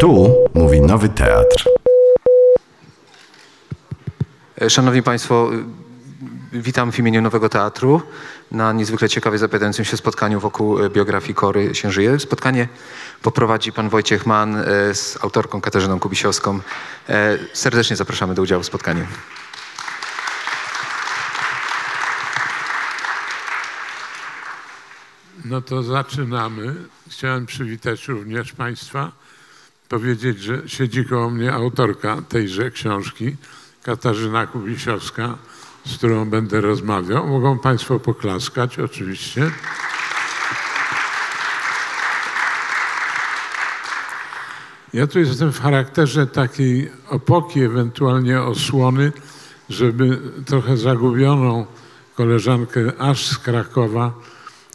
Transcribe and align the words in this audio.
Tu 0.00 0.34
mówi 0.54 0.80
Nowy 0.80 1.08
Teatr. 1.08 1.68
Szanowni 4.68 5.02
Państwo, 5.02 5.50
witam 6.52 6.92
w 6.92 6.98
imieniu 6.98 7.22
Nowego 7.22 7.48
Teatru 7.48 8.02
na 8.52 8.72
niezwykle 8.72 9.08
ciekawie 9.08 9.38
zapowiadającym 9.38 9.84
się 9.84 9.96
spotkaniu 9.96 10.40
wokół 10.40 10.78
biografii 10.90 11.34
Kory 11.34 11.70
Księżyje. 11.70 12.18
Spotkanie 12.18 12.68
poprowadzi 13.22 13.72
pan 13.72 13.88
Wojciech 13.88 14.26
Mann 14.26 14.56
e, 14.56 14.94
z 14.94 15.18
autorką 15.24 15.60
Katarzyną 15.60 16.00
Kubisiowską. 16.00 16.60
E, 17.08 17.38
Serdecznie 17.52 17.96
zapraszamy 17.96 18.34
do 18.34 18.42
udziału 18.42 18.62
w 18.62 18.66
spotkaniu. 18.66 19.06
No 25.44 25.60
to 25.62 25.82
zaczynamy. 25.82 26.74
Chciałem 27.08 27.46
przywitać 27.46 28.08
również 28.08 28.52
Państwa, 28.52 29.12
powiedzieć, 29.88 30.38
że 30.38 30.62
siedzi 30.66 31.04
koło 31.04 31.30
mnie 31.30 31.52
autorka 31.52 32.22
tejże 32.28 32.70
książki, 32.70 33.36
Katarzyna 33.82 34.46
Kubisiowska, 34.46 35.38
z 35.86 35.96
którą 35.96 36.30
będę 36.30 36.60
rozmawiał. 36.60 37.26
Mogą 37.26 37.58
Państwo 37.58 38.00
poklaskać, 38.00 38.78
oczywiście. 38.78 39.50
Ja 44.92 45.06
tu 45.06 45.18
jestem 45.18 45.52
w 45.52 45.60
charakterze 45.60 46.26
takiej 46.26 46.90
opoki, 47.08 47.60
ewentualnie 47.62 48.42
osłony, 48.42 49.12
żeby 49.68 50.18
trochę 50.46 50.76
zagubioną 50.76 51.66
koleżankę 52.14 52.92
aż 52.98 53.26
z 53.26 53.38
Krakowa 53.38 54.12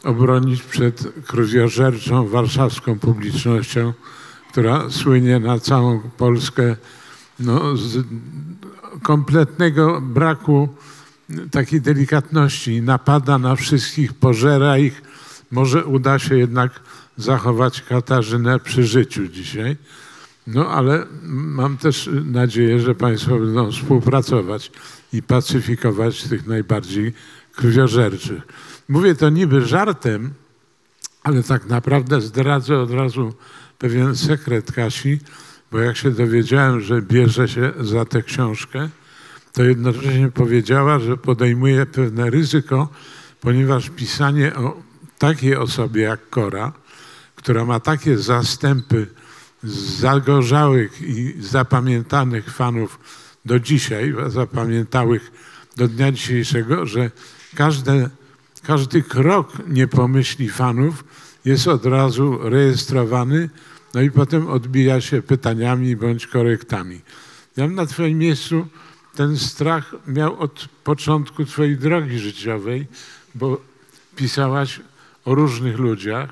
obronić 0.04 0.62
przed 0.62 1.02
krwiożerczą 1.26 2.28
warszawską 2.28 2.98
publicznością, 2.98 3.92
która 4.52 4.90
słynie 4.90 5.40
na 5.40 5.58
całą 5.58 6.00
Polskę 6.00 6.76
no, 7.40 7.76
z 7.76 8.04
kompletnego 9.02 10.00
braku 10.00 10.68
takiej 11.50 11.80
delikatności. 11.80 12.82
Napada 12.82 13.38
na 13.38 13.56
wszystkich, 13.56 14.14
pożera 14.14 14.78
ich. 14.78 15.02
Może 15.50 15.84
uda 15.84 16.18
się 16.18 16.38
jednak 16.38 16.80
zachować 17.16 17.82
Katarzynę 17.82 18.58
przy 18.58 18.84
życiu 18.84 19.28
dzisiaj. 19.28 19.76
No 20.46 20.68
ale 20.68 21.06
mam 21.26 21.76
też 21.76 22.10
nadzieję, 22.24 22.80
że 22.80 22.94
Państwo 22.94 23.38
będą 23.38 23.72
współpracować 23.72 24.70
i 25.12 25.22
pacyfikować 25.22 26.22
tych 26.22 26.46
najbardziej 26.46 27.12
krwiożerczych. 27.56 28.42
Mówię 28.88 29.14
to 29.14 29.30
niby 29.30 29.66
żartem, 29.66 30.34
ale 31.22 31.42
tak 31.42 31.66
naprawdę 31.66 32.20
zdradzę 32.20 32.78
od 32.78 32.90
razu 32.90 33.34
pewien 33.82 34.16
sekret 34.16 34.72
Kasi, 34.72 35.18
bo 35.70 35.78
jak 35.78 35.96
się 35.96 36.10
dowiedziałem, 36.10 36.80
że 36.80 37.02
bierze 37.02 37.48
się 37.48 37.72
za 37.80 38.04
tę 38.04 38.22
książkę, 38.22 38.88
to 39.52 39.62
jednocześnie 39.62 40.28
powiedziała, 40.28 40.98
że 40.98 41.16
podejmuje 41.16 41.86
pewne 41.86 42.30
ryzyko, 42.30 42.88
ponieważ 43.40 43.90
pisanie 43.90 44.54
o 44.54 44.82
takiej 45.18 45.56
osobie 45.56 46.02
jak 46.02 46.30
Kora, 46.30 46.72
która 47.36 47.64
ma 47.64 47.80
takie 47.80 48.18
zastępy 48.18 49.06
zagorzałych 49.98 51.02
i 51.02 51.34
zapamiętanych 51.40 52.54
fanów 52.54 52.98
do 53.44 53.60
dzisiaj, 53.60 54.14
zapamiętałych 54.26 55.32
do 55.76 55.88
dnia 55.88 56.12
dzisiejszego, 56.12 56.86
że 56.86 57.10
każde, 57.54 58.10
każdy 58.62 59.02
krok 59.02 59.52
niepomyśli 59.68 60.48
fanów 60.48 61.04
jest 61.44 61.68
od 61.68 61.86
razu 61.86 62.38
rejestrowany, 62.42 63.50
no 63.94 64.00
i 64.00 64.10
potem 64.10 64.48
odbija 64.48 65.00
się 65.00 65.22
pytaniami 65.22 65.96
bądź 65.96 66.26
korektami. 66.26 67.00
Ja 67.56 67.68
na 67.68 67.86
Twoim 67.86 68.18
miejscu 68.18 68.66
ten 69.14 69.38
strach 69.38 69.94
miał 70.06 70.40
od 70.40 70.68
początku 70.84 71.44
Twojej 71.44 71.76
drogi 71.76 72.18
życiowej, 72.18 72.86
bo 73.34 73.60
pisałaś 74.16 74.80
o 75.24 75.34
różnych 75.34 75.78
ludziach, 75.78 76.30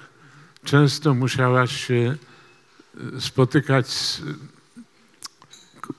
często 0.65 1.15
musiałaś 1.15 1.87
się 1.87 2.17
spotykać 3.19 3.89
z 3.89 4.23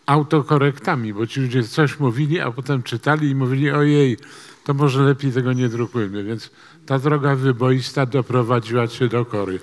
autokorektami, 0.06 1.14
bo 1.14 1.28
ci 1.28 1.42
ludzie 1.42 1.64
coś 1.64 2.00
mówili, 2.00 2.40
a 2.40 2.52
potem 2.52 2.84
czytali 2.84 3.30
i 3.30 3.36
mówili 3.36 3.72
ojej, 3.72 4.18
to 4.64 4.74
może 4.74 5.04
lepiej 5.04 5.32
tego 5.32 5.54
nie 5.54 5.70
drukujmy. 5.70 6.24
Więc 6.24 6.50
ta 6.86 7.00
droga 7.00 7.36
wyboista 7.36 8.06
doprowadziła 8.06 8.88
cię 8.88 9.08
do 9.08 9.26
kory. 9.26 9.60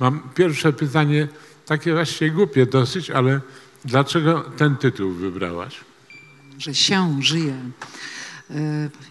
Mam 0.00 0.20
pierwsze 0.34 0.72
pytanie, 0.72 1.28
takie 1.66 1.92
właściwie 1.92 2.30
głupie 2.30 2.66
dosyć, 2.66 3.10
ale 3.10 3.40
dlaczego 3.84 4.40
ten 4.56 4.76
tytuł 4.76 5.12
wybrałaś? 5.12 5.80
Że 6.58 6.74
się 6.74 7.22
żyje. 7.22 7.56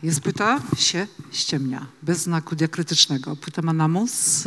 Jest 0.04 0.22
płyta 0.22 0.62
się 0.78 1.08
ściemnia, 1.32 1.86
bez 2.02 2.18
znaku 2.18 2.56
diakrytycznego. 2.56 3.36
Płyta 3.36 3.62
ma 3.62 3.74
namus, 3.74 4.44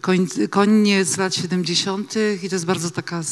koń, 0.00 0.26
koniec 0.50 1.16
lat 1.16 1.34
70. 1.34 2.14
i 2.42 2.48
to 2.48 2.54
jest 2.54 2.66
bardzo 2.66 2.90
taka 2.90 3.22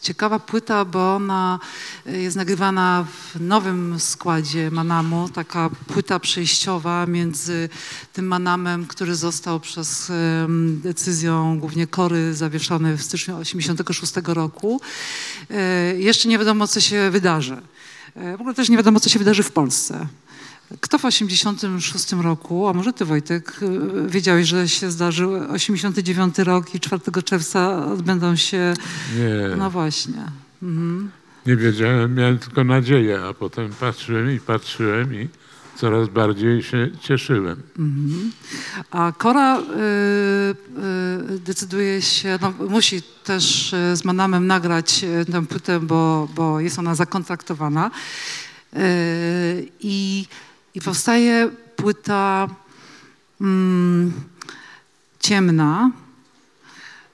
ciekawa 0.00 0.38
płyta, 0.38 0.84
bo 0.84 1.14
ona 1.14 1.58
jest 2.06 2.36
nagrywana 2.36 3.06
w 3.34 3.40
nowym 3.40 4.00
składzie 4.00 4.70
Manamu, 4.70 5.28
taka 5.28 5.70
płyta 5.86 6.20
przejściowa 6.20 7.06
między 7.06 7.68
tym 8.12 8.26
Manamem, 8.26 8.86
który 8.86 9.14
został 9.14 9.60
przez 9.60 10.12
decyzją 10.82 11.58
głównie 11.58 11.86
Kory 11.86 12.34
zawieszony 12.34 12.96
w 12.96 13.02
styczniu 13.02 13.36
86 13.36 14.12
roku. 14.26 14.80
Jeszcze 15.96 16.28
nie 16.28 16.38
wiadomo, 16.38 16.68
co 16.68 16.80
się 16.80 17.10
wydarzy. 17.10 17.56
W 18.16 18.40
ogóle 18.40 18.54
też 18.54 18.68
nie 18.68 18.76
wiadomo, 18.76 19.00
co 19.00 19.08
się 19.08 19.18
wydarzy 19.18 19.42
w 19.42 19.52
Polsce. 19.52 20.06
Kto 20.80 20.98
w 20.98 21.04
86 21.04 22.12
roku, 22.12 22.68
a 22.68 22.72
może 22.72 22.92
ty 22.92 23.04
Wojtek, 23.04 23.60
wiedziałeś, 24.06 24.48
że 24.48 24.68
się 24.68 24.90
zdarzy 24.90 25.26
89 25.26 26.38
rok 26.38 26.74
i 26.74 26.80
4 26.80 27.22
czerwca 27.24 27.86
odbędą 27.86 28.36
się... 28.36 28.74
Nie. 29.18 29.56
No 29.56 29.70
właśnie. 29.70 30.24
Mhm. 30.62 31.10
Nie 31.46 31.56
wiedziałem, 31.56 32.14
miałem 32.14 32.38
tylko 32.38 32.64
nadzieję, 32.64 33.20
a 33.22 33.34
potem 33.34 33.72
patrzyłem 33.80 34.32
i 34.32 34.40
patrzyłem 34.40 35.14
i 35.14 35.28
coraz 35.76 36.08
bardziej 36.08 36.62
się 36.62 36.90
cieszyłem. 37.00 37.62
Mhm. 37.78 38.32
A 38.90 39.12
Kora 39.18 39.58
y, 39.58 39.62
y, 41.34 41.38
decyduje 41.38 42.02
się, 42.02 42.38
no, 42.42 42.52
musi 42.68 43.02
też 43.24 43.74
z 43.94 44.04
Manamem 44.04 44.46
nagrać 44.46 45.04
tę 45.32 45.46
płytę, 45.46 45.80
bo, 45.80 46.28
bo 46.34 46.60
jest 46.60 46.78
ona 46.78 46.94
zakontraktowana. 46.94 47.90
Y, 48.76 49.68
I 49.80 50.26
i 50.74 50.80
powstaje 50.80 51.50
płyta 51.76 52.48
mm, 53.40 54.12
ciemna, 55.20 55.90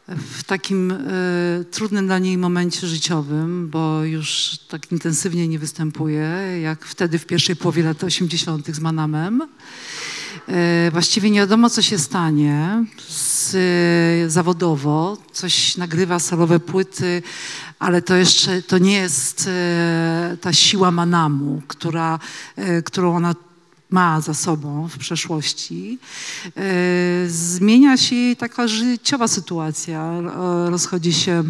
w 0.08 0.44
takim 0.44 0.90
y, 0.90 1.64
trudnym 1.70 2.06
dla 2.06 2.18
niej 2.18 2.38
momencie 2.38 2.86
życiowym, 2.86 3.68
bo 3.70 4.04
już 4.04 4.58
tak 4.68 4.92
intensywnie 4.92 5.48
nie 5.48 5.58
występuje, 5.58 6.28
jak 6.62 6.84
wtedy 6.84 7.18
w 7.18 7.26
pierwszej 7.26 7.56
połowie 7.56 7.82
lat 7.82 8.04
80. 8.04 8.76
z 8.76 8.80
Manamem. 8.80 9.42
Y, 10.88 10.90
właściwie 10.90 11.30
nie 11.30 11.40
wiadomo, 11.40 11.70
co 11.70 11.82
się 11.82 11.98
stanie 11.98 12.84
z, 13.08 13.54
y, 14.26 14.30
zawodowo. 14.30 15.18
Coś 15.32 15.76
nagrywa 15.76 16.18
solowe 16.18 16.60
płyty, 16.60 17.22
ale 17.78 18.02
to 18.02 18.14
jeszcze 18.14 18.62
to 18.62 18.78
nie 18.78 18.94
jest 18.94 19.50
ta 20.40 20.52
siła 20.52 20.90
Manamu, 20.90 21.62
która, 21.68 22.18
którą 22.84 23.16
ona 23.16 23.34
ma 23.90 24.20
za 24.20 24.34
sobą 24.34 24.88
w 24.88 24.98
przeszłości, 24.98 25.98
zmienia 27.26 27.96
się 27.96 28.16
jej 28.16 28.36
taka 28.36 28.68
życiowa 28.68 29.28
sytuacja. 29.28 30.20
Rozchodzi 30.66 31.12
się 31.12 31.44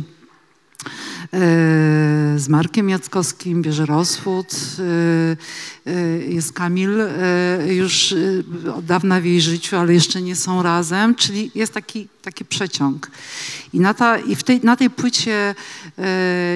z 2.36 2.48
Markiem 2.48 2.88
Jackowskim, 2.88 3.62
bierze 3.62 3.86
rozwód, 3.86 4.56
jest 6.28 6.52
Kamil 6.52 6.90
już 7.68 8.14
od 8.74 8.84
dawna 8.84 9.20
w 9.20 9.24
jej 9.24 9.40
życiu, 9.40 9.76
ale 9.76 9.94
jeszcze 9.94 10.22
nie 10.22 10.36
są 10.36 10.62
razem, 10.62 11.14
czyli 11.14 11.50
jest 11.54 11.72
taki, 11.72 12.08
taki 12.22 12.44
przeciąg. 12.44 13.10
I 13.72 13.80
na, 13.80 13.94
ta, 13.94 14.18
i 14.18 14.36
w 14.36 14.42
tej, 14.42 14.60
na 14.62 14.76
tej 14.76 14.90
płycie 14.90 15.54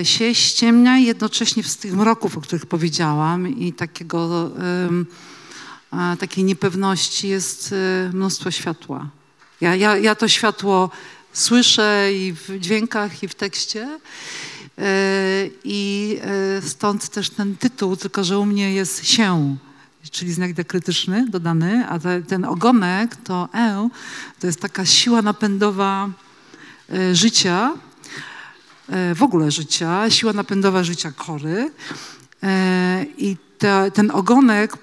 się 0.03 0.35
ściemnia 0.35 0.99
jednocześnie 0.99 1.63
z 1.63 1.77
tych 1.77 1.95
mroków, 1.95 2.39
o 2.39 2.41
których 2.41 2.67
powiedziałam 2.67 3.49
i 3.49 3.73
takiego 3.73 4.51
takiej 6.21 6.45
niepewności 6.45 7.29
jest 7.29 7.75
mnóstwo 8.13 8.51
światła. 8.51 9.07
Ja, 9.61 9.77
ja, 9.77 9.97
ja 9.97 10.15
to 10.15 10.29
światło 10.29 10.91
słyszę 11.33 12.09
i 12.13 12.33
w 12.33 12.59
dźwiękach, 12.59 13.23
i 13.23 13.29
w 13.29 13.35
tekście. 13.35 13.99
I 15.65 16.19
stąd 16.67 17.09
też 17.09 17.31
ten 17.31 17.57
tytuł, 17.57 17.97
tylko 17.97 18.25
że 18.25 18.39
u 18.39 18.47
mnie 18.47 18.75
jest 18.75 19.07
się, 19.07 19.57
czyli 20.11 20.33
znak 20.33 20.53
diakrytyczny 20.53 21.27
dodany, 21.29 21.87
a 21.89 21.99
te, 21.99 22.23
ten 22.23 22.45
ogonek 22.45 23.17
to 23.17 23.49
e, 23.55 23.89
to 24.41 24.47
jest 24.47 24.61
taka 24.61 24.87
siła 24.87 25.23
napędowa 25.23 26.11
życia, 27.13 27.73
w 29.15 29.23
ogóle 29.23 29.51
życia, 29.51 30.11
siła 30.11 30.33
napędowa 30.33 30.85
życia 30.85 31.13
Kory. 31.13 31.71
I 33.19 33.37
te, 33.59 33.91
ten 33.91 34.11
ogonek, 34.11 34.77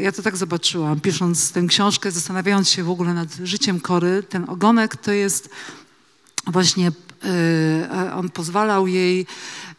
ja 0.00 0.12
to 0.12 0.22
tak 0.22 0.36
zobaczyłam, 0.36 1.00
pisząc 1.00 1.52
tę 1.52 1.66
książkę, 1.66 2.10
zastanawiając 2.10 2.70
się 2.70 2.82
w 2.82 2.90
ogóle 2.90 3.14
nad 3.14 3.28
życiem 3.42 3.80
Kory, 3.80 4.22
ten 4.22 4.44
ogonek 4.50 4.96
to 4.96 5.12
jest 5.12 5.50
właśnie, 6.46 6.92
e, 7.24 8.14
on 8.14 8.30
pozwalał 8.30 8.86
jej 8.86 9.26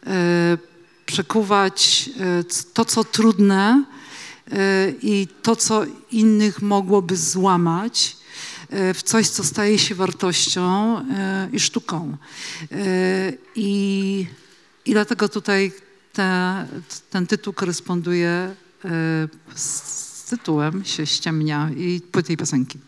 e, 0.06 0.58
przekuwać 1.06 2.10
e, 2.20 2.44
to, 2.74 2.84
co 2.84 3.04
trudne 3.04 3.84
e, 4.52 4.92
i 5.02 5.28
to, 5.42 5.56
co 5.56 5.84
innych 6.10 6.62
mogłoby 6.62 7.16
złamać 7.16 8.16
e, 8.70 8.94
w 8.94 9.02
coś, 9.02 9.28
co 9.28 9.44
staje 9.44 9.78
się 9.78 9.94
wartością 9.94 10.98
e, 10.98 11.48
i 11.52 11.60
sztuką. 11.60 12.16
E, 12.72 12.76
I, 13.54 14.26
i 14.86 14.92
dlatego 14.92 15.28
tutaj 15.28 15.72
te, 16.12 16.66
ten 17.10 17.26
tytuł 17.26 17.52
koresponduje 17.52 18.28
e, 18.28 18.65
z 19.54 20.24
tytułem 20.30 20.84
się 20.84 21.06
ściemnia 21.06 21.70
i 21.76 22.00
płyty 22.12 22.32
i 22.32 22.36
piosenki. 22.36 22.78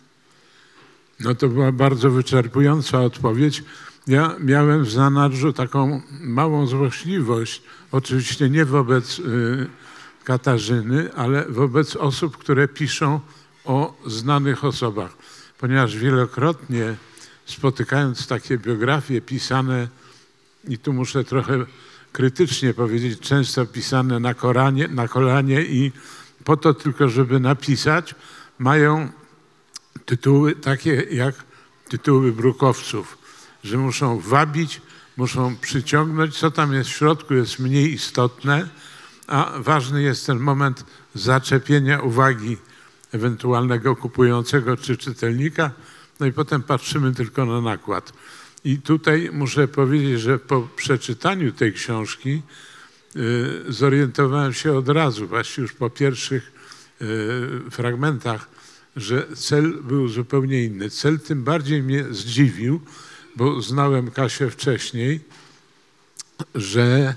No 1.20 1.34
to 1.34 1.48
była 1.48 1.72
bardzo 1.72 2.10
wyczerpująca 2.10 3.00
odpowiedź. 3.00 3.64
Ja 4.06 4.36
miałem 4.40 4.84
w 4.84 4.90
zanadrzu 4.90 5.52
taką 5.52 6.02
małą 6.20 6.66
złośliwość, 6.66 7.62
oczywiście 7.92 8.50
nie 8.50 8.64
wobec 8.64 9.18
y, 9.18 9.66
Katarzyny, 10.24 11.14
ale 11.14 11.44
wobec 11.48 11.96
osób, 11.96 12.36
które 12.36 12.68
piszą 12.68 13.20
o 13.64 13.94
znanych 14.06 14.64
osobach, 14.64 15.16
ponieważ 15.58 15.96
wielokrotnie 15.96 16.94
spotykając 17.46 18.26
takie 18.26 18.58
biografie 18.58 19.20
pisane, 19.20 19.88
i 20.68 20.78
tu 20.78 20.92
muszę 20.92 21.24
trochę 21.24 21.66
krytycznie 22.12 22.74
powiedzieć, 22.74 23.20
często 23.20 23.66
pisane 23.66 24.20
na, 24.20 24.34
koranie, 24.34 24.88
na 24.88 25.08
kolanie 25.08 25.62
i 25.62 25.92
po 26.44 26.56
to 26.56 26.74
tylko, 26.74 27.08
żeby 27.08 27.40
napisać, 27.40 28.14
mają 28.58 29.08
tytuły 30.04 30.54
takie 30.54 30.94
jak 31.10 31.34
tytuły 31.88 32.32
brukowców, 32.32 33.18
że 33.64 33.78
muszą 33.78 34.20
wabić, 34.20 34.80
muszą 35.16 35.56
przyciągnąć. 35.56 36.38
Co 36.38 36.50
tam 36.50 36.72
jest 36.72 36.90
w 36.90 36.96
środku 36.96 37.34
jest 37.34 37.58
mniej 37.58 37.92
istotne, 37.92 38.68
a 39.26 39.52
ważny 39.58 40.02
jest 40.02 40.26
ten 40.26 40.38
moment 40.38 40.84
zaczepienia 41.14 42.00
uwagi 42.00 42.56
ewentualnego 43.12 43.96
kupującego 43.96 44.76
czy 44.76 44.96
czytelnika. 44.96 45.70
No 46.20 46.26
i 46.26 46.32
potem 46.32 46.62
patrzymy 46.62 47.14
tylko 47.14 47.46
na 47.46 47.60
nakład. 47.60 48.12
I 48.64 48.78
tutaj 48.78 49.30
muszę 49.32 49.68
powiedzieć, 49.68 50.20
że 50.20 50.38
po 50.38 50.68
przeczytaniu 50.76 51.52
tej 51.52 51.72
książki 51.72 52.42
y, 53.16 53.72
zorientowałem 53.72 54.52
się 54.52 54.72
od 54.72 54.88
razu, 54.88 55.26
właściwie 55.26 55.62
już 55.62 55.72
po 55.72 55.90
pierwszych 55.90 56.52
y, 57.02 57.70
fragmentach, 57.70 58.48
że 58.96 59.26
cel 59.36 59.82
był 59.82 60.08
zupełnie 60.08 60.64
inny. 60.64 60.90
Cel 60.90 61.20
tym 61.20 61.44
bardziej 61.44 61.82
mnie 61.82 62.04
zdziwił, 62.10 62.80
bo 63.36 63.62
znałem 63.62 64.10
Kasię 64.10 64.50
wcześniej, 64.50 65.20
że 66.54 67.14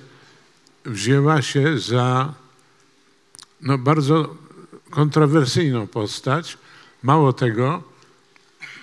wzięła 0.86 1.42
się 1.42 1.80
za 1.80 2.34
no, 3.62 3.78
bardzo 3.78 4.36
kontrowersyjną 4.90 5.88
postać. 5.88 6.58
Mało 7.04 7.34
tego, 7.34 7.84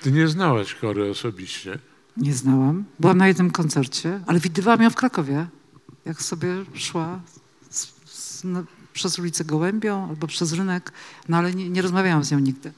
ty 0.03 0.13
nie 0.13 0.29
znałaś 0.29 0.75
Kory 0.75 1.11
osobiście. 1.11 1.79
Nie 2.19 2.35
znałam. 2.35 2.85
Byłam 3.01 3.19
na 3.19 3.29
jednym 3.29 3.51
koncercie, 3.51 4.21
ale 4.27 4.41
widywałam 4.41 4.83
ją 4.83 4.91
w 4.91 4.95
Krakowie, 4.95 5.47
jak 6.05 6.23
sobie 6.23 6.49
szła 6.75 7.21
z, 7.71 7.87
z, 8.07 8.45
no, 8.45 8.63
przez 8.93 9.19
ulicę 9.19 9.45
Gołębią 9.45 10.09
albo 10.09 10.27
przez 10.27 10.53
rynek, 10.53 10.93
no 11.29 11.37
ale 11.37 11.55
nie, 11.55 11.71
nie 11.71 11.83
rozmawiałam 11.83 12.25
z 12.25 12.31
nią 12.31 12.39
nigdy. 12.39 12.73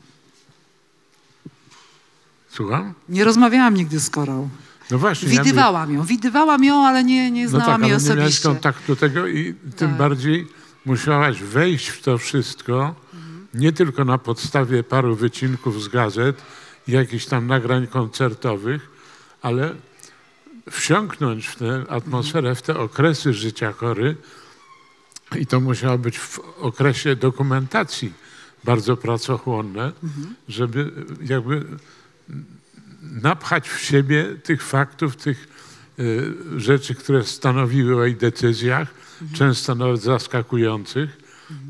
Słucham? 2.50 2.94
Nie 3.08 3.24
rozmawiałam 3.24 3.74
nigdy 3.74 4.00
z 4.00 4.10
Korą. 4.10 4.48
No 4.90 4.98
właśnie. 4.98 5.34
ja 5.34 5.42
Widywałam 5.44 5.92
ją, 5.94 6.04
widywałam 6.04 6.64
ją, 6.64 6.86
ale 6.86 7.04
nie, 7.04 7.30
nie 7.30 7.44
No 7.44 7.50
znałam 7.50 7.66
tak, 7.80 7.90
jej 7.90 7.94
ale 7.94 8.02
nie 8.02 8.08
miałeś 8.08 8.20
osobiście. 8.22 8.42
kontaktu 8.48 8.96
tego 8.96 9.26
i 9.26 9.54
tym 9.76 9.88
Tak. 9.88 9.96
bardziej 9.98 10.46
musiałaś 10.86 11.42
wejść 11.42 11.88
w 11.88 12.02
to 12.02 12.18
wszystko, 12.18 12.94
nie 13.54 13.72
tylko 13.72 14.04
na 14.04 14.18
podstawie 14.18 14.82
paru 14.84 15.16
wycinków 15.16 15.82
z 15.82 15.88
gazet 15.88 16.42
jakichś 16.88 17.26
tam 17.26 17.46
nagrań 17.46 17.86
koncertowych, 17.86 18.89
ale 19.42 19.74
wsiąknąć 20.70 21.46
w 21.46 21.56
tę 21.56 21.84
atmosferę, 21.88 22.54
w 22.54 22.62
te 22.62 22.78
okresy 22.78 23.34
życia 23.34 23.72
chory 23.72 24.16
i 25.38 25.46
to 25.46 25.60
musiało 25.60 25.98
być 25.98 26.18
w 26.18 26.38
okresie 26.38 27.16
dokumentacji 27.16 28.12
bardzo 28.64 28.96
pracochłonne, 28.96 29.92
żeby 30.48 30.92
jakby 31.22 31.64
napchać 33.02 33.68
w 33.68 33.80
siebie 33.80 34.36
tych 34.42 34.62
faktów, 34.62 35.16
tych 35.16 35.48
y, 35.98 36.34
rzeczy, 36.56 36.94
które 36.94 37.24
stanowiły 37.24 37.96
o 37.96 38.04
jej 38.04 38.16
decyzjach, 38.16 38.88
często 39.34 39.74
nawet 39.74 40.00
zaskakujących. 40.00 41.10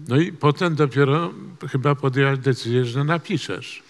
No 0.09 0.17
i 0.17 0.33
potem 0.33 0.75
dopiero 0.75 1.35
chyba 1.73 1.95
podjęłaś 1.95 2.39
decyzję, 2.39 2.85
że 2.85 3.05
napiszesz. 3.05 3.83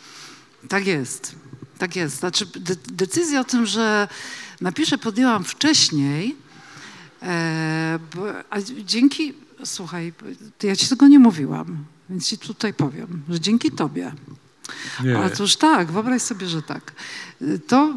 Tak 0.69 0.87
jest, 0.87 1.37
tak 1.81 1.97
jest. 1.97 2.17
Znaczy, 2.17 2.47
de 2.47 2.77
decyzję 2.93 3.41
o 3.41 3.45
tym, 3.45 3.67
że 3.67 4.09
napiszę, 4.61 4.99
podjęłam 4.99 5.45
wcześniej, 5.45 6.37
e, 7.23 7.99
bo, 8.15 8.27
a 8.51 8.57
dzięki, 8.85 9.35
słuchaj, 9.65 10.13
ja 10.63 10.77
ci 10.77 10.89
tego 10.89 11.09
nie 11.09 11.19
mówiłam, 11.19 11.85
więc 12.11 12.27
ci 12.27 12.39
tutaj 12.39 12.75
powiem, 12.75 13.23
że 13.29 13.41
dzięki 13.41 13.71
tobie. 13.71 14.13
Nie. 15.05 15.19
Otóż 15.19 15.57
tak, 15.57 15.93
wyobraź 15.93 16.23
sobie, 16.23 16.47
że 16.47 16.63
tak. 16.63 16.93
To, 17.67 17.95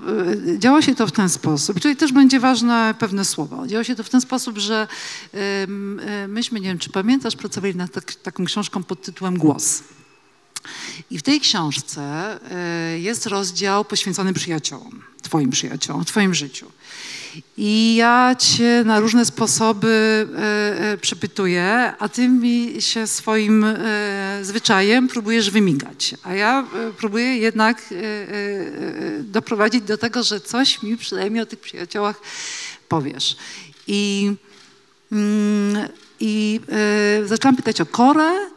y, 0.56 0.59
działo 0.59 0.81
się 0.81 0.95
to 0.95 1.07
w 1.07 1.12
ten 1.12 1.29
sposób, 1.29 1.77
i 1.77 1.79
tutaj 1.79 1.95
też 1.95 2.12
będzie 2.12 2.39
ważne 2.39 2.95
pewne 3.00 3.25
słowo. 3.25 3.68
Działo 3.68 3.83
się 3.83 3.95
to 3.95 4.03
w 4.03 4.09
ten 4.09 4.21
sposób, 4.21 4.57
że 4.57 4.88
y, 5.33 5.38
myśmy, 6.27 6.59
nie 6.59 6.68
wiem, 6.68 6.77
czy 6.77 6.89
pamiętasz, 6.89 7.36
pracowali 7.36 7.75
nad 7.75 7.91
tak, 7.91 8.15
taką 8.15 8.45
książką 8.45 8.83
pod 8.83 9.01
tytułem 9.01 9.38
Głos. 9.38 9.83
I 11.13 11.18
w 11.18 11.24
tej 11.24 11.39
książce 11.39 12.39
y, 12.95 13.00
jest 13.00 13.25
rozdział 13.25 13.86
poświęcony 13.86 14.33
przyjaciołom, 14.33 15.04
twoim 15.21 15.50
przyjaciołom, 15.50 16.04
w 16.04 16.07
twoim 16.07 16.33
życiu. 16.33 16.71
I 17.57 17.95
ja 17.95 18.36
cię 18.39 18.84
na 18.86 19.00
różne 19.00 19.25
sposoby 19.25 20.27
e, 20.38 20.91
e, 20.91 20.98
przepytuję, 20.98 21.93
a 22.00 22.10
ty 22.10 22.27
mi 22.27 22.75
się 22.79 23.08
swoim 23.08 23.63
e, 23.63 23.75
zwyczajem 24.41 25.08
próbujesz 25.08 25.50
wymigać. 25.50 26.15
A 26.24 26.34
ja 26.34 26.60
e, 26.60 26.91
próbuję 26.98 27.38
jednak 27.38 27.82
e, 27.91 27.96
e, 27.96 28.00
e, 28.00 29.24
doprowadzić 29.24 29.84
do 29.84 29.98
tego, 29.98 30.24
że 30.24 30.41
coś 30.41 30.84
mi 30.84 30.98
przynajmniej 30.98 31.43
o 31.43 31.46
tych 31.46 31.60
przyjaciołach 31.60 32.22
powiesz. 32.89 33.38
I, 33.88 34.32
mm, 35.12 35.88
i 36.20 36.60
e, 37.22 37.27
zaczęłam 37.27 37.55
pytać 37.55 37.82
o 37.82 37.86
Korę. 37.86 38.52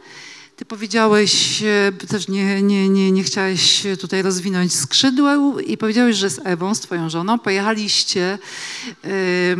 Ty 0.56 0.64
powiedziałeś, 0.64 1.62
e, 1.62 1.92
też 2.08 2.28
nie, 2.28 2.62
nie, 2.62 2.88
nie, 2.88 3.12
nie 3.12 3.22
chciałeś 3.22 3.86
tutaj 4.00 4.22
rozwinąć 4.22 4.74
skrzydła 4.74 5.36
i 5.66 5.76
powiedziałeś, 5.76 6.16
że 6.16 6.30
z 6.30 6.40
Ewą, 6.44 6.74
z 6.74 6.80
twoją 6.80 7.10
żoną, 7.10 7.38
pojechaliście 7.38 8.38
y, 9.04 9.56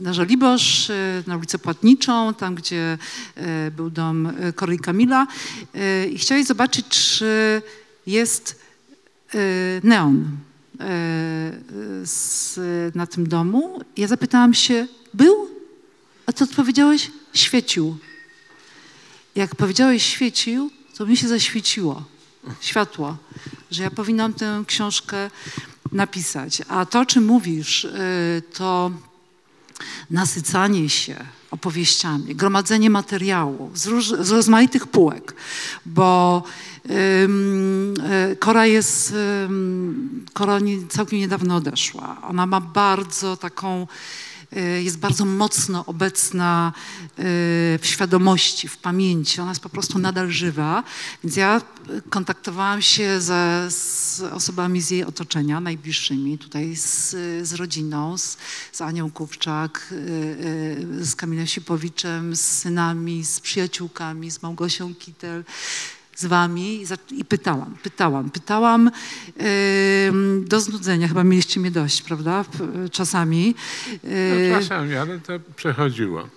na 0.00 0.12
Żoliborz, 0.12 0.90
y, 0.90 1.24
na 1.26 1.36
ulicę 1.36 1.58
Płatniczą, 1.58 2.34
tam 2.34 2.54
gdzie 2.54 2.98
był 3.76 3.90
dom 3.90 4.26
y, 4.26 4.52
Kory 4.52 4.74
i 4.74 4.78
Kamila 4.78 5.26
i 6.12 6.18
chciałeś 6.18 6.46
zobaczyć, 6.46 6.86
czy 6.88 7.62
jest 8.06 8.60
neon 9.82 10.36
na 12.94 13.06
tym 13.06 13.28
domu. 13.28 13.80
Ja 13.96 14.08
zapytałam 14.08 14.54
się, 14.54 14.86
był? 15.14 15.48
A 16.26 16.32
ty 16.32 16.44
odpowiedziałeś, 16.44 17.10
świecił. 17.34 17.98
Jak 19.40 19.54
powiedziałeś 19.54 20.02
świecił, 20.02 20.70
to 20.96 21.06
mi 21.06 21.16
się 21.16 21.28
zaświeciło 21.28 22.04
światło, 22.60 23.16
że 23.70 23.82
ja 23.82 23.90
powinnam 23.90 24.34
tę 24.34 24.64
książkę 24.66 25.30
napisać. 25.92 26.62
A 26.68 26.86
to, 26.86 27.06
czym 27.06 27.24
mówisz, 27.24 27.84
y, 27.84 28.42
to 28.54 28.90
nasycanie 30.10 30.88
się 30.88 31.16
opowieściami, 31.50 32.34
gromadzenie 32.34 32.90
materiału 32.90 33.70
z, 33.74 33.86
róż, 33.86 34.08
z 34.08 34.30
rozmaitych 34.30 34.86
półek, 34.86 35.34
bo 35.86 36.42
ym, 37.24 37.94
y, 38.32 38.36
Kora 38.36 38.66
jest, 38.66 39.14
ym, 39.44 40.26
Kora 40.32 40.58
nie, 40.58 40.86
całkiem 40.88 41.18
niedawno 41.18 41.56
odeszła. 41.56 42.16
Ona 42.28 42.46
ma 42.46 42.60
bardzo 42.60 43.36
taką 43.36 43.86
jest 44.82 44.98
bardzo 44.98 45.24
mocno 45.24 45.86
obecna 45.86 46.72
y, 47.06 47.12
w 47.78 47.80
świadomości, 47.82 48.68
w 48.68 48.78
pamięci. 48.78 49.40
Ona 49.40 49.50
jest 49.50 49.62
po 49.62 49.68
prostu 49.68 49.98
nadal 49.98 50.30
żywa. 50.30 50.82
Więc 51.24 51.36
ja 51.36 51.60
y, 51.90 52.02
kontaktowałam 52.10 52.82
się 52.82 53.20
ze, 53.20 53.66
z 53.70 54.20
osobami 54.20 54.80
z 54.80 54.90
jej 54.90 55.04
otoczenia, 55.04 55.60
najbliższymi, 55.60 56.38
tutaj 56.38 56.76
z, 56.76 57.10
z 57.48 57.52
rodziną, 57.52 58.18
z, 58.18 58.36
z 58.72 58.80
Anią 58.80 59.10
Kupczak, 59.10 59.88
y, 59.92 59.94
y, 61.00 61.04
z 61.04 61.16
Kamilem 61.16 61.46
Sipowiczem, 61.46 62.36
z 62.36 62.40
synami, 62.40 63.24
z 63.24 63.40
przyjaciółkami, 63.40 64.30
z 64.30 64.42
Małgosią 64.42 64.94
Kitel 64.94 65.44
z 66.20 66.26
wami 66.26 66.84
i, 67.10 67.24
pytałam, 67.24 67.76
pytałam, 67.82 68.30
pytałam 68.30 68.90
ym, 70.08 70.44
do 70.48 70.60
znudzenia, 70.60 71.08
chyba 71.08 71.24
mieliście 71.24 71.60
mnie 71.60 71.70
dość, 71.70 72.02
prawda, 72.02 72.44
czasami. 72.92 73.54
Yy, 74.04 74.50
No, 74.52 74.60
czasami, 74.60 74.96
ale 74.96 75.18
to 75.18 75.32
przechodziło. 75.56 76.28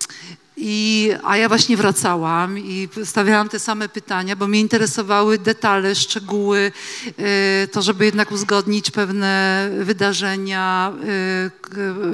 i, 0.56 1.10
a 1.24 1.36
ja 1.36 1.48
właśnie 1.48 1.76
wracałam 1.76 2.58
i 2.58 2.88
stawiałam 3.04 3.48
te 3.48 3.58
same 3.58 3.88
pytania, 3.88 4.36
bo 4.36 4.48
mnie 4.48 4.60
interesowały 4.60 5.38
detale, 5.38 5.94
szczegóły, 5.94 6.72
y, 7.64 7.68
to, 7.68 7.82
żeby 7.82 8.04
jednak 8.04 8.32
uzgodnić 8.32 8.90
pewne 8.90 9.70
wydarzenia 9.80 10.92
y, 10.94 11.50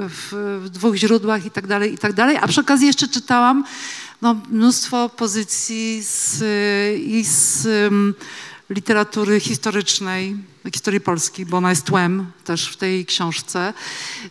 w 0.09 0.65
dwóch 0.71 0.95
źródłach 0.95 1.45
i 1.45 1.51
tak 1.51 1.67
dalej, 1.67 1.93
i 1.93 1.97
tak 1.97 2.13
dalej. 2.13 2.37
A 2.41 2.47
przy 2.47 2.61
okazji 2.61 2.87
jeszcze 2.87 3.07
czytałam 3.07 3.63
no, 4.21 4.35
mnóstwo 4.49 5.09
pozycji 5.09 6.03
z, 6.03 6.43
i 6.97 7.23
z 7.23 7.67
literatury 8.69 9.39
historycznej, 9.39 10.37
historii 10.73 11.01
polskiej, 11.01 11.45
bo 11.45 11.57
ona 11.57 11.69
jest 11.69 11.85
tłem 11.85 12.31
też 12.43 12.67
w 12.67 12.77
tej 12.77 13.05
książce, 13.05 13.73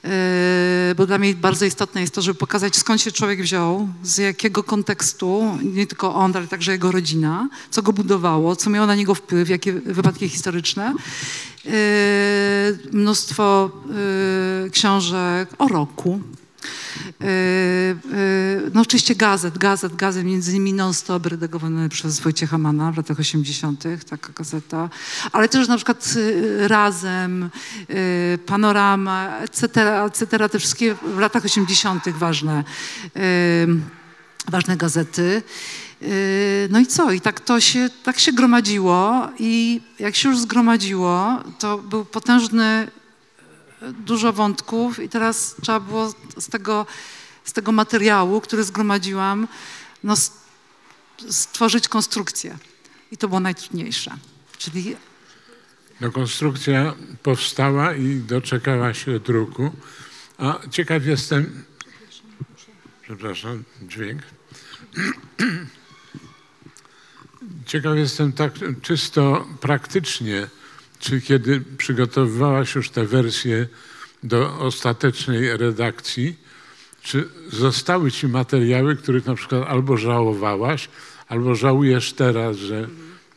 Yy, 0.05 0.95
bo 0.95 1.07
dla 1.07 1.19
mnie 1.19 1.35
bardzo 1.35 1.65
istotne 1.65 2.01
jest 2.01 2.15
to, 2.15 2.23
żeby 2.23 2.39
pokazać 2.39 2.77
skąd 2.77 3.01
się 3.01 3.13
człowiek 3.13 3.43
wziął, 3.43 3.89
z 4.03 4.19
jakiego 4.19 4.63
kontekstu, 4.63 5.59
nie 5.63 5.87
tylko 5.87 6.15
on, 6.15 6.37
ale 6.37 6.47
także 6.47 6.73
jego 6.73 6.93
rodzina, 6.93 7.49
co 7.71 7.83
go 7.83 7.93
budowało, 7.93 8.57
co 8.57 8.71
miało 8.71 8.87
na 8.87 8.95
niego 8.95 9.15
wpływ, 9.15 9.49
jakie 9.49 9.73
wypadki 9.73 10.29
historyczne. 10.29 10.95
Yy, 11.65 11.73
Mnóstwo 12.93 13.71
yy, 14.65 14.71
książek 14.71 15.49
o 15.59 15.69
roku, 15.69 16.21
No 18.75 18.81
oczywiście 18.81 19.15
gazet, 19.15 19.59
gazet, 19.59 19.97
gazet, 19.97 20.25
między 20.25 20.51
innymi 20.51 20.73
non-stop 20.73 21.27
redagowany 21.27 21.89
przez 21.89 22.21
Wojciecha 22.21 22.59
Mana 22.59 22.93
w 22.93 22.97
latach 22.97 23.21
80., 23.21 23.85
taka 24.11 24.33
gazeta, 24.33 24.89
ale 25.33 25.49
też 25.49 25.69
na 25.69 25.77
przykład 25.77 26.15
yy, 26.17 26.69
Razem, 26.69 27.51
Panorama, 28.47 29.39
etc., 29.39 29.67
etc., 30.05 30.49
te 30.49 30.59
wszystkie 30.59 30.95
w 30.95 31.19
latach 31.19 31.45
80. 31.45 32.09
ważne, 32.09 32.65
ważne 34.49 34.77
gazety. 34.77 35.43
No 36.71 36.81
i 36.81 36.87
co? 36.87 37.13
I 37.13 37.21
tak 37.21 37.41
to 37.41 37.61
się, 37.61 37.91
tak 38.03 38.19
się 38.19 38.33
gromadziło 38.33 39.29
i 39.39 39.81
jak 39.99 40.17
się 40.17 40.29
już 40.29 40.39
zgromadziło, 40.39 41.37
to 41.59 41.79
był 41.79 42.05
potężny 42.05 42.89
dużo 43.83 44.33
wątków 44.33 44.99
i 44.99 45.09
teraz 45.09 45.57
trzeba 45.63 45.81
było 45.81 46.15
z 46.39 46.49
tego, 46.49 46.87
z 47.45 47.53
tego 47.53 47.73
materiału, 47.73 48.41
który 48.41 48.65
zgromadziłam, 48.65 49.49
no, 50.05 50.15
stworzyć 51.29 51.89
konstrukcję. 51.89 52.59
I 53.13 53.17
to 53.17 53.29
było 53.29 53.41
najtrudniejsze. 53.41 54.17
Czyli 54.59 54.97
No, 56.01 56.13
konstrukcja 56.13 56.95
powstała 57.23 57.95
i 57.95 58.17
doczekała 58.17 58.95
się 58.95 59.21
druku. 59.21 59.71
A 60.39 60.59
ciekaw 60.71 61.07
jestem, 61.07 61.65
przepraszam, 63.03 63.65
dźwięk. 63.83 64.23
Ciekaw 67.67 67.97
jestem 67.97 68.33
tak 68.33 68.53
czysto 68.83 69.47
praktycznie, 69.61 70.49
czy 71.01 71.21
kiedy 71.21 71.63
przygotowywałaś 71.79 72.75
już 72.75 72.91
tę 72.91 73.07
wersję 73.07 73.67
do 74.23 74.59
ostatecznej 74.59 75.57
redakcji, 75.57 76.37
czy 77.03 77.29
zostały 77.53 78.13
ci 78.13 78.29
materiały, 78.29 78.97
których 78.97 79.27
na 79.27 79.35
przykład 79.35 79.69
albo 79.69 79.97
żałowałaś, 79.97 80.89
albo 81.29 81.55
żałujesz 81.55 82.13
teraz, 82.13 82.57
że 82.57 82.89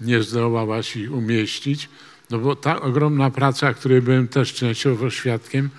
nie 0.02 0.24
zdołałaś 0.24 0.96
ich 0.96 1.12
umieścić? 1.12 1.90
No 2.30 2.40
bo 2.40 2.56
ta 2.56 2.82
ogromna 2.82 3.32
praca, 3.32 3.74
której 3.74 4.02
byłem 4.02 4.28
też 4.28 4.54
częściowo 4.54 5.10
świadkiem, 5.10 5.70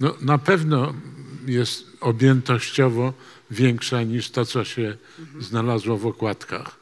no 0.00 0.14
na 0.20 0.38
pewno 0.38 0.94
jest 1.46 1.86
objętościowo 2.00 3.12
większa 3.50 4.02
niż 4.02 4.30
to, 4.30 4.44
co 4.44 4.64
się 4.64 4.96
znalazło 5.40 5.98
w 5.98 6.06
okładkach. 6.06 6.76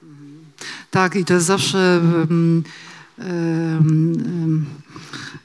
tak, 0.91 1.17
i 1.17 1.25
to 1.25 1.35
jest 1.35 1.47
zawsze 1.47 2.01
um, 2.05 2.65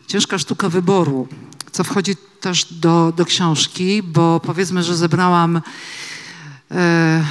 ciężka 0.08 0.38
sztuka 0.38 0.70
wyboru, 0.70 1.28
co 1.72 1.84
wchodzi 1.84 2.16
też 2.42 2.74
do, 2.74 3.13
do 3.18 3.25
książki, 3.25 4.04
bo 4.04 4.40
powiedzmy, 4.40 4.84
że 4.84 4.98
zebrałam 4.98 5.62
e, 6.72 7.24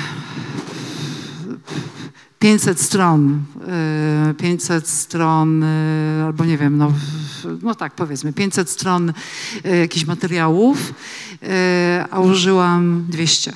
500 2.38 2.80
stron, 2.80 3.42
e, 3.68 4.34
500 4.34 4.88
stron, 4.88 5.64
e, 5.64 6.24
albo 6.26 6.44
nie 6.44 6.58
wiem, 6.58 6.78
no, 6.78 6.92
no 7.62 7.74
tak 7.74 7.94
powiedzmy, 7.94 8.32
500 8.32 8.70
stron 8.70 9.12
e, 9.64 9.76
jakichś 9.76 10.06
materiałów, 10.06 10.94
e, 11.42 12.06
a 12.10 12.20
użyłam 12.20 13.04
200. 13.08 13.52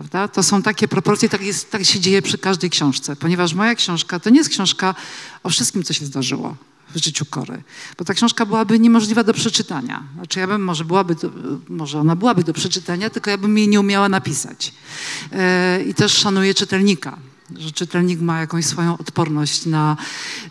Prawda? 0.00 0.28
To 0.28 0.42
są 0.42 0.62
takie 0.62 0.88
proporcje, 0.88 1.28
tak, 1.28 1.42
jest, 1.42 1.70
tak 1.70 1.84
się 1.84 2.00
dzieje 2.00 2.22
przy 2.22 2.38
każdej 2.38 2.70
książce, 2.70 3.16
ponieważ 3.16 3.54
moja 3.54 3.74
książka 3.74 4.20
to 4.20 4.30
nie 4.30 4.38
jest 4.38 4.50
książka 4.50 4.94
o 5.42 5.50
wszystkim, 5.50 5.82
co 5.82 5.92
się 5.92 6.06
zdarzyło 6.06 6.56
w 6.94 7.04
życiu 7.04 7.24
Kory, 7.24 7.62
bo 7.98 8.04
ta 8.04 8.14
książka 8.14 8.46
byłaby 8.46 8.78
niemożliwa 8.78 9.24
do 9.24 9.34
przeczytania. 9.34 10.02
Znaczy 10.14 10.40
ja 10.40 10.46
bym, 10.46 10.64
może 10.64 10.84
byłaby, 10.84 11.14
do, 11.14 11.30
może 11.68 12.00
ona 12.00 12.16
byłaby 12.16 12.44
do 12.44 12.52
przeczytania, 12.52 13.10
tylko 13.10 13.30
ja 13.30 13.38
bym 13.38 13.58
jej 13.58 13.68
nie 13.68 13.80
umiała 13.80 14.08
napisać. 14.08 14.72
E, 15.32 15.82
I 15.82 15.94
też 15.94 16.12
szanuję 16.12 16.54
czytelnika, 16.54 17.18
że 17.58 17.72
czytelnik 17.72 18.20
ma 18.20 18.40
jakąś 18.40 18.64
swoją 18.66 18.98
odporność 18.98 19.66
na... 19.66 19.96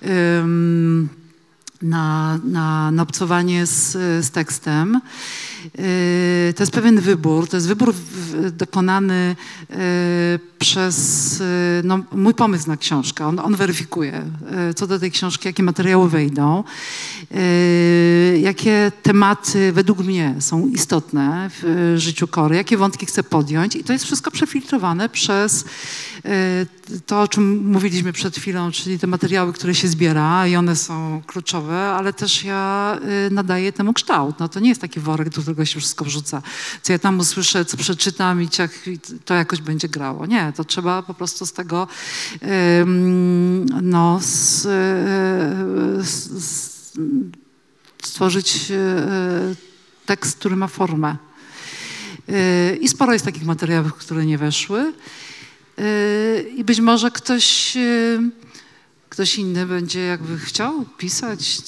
em, 0.01 1.09
na, 1.81 2.39
na, 2.43 2.91
na 2.91 3.03
obcowanie 3.03 3.65
z, 3.65 3.91
z 4.25 4.31
tekstem. 4.31 5.01
Yy, 5.63 6.53
To 6.53 6.63
jest 6.63 6.71
pewien 6.71 6.99
wybór, 6.99 7.47
to 7.47 7.57
jest 7.57 7.67
wybór 7.67 7.93
dokonany 8.51 9.35
yy, 9.69 9.75
przez 10.59 11.39
yy, 11.39 11.45
no, 11.83 11.99
mój 12.11 12.33
pomysł 12.33 12.67
na 12.67 12.77
książkę. 12.77 13.25
On, 13.25 13.39
on 13.39 13.55
weryfikuje, 13.55 14.23
yy, 14.67 14.73
co 14.73 14.87
do 14.87 14.99
tej 14.99 15.11
książki, 15.11 15.47
jakie 15.47 15.63
materiały 15.63 16.09
wejdą, 16.09 16.63
yy, 17.31 18.39
jakie 18.39 18.91
tematy 19.03 19.71
według 19.71 19.99
mnie 19.99 20.35
są 20.39 20.67
istotne 20.67 21.49
w 21.61 21.93
życiu 21.97 22.27
Kory, 22.27 22.55
jakie 22.55 22.77
wątki 22.77 23.05
chcę 23.05 23.23
podjąć 23.23 23.75
i 23.75 23.83
to 23.83 23.93
jest 23.93 24.05
wszystko 24.05 24.31
przefiltrowane 24.31 25.09
przez 25.09 25.65
to, 27.05 27.21
o 27.21 27.27
czym 27.27 27.71
mówiliśmy 27.71 28.13
przed 28.13 28.35
chwilą, 28.35 28.71
czyli 28.71 28.99
te 28.99 29.07
materiały, 29.07 29.53
które 29.53 29.75
się 29.75 29.87
zbiera 29.87 30.47
i 30.47 30.55
one 30.55 30.75
są 30.75 31.21
kluczowe, 31.27 31.91
ale 31.91 32.13
też 32.13 32.43
ja 32.43 32.97
y, 33.27 33.33
nadaję 33.33 33.71
temu 33.71 33.93
kształt. 33.93 34.39
No 34.39 34.49
to 34.49 34.59
nie 34.59 34.69
jest 34.69 34.81
taki 34.81 34.99
worek, 34.99 35.29
do 35.29 35.41
którego 35.41 35.65
się 35.65 35.79
wszystko 35.79 36.05
wrzuca. 36.05 36.41
Co 36.81 36.93
ja 36.93 36.99
tam 36.99 37.19
usłyszę, 37.19 37.65
co 37.65 37.77
przeczytam 37.77 38.41
i 38.41 38.47
to 39.25 39.33
jakoś 39.33 39.61
będzie 39.61 39.89
grało. 39.89 40.25
Nie, 40.25 40.48
to 40.53 40.63
trzeba 40.63 41.01
po 41.01 41.13
prostu 41.13 41.45
z 41.45 41.53
tego 41.53 41.87
no, 43.81 44.19
y, 44.19 44.23
z, 44.23 44.61
z, 46.43 46.79
stworzyć 48.03 48.71
y, 48.71 49.55
tekst, 50.05 50.37
który 50.37 50.55
ma 50.55 50.67
formę. 50.67 51.15
Y, 52.29 52.77
I 52.81 52.87
sporo 52.87 53.13
jest 53.13 53.25
takich 53.25 53.45
materiałów, 53.45 53.93
które 53.93 54.25
nie 54.25 54.37
weszły. 54.37 54.93
I 56.55 56.63
być 56.63 56.79
może 56.79 57.11
ktoś, 57.11 57.77
ktoś 59.19 59.37
inny 59.37 59.65
będzie 59.65 59.99
jakby 59.99 60.37
chciał 60.39 60.85
pisać. 60.97 61.61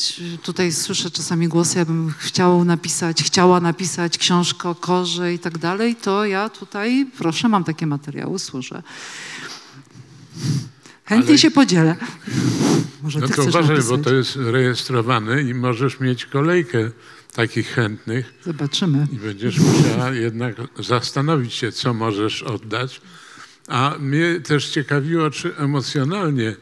Tutaj 0.43 0.71
słyszę 0.71 1.11
czasami 1.11 1.47
głosy, 1.47 1.79
ja 1.79 1.85
bym 1.85 2.13
chciał 2.17 2.63
napisać, 2.65 3.23
chciała 3.23 3.59
napisać 3.59 4.17
książkę 4.17 4.69
o 4.69 4.75
korze 4.75 5.33
i 5.33 5.39
tak 5.39 5.57
dalej, 5.57 5.95
to 5.95 6.25
ja 6.25 6.49
tutaj, 6.49 7.07
proszę, 7.17 7.49
mam 7.49 7.63
takie 7.63 7.87
materiały, 7.87 8.39
służę. 8.39 8.83
Chętnie 11.05 11.29
Ale- 11.29 11.37
się 11.37 11.51
podzielę. 11.51 11.95
Może 13.03 13.19
No 13.19 13.27
ty 13.27 13.33
to 13.33 13.43
uważaj, 13.43 13.75
napisać? 13.75 13.97
bo 13.97 14.03
to 14.03 14.13
jest 14.13 14.35
rejestrowane 14.35 15.41
i 15.41 15.53
możesz 15.53 15.99
mieć 15.99 16.25
kolejkę 16.25 16.91
takich 17.33 17.67
chętnych 17.67 18.33
Zobaczymy. 18.45 19.07
i 19.11 19.15
będziesz 19.15 19.59
musiała 19.59 20.11
jednak 20.11 20.55
zastanowić 20.79 21.53
się, 21.53 21.71
co 21.71 21.93
możesz 21.93 22.43
oddać. 22.43 23.01
A 23.67 23.95
mnie 23.99 24.39
też 24.39 24.69
ciekawiło, 24.69 25.29
czy 25.31 25.55
emocjonalnie 25.57 26.55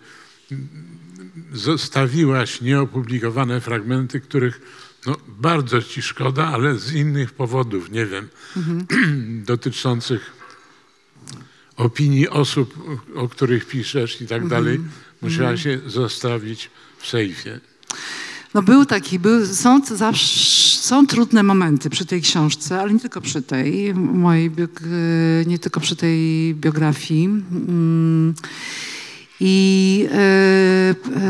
zostawiłaś 1.53 2.61
nieopublikowane 2.61 3.61
fragmenty, 3.61 4.19
których 4.19 4.61
No, 5.05 5.17
bardzo 5.27 5.81
ci 5.81 6.01
szkoda, 6.01 6.47
ale 6.47 6.79
z 6.79 6.93
innych 6.93 7.31
powodów, 7.31 7.91
nie 7.91 8.05
wiem, 8.05 8.27
dotyczących 9.51 10.31
opinii 11.77 12.29
osób, 12.29 12.73
o 13.15 13.29
których 13.29 13.65
piszesz 13.67 14.21
i 14.21 14.27
tak 14.27 14.47
dalej, 14.47 14.79
musiała 15.21 15.57
się 15.57 15.79
zostawić 15.87 16.69
w 16.97 17.07
sejfie. 17.07 17.59
No 18.53 18.61
był 18.61 18.85
taki, 18.85 19.19
był, 19.19 19.45
są, 19.45 19.85
zawsze, 19.85 20.27
są 20.79 21.07
trudne 21.07 21.43
momenty 21.43 21.89
przy 21.89 22.05
tej 22.05 22.21
książce, 22.21 22.81
ale 22.81 22.93
nie 22.93 22.99
tylko 22.99 23.21
przy 23.21 23.41
tej 23.41 23.93
mojej, 23.95 24.51
nie 25.47 25.59
tylko 25.59 25.79
przy 25.79 25.95
tej 25.95 26.55
biografii. 26.55 27.29
I 29.39 30.07
e, 30.11 30.15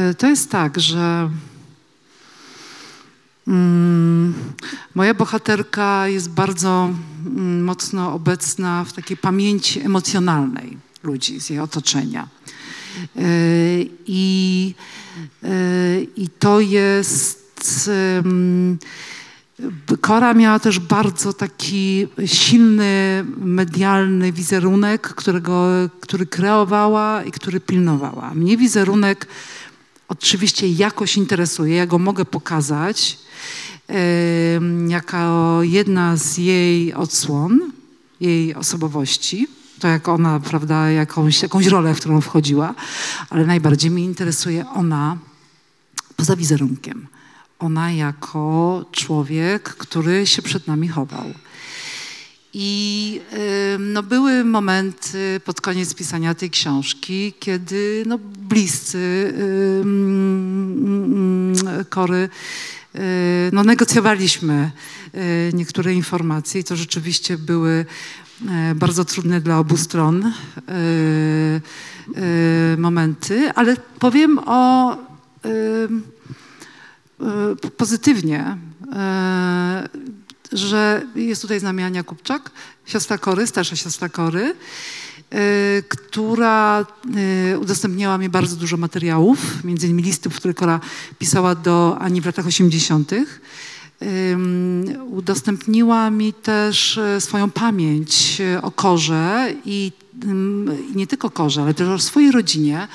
e, 0.10 0.14
to 0.14 0.28
jest 0.28 0.52
tak, 0.52 0.80
że 0.80 1.30
mm, 3.48 4.34
moja 4.96 5.14
bohaterka 5.14 6.08
jest 6.08 6.30
bardzo 6.30 6.94
mm, 7.26 7.64
mocno 7.64 8.14
obecna 8.14 8.84
w 8.84 8.94
takiej 8.94 9.18
pamięci 9.18 9.80
emocjonalnej 9.80 10.78
ludzi 11.04 11.40
z 11.40 11.50
jej 11.50 11.60
otoczenia. 11.60 12.28
E, 13.16 13.22
I, 14.08 14.74
I 16.16 16.30
to 16.40 16.60
jest. 16.60 17.90
Kora 20.02 20.34
miała 20.34 20.60
też 20.60 20.80
bardzo 20.80 21.34
taki 21.34 22.08
silny 22.26 23.26
medialny 23.38 24.32
wizerunek, 24.32 25.02
którego, 25.02 25.68
który 26.00 26.26
kreowała 26.26 27.24
i 27.24 27.32
który 27.32 27.60
pilnowała. 27.60 28.34
Mnie 28.34 28.58
wizerunek 28.58 29.28
oczywiście 30.08 30.70
jakoś 30.70 31.18
interesuje, 31.18 31.76
ja 31.76 31.88
go 31.88 32.00
mogę 32.00 32.26
pokazać 32.26 33.18
jako 34.88 35.60
jedna 35.64 36.18
z 36.18 36.38
jej 36.38 36.94
odsłon, 36.94 37.72
jej 38.22 38.56
osobowości. 38.56 39.48
To 39.80 39.88
jak 39.88 40.08
ona, 40.08 40.40
prawda, 40.40 40.90
jakąś, 40.90 41.42
jakąś 41.42 41.68
rolę, 41.68 41.94
w 41.94 42.00
którą 42.00 42.22
wchodziła, 42.22 42.76
ale 43.30 43.46
najbardziej 43.46 43.92
mnie 43.92 44.06
interesuje 44.06 44.70
ona 44.70 45.18
poza 46.16 46.36
wizerunkiem. 46.36 47.08
Ona 47.60 47.92
jako 47.92 48.86
człowiek, 48.92 49.64
który 49.64 50.28
się 50.28 50.42
przed 50.42 50.68
nami 50.68 50.88
chował. 50.88 51.26
I 52.54 53.22
no, 53.80 54.04
były 54.04 54.46
momenty 54.46 55.42
pod 55.46 55.62
koniec 55.62 55.94
pisania 55.94 56.36
tej 56.36 56.50
książki, 56.50 57.34
kiedy 57.40 58.04
no, 58.08 58.20
bliscy 58.50 59.34
Kory 61.90 62.30
y, 62.96 63.00
no, 63.54 63.64
negocjowaliśmy 63.64 64.72
y, 65.16 65.52
niektóre 65.54 65.94
informacje 65.94 66.62
i 66.62 66.64
to 66.64 66.76
rzeczywiście 66.76 67.38
były 67.38 67.86
e, 68.50 68.76
bardzo 68.76 69.06
trudne 69.06 69.42
dla 69.42 69.60
obu 69.60 69.78
stron 69.78 70.26
y, 70.26 70.32
momenty, 72.78 73.52
ale 73.56 73.76
powiem 74.00 74.40
o 74.46 74.98
pozytywnie, 77.78 78.58
e, 78.94 79.90
że 80.52 81.06
jest 81.16 81.42
tutaj 81.42 81.60
z 81.60 81.64
nami 81.64 81.84
Ania 81.84 82.04
Kupczak, 82.04 82.52
siostra 82.86 83.18
Kory, 83.18 83.48
starsza 83.48 83.76
siostra 83.76 84.10
Kory, 84.10 84.56
e, 85.32 85.82
która 85.82 86.86
e, 87.52 87.60
udostępniała 87.60 88.18
mi 88.18 88.30
bardzo 88.30 88.56
dużo 88.56 88.78
materiałów, 88.78 89.64
między 89.64 89.88
innymi 89.88 90.04
listów, 90.04 90.36
które 90.36 90.54
Kora 90.54 90.80
pisała 91.20 91.56
do 91.56 91.98
Ani 92.00 92.22
w 92.22 92.26
latach 92.26 92.48
80. 92.48 93.12
Ym, 94.02 94.86
Udostępniła 95.10 96.10
mi 96.10 96.34
też 96.34 96.98
e, 96.98 97.22
swoją 97.22 97.52
pamięć 97.52 98.42
e, 98.42 98.62
o 98.62 98.72
Korze 98.72 99.54
i 99.66 99.92
nie 100.96 101.08
tylko 101.08 101.30
Korze, 101.30 101.62
ale 101.62 101.74
też 101.74 101.88
o 101.88 102.00
swojej 102.00 102.32
rodzinie, 102.32 102.88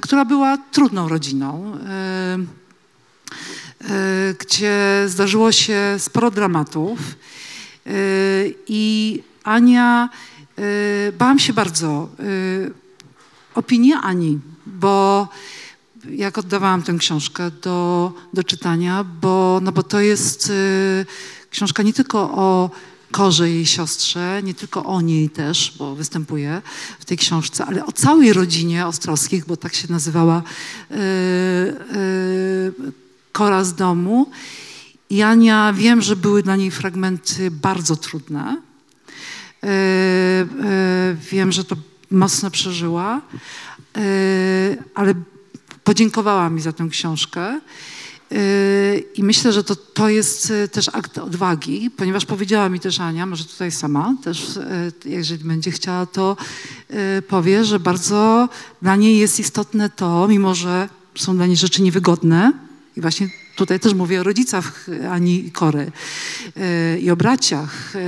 która 0.00 0.24
była 0.24 0.58
trudną 0.58 1.08
rodziną. 1.08 1.78
E, 3.84 4.34
gdzie 4.38 5.04
zdarzyło 5.06 5.52
się 5.52 5.80
sporo 5.98 6.30
dramatów. 6.30 6.98
E, 7.86 7.92
I 8.68 9.22
Ania, 9.44 10.08
e, 10.58 10.62
bałam 11.12 11.38
się 11.38 11.52
bardzo 11.52 12.08
opinii 13.54 13.92
Ani, 14.02 14.38
bo 14.66 15.28
jak 16.10 16.38
oddawałam 16.38 16.82
tę 16.82 16.94
książkę 16.98 17.50
do, 17.50 18.12
do 18.32 18.44
czytania, 18.44 19.04
bo, 19.20 19.60
no 19.62 19.72
bo 19.72 19.82
to 19.82 20.00
jest 20.00 20.52
książka 21.50 21.82
nie 21.82 21.92
tylko 21.92 22.18
o 22.20 22.70
Korze 23.10 23.50
jej 23.50 23.66
siostrze, 23.66 24.40
nie 24.44 24.54
tylko 24.54 24.84
o 24.84 25.00
niej 25.00 25.30
też, 25.30 25.74
bo 25.78 25.94
występuje 25.94 26.62
w 26.98 27.04
tej 27.04 27.16
książce, 27.16 27.64
ale 27.64 27.86
o 27.86 27.92
całej 27.92 28.32
rodzinie 28.32 28.86
Ostrowskich, 28.86 29.46
bo 29.46 29.56
tak 29.56 29.74
się 29.74 29.86
nazywała 29.90 30.42
e, 30.90 30.94
e, 30.94 30.96
Kora 33.36 33.64
z 33.64 33.74
domu. 33.74 34.30
I 35.10 35.22
Ania, 35.22 35.72
wiem, 35.72 36.02
że 36.02 36.16
były 36.16 36.42
dla 36.42 36.56
niej 36.56 36.70
fragmenty 36.70 37.50
bardzo 37.50 37.96
trudne. 37.96 38.62
E, 39.62 39.68
e, 39.68 41.16
wiem, 41.30 41.52
że 41.52 41.64
to 41.64 41.76
mocno 42.10 42.50
przeżyła, 42.50 43.20
e, 43.96 44.00
ale 44.94 45.14
podziękowała 45.84 46.50
mi 46.50 46.60
za 46.60 46.72
tę 46.72 46.88
książkę. 46.90 47.60
I 49.14 49.22
myślę, 49.22 49.52
że 49.52 49.64
to, 49.64 49.76
to 49.76 50.08
jest 50.08 50.52
też 50.72 50.88
akt 50.92 51.18
odwagi, 51.18 51.90
ponieważ 51.90 52.24
powiedziała 52.24 52.68
mi 52.68 52.80
też 52.80 53.00
Ania, 53.00 53.26
może 53.26 53.44
tutaj 53.44 53.72
sama 53.72 54.14
też, 54.24 54.58
jeżeli 55.04 55.44
będzie 55.44 55.70
chciała, 55.70 56.06
to 56.06 56.36
powie, 57.28 57.64
że 57.64 57.80
bardzo 57.80 58.48
dla 58.82 58.96
niej 58.96 59.18
jest 59.18 59.40
istotne 59.40 59.90
to, 59.90 60.28
mimo 60.28 60.54
że 60.54 60.88
są 61.14 61.36
dla 61.36 61.46
niej 61.46 61.56
rzeczy 61.56 61.82
niewygodne, 61.82 62.65
i 62.96 63.00
właśnie 63.00 63.28
tutaj 63.56 63.80
też 63.80 63.94
mówię 63.94 64.20
o 64.20 64.22
rodzicach 64.22 64.86
Ani 65.10 65.46
i 65.46 65.50
Kory 65.50 65.92
e, 66.56 66.98
i 66.98 67.10
o 67.10 67.16
braciach, 67.16 67.96
e, 67.96 67.98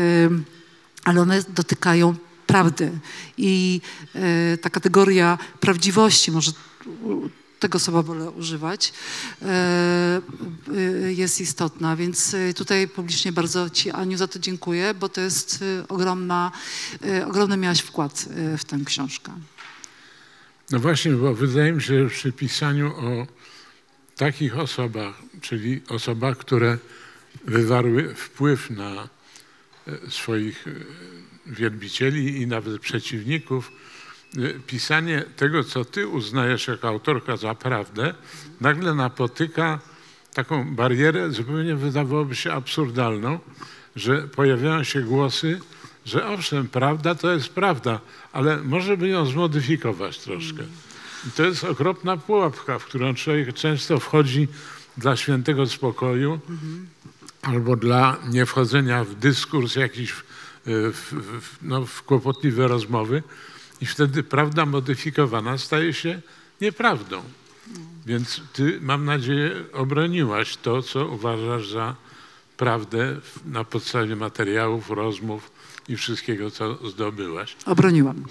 ale 1.05 1.21
one 1.21 1.43
dotykają 1.49 2.15
prawdy. 2.47 2.91
I 3.37 3.81
e, 4.15 4.59
ta 4.59 4.71
kategoria 4.71 5.39
prawdziwości, 5.61 6.33
może 6.33 6.53
tego 7.59 7.79
słowa 7.79 8.03
wolę 8.03 8.31
używać, 8.31 8.93
e, 9.43 9.47
e, 9.47 11.13
jest 11.13 11.41
istotna. 11.41 11.97
Więc 11.97 12.35
e, 12.35 12.55
tutaj 12.55 12.89
publicznie 12.89 13.33
bardzo 13.33 13.71
Ci, 13.71 13.91
Aniu, 13.91 14.19
za 14.19 14.29
to 14.29 14.39
dziękuję, 14.39 14.95
bo 14.95 15.09
to 15.09 15.21
jest 15.21 15.65
e, 15.81 15.89
ogromna, 15.89 16.53
e, 17.07 17.27
ogromny 17.27 17.57
miałaś 17.57 17.81
wkład 17.81 18.25
e, 18.55 18.59
w 18.59 18.65
tę 18.65 18.79
książkę. 18.85 19.33
No 20.71 20.79
właśnie, 20.79 21.13
bo 21.13 21.35
wydaje 21.35 21.73
mi 21.73 21.83
się, 21.83 22.05
że 22.05 22.11
przy 22.11 22.33
pisaniu 22.33 22.87
o 22.97 23.27
takich 24.19 24.59
osobach, 24.59 25.15
czyli 25.41 25.81
osobach, 25.89 26.39
które 26.39 26.79
wywarły 27.45 28.15
wpływ 28.15 28.71
na 28.71 29.09
e, 29.87 30.11
swoich 30.11 30.69
e, 30.69 30.71
wielbicieli 31.47 32.41
i 32.43 32.47
nawet 32.47 32.81
przeciwników, 32.81 33.73
e, 34.37 34.61
pisanie 34.67 35.25
tego, 35.37 35.65
co 35.65 35.85
ty 35.85 36.09
uznajesz 36.09 36.69
jako 36.69 36.89
autorka 36.89 37.37
za 37.37 37.55
prawdę, 37.55 38.15
nagle 38.61 38.95
napotyka 38.95 39.81
taką 40.35 40.75
barierę 40.75 41.31
zupełnie 41.31 41.77
wydawałoby 41.77 42.37
się 42.37 42.53
absurdalną, 42.53 43.39
że 43.97 44.23
pojawiają 44.23 44.85
się 44.85 45.01
głosy, 45.03 45.61
że 46.05 46.27
owszem, 46.27 46.69
prawda 46.69 47.15
to 47.15 47.33
jest 47.33 47.49
prawda, 47.49 48.01
ale 48.33 48.57
może 48.57 48.97
by 48.97 49.09
ją 49.09 49.27
zmodyfikować 49.27 50.19
troszkę. 50.19 50.63
I 51.27 51.31
to 51.31 51.45
jest 51.45 51.65
okropna 51.65 52.17
pułapka, 52.17 52.79
w 52.79 52.85
którą 52.85 53.15
człowiek 53.15 53.55
często 53.55 54.01
wchodzi 54.01 54.49
dla 54.97 55.17
świętego 55.17 55.67
spokoju 55.67 56.41
albo 57.43 57.77
dla 57.77 58.17
niewchodzenia 58.29 59.05
w 59.05 59.15
dyskurs 59.15 59.77
jakiś, 59.77 60.13
w, 60.13 60.25
w, 60.65 61.41
w, 61.41 61.59
no, 61.63 61.87
w 61.87 62.03
kłopotliwe 62.03 62.69
rozmowy 62.69 63.23
i 63.81 63.87
wtedy 63.87 64.23
prawda 64.23 64.67
modyfikowana 64.67 65.59
staje 65.59 65.93
się 65.93 66.21
nieprawdą. 66.61 67.23
Więc 68.07 68.41
ty, 68.53 68.79
mam 68.81 69.05
nadzieję, 69.05 69.65
obroniłaś 69.73 70.57
to, 70.57 70.83
co 70.83 71.07
uważasz 71.07 71.69
za 71.69 71.95
prawdę 72.59 73.17
na 73.47 73.65
podstawie 73.65 74.17
materiałów, 74.17 74.91
rozmów 74.91 75.51
i 75.89 75.97
wszystkiego, 75.97 76.51
co 76.51 76.89
zdobyłaś. 76.89 77.57
Obroniłam. 77.67 78.25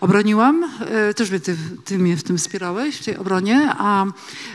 Obroniłam, 0.00 0.64
e, 0.80 1.14
też 1.14 1.30
ty, 1.42 1.56
ty 1.84 1.98
mnie 1.98 2.16
w 2.16 2.22
tym 2.22 2.38
wspierałeś, 2.38 2.96
w 2.96 3.04
tej 3.04 3.16
obronie, 3.16 3.72
a 3.78 4.06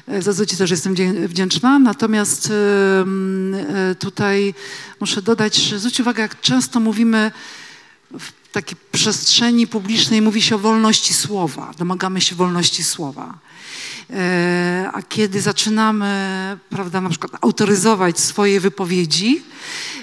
e, 0.08 0.22
za 0.22 0.34
co 0.34 0.46
też 0.58 0.72
jestem 0.72 0.96
wdzięczna. 1.28 1.80
Natomiast 1.80 2.52
e, 2.52 3.96
tutaj 3.96 4.54
muszę 5.00 5.22
dodać, 5.22 5.56
że 5.56 5.80
zwróć 5.80 6.00
uwagę, 6.00 6.22
jak 6.22 6.42
często 6.42 6.80
mówimy 6.80 7.32
w 8.20 8.32
takiej 8.52 8.78
przestrzeni 8.92 9.68
publicznej, 9.68 10.22
mówi 10.22 10.42
się 10.42 10.56
o 10.56 10.60
wolności 10.60 11.14
słowa, 11.14 11.72
domagamy 11.78 12.22
się 12.22 12.36
wolności 12.36 12.84
słowa. 12.84 13.38
E, 14.12 14.90
A 14.94 15.02
kiedy 15.02 15.42
zaczynamy, 15.42 16.58
prawda, 16.70 17.02
na 17.02 17.10
przykład 17.10 17.32
autoryzować 17.42 18.20
swoje 18.20 18.60
wypowiedzi, 18.60 19.44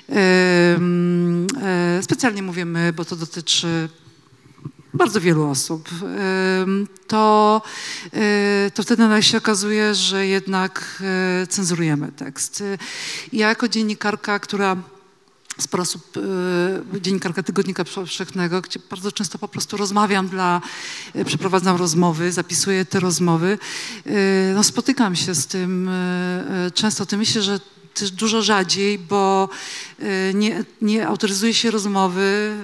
em, 0.09 1.47
e, 1.63 2.03
specjalnie 2.03 2.43
mówimy, 2.43 2.93
bo 2.93 3.05
to 3.05 3.17
dotyczy 3.17 3.89
bardzo 4.95 5.21
wielu 5.21 5.51
osób, 5.51 5.89
to, 7.07 7.63
e, 8.15 8.71
to 8.75 8.83
wtedy 8.83 9.03
nagle 9.03 9.23
się 9.23 9.39
okazuje, 9.39 9.95
że 9.95 10.27
jednak 10.27 11.03
e, 11.43 11.47
cenzurujemy 11.47 12.13
tekst. 12.13 12.61
E, 12.61 12.79
Ja 13.33 13.49
jako 13.49 13.69
dziennikarka, 13.69 14.39
która 14.39 14.77
sporo 15.59 15.83
osób, 15.83 16.17
e, 16.97 17.01
dziennikarka 17.01 17.43
Tygodnika 17.43 17.85
Powszechnego, 17.85 18.61
gdzie 18.61 18.81
bardzo 18.91 19.13
często 19.13 19.39
po 19.39 19.49
prostu 19.49 19.77
rozmawiam 19.77 20.29
dla, 20.29 20.61
e, 21.15 21.25
przeprowadzam 21.25 21.77
rozmowy, 21.77 22.33
zapisuję 22.33 22.85
te 22.85 23.01
rozmowy. 23.01 23.59
E, 24.07 24.39
No, 24.55 24.65
spotykam 24.65 25.17
się 25.17 25.35
z 25.35 25.47
tym 25.47 25.91
często. 26.75 27.07
Ty 27.07 27.17
myślę, 27.17 27.43
że 27.43 27.61
też 27.95 28.11
dużo 28.11 28.43
rzadziej, 28.43 28.99
bo 28.99 29.49
nie, 30.35 30.65
nie 30.83 31.07
autoryzuje 31.07 31.55
się 31.55 31.71
rozmowy 31.71 32.57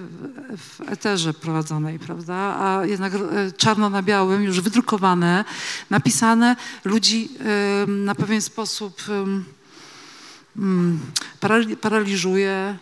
w 0.56 0.80
eterze 0.88 1.34
prowadzonej, 1.34 1.98
prawda? 1.98 2.34
A 2.34 2.86
jednak 2.86 3.12
czarno 3.56 3.90
na 3.90 4.02
białym, 4.02 4.42
już 4.42 4.60
wydrukowane, 4.60 5.44
napisane, 5.90 6.56
ludzi 6.84 7.28
na 7.86 8.14
pewien 8.14 8.40
sposób 8.40 9.02
paraliżuje. 11.80 12.78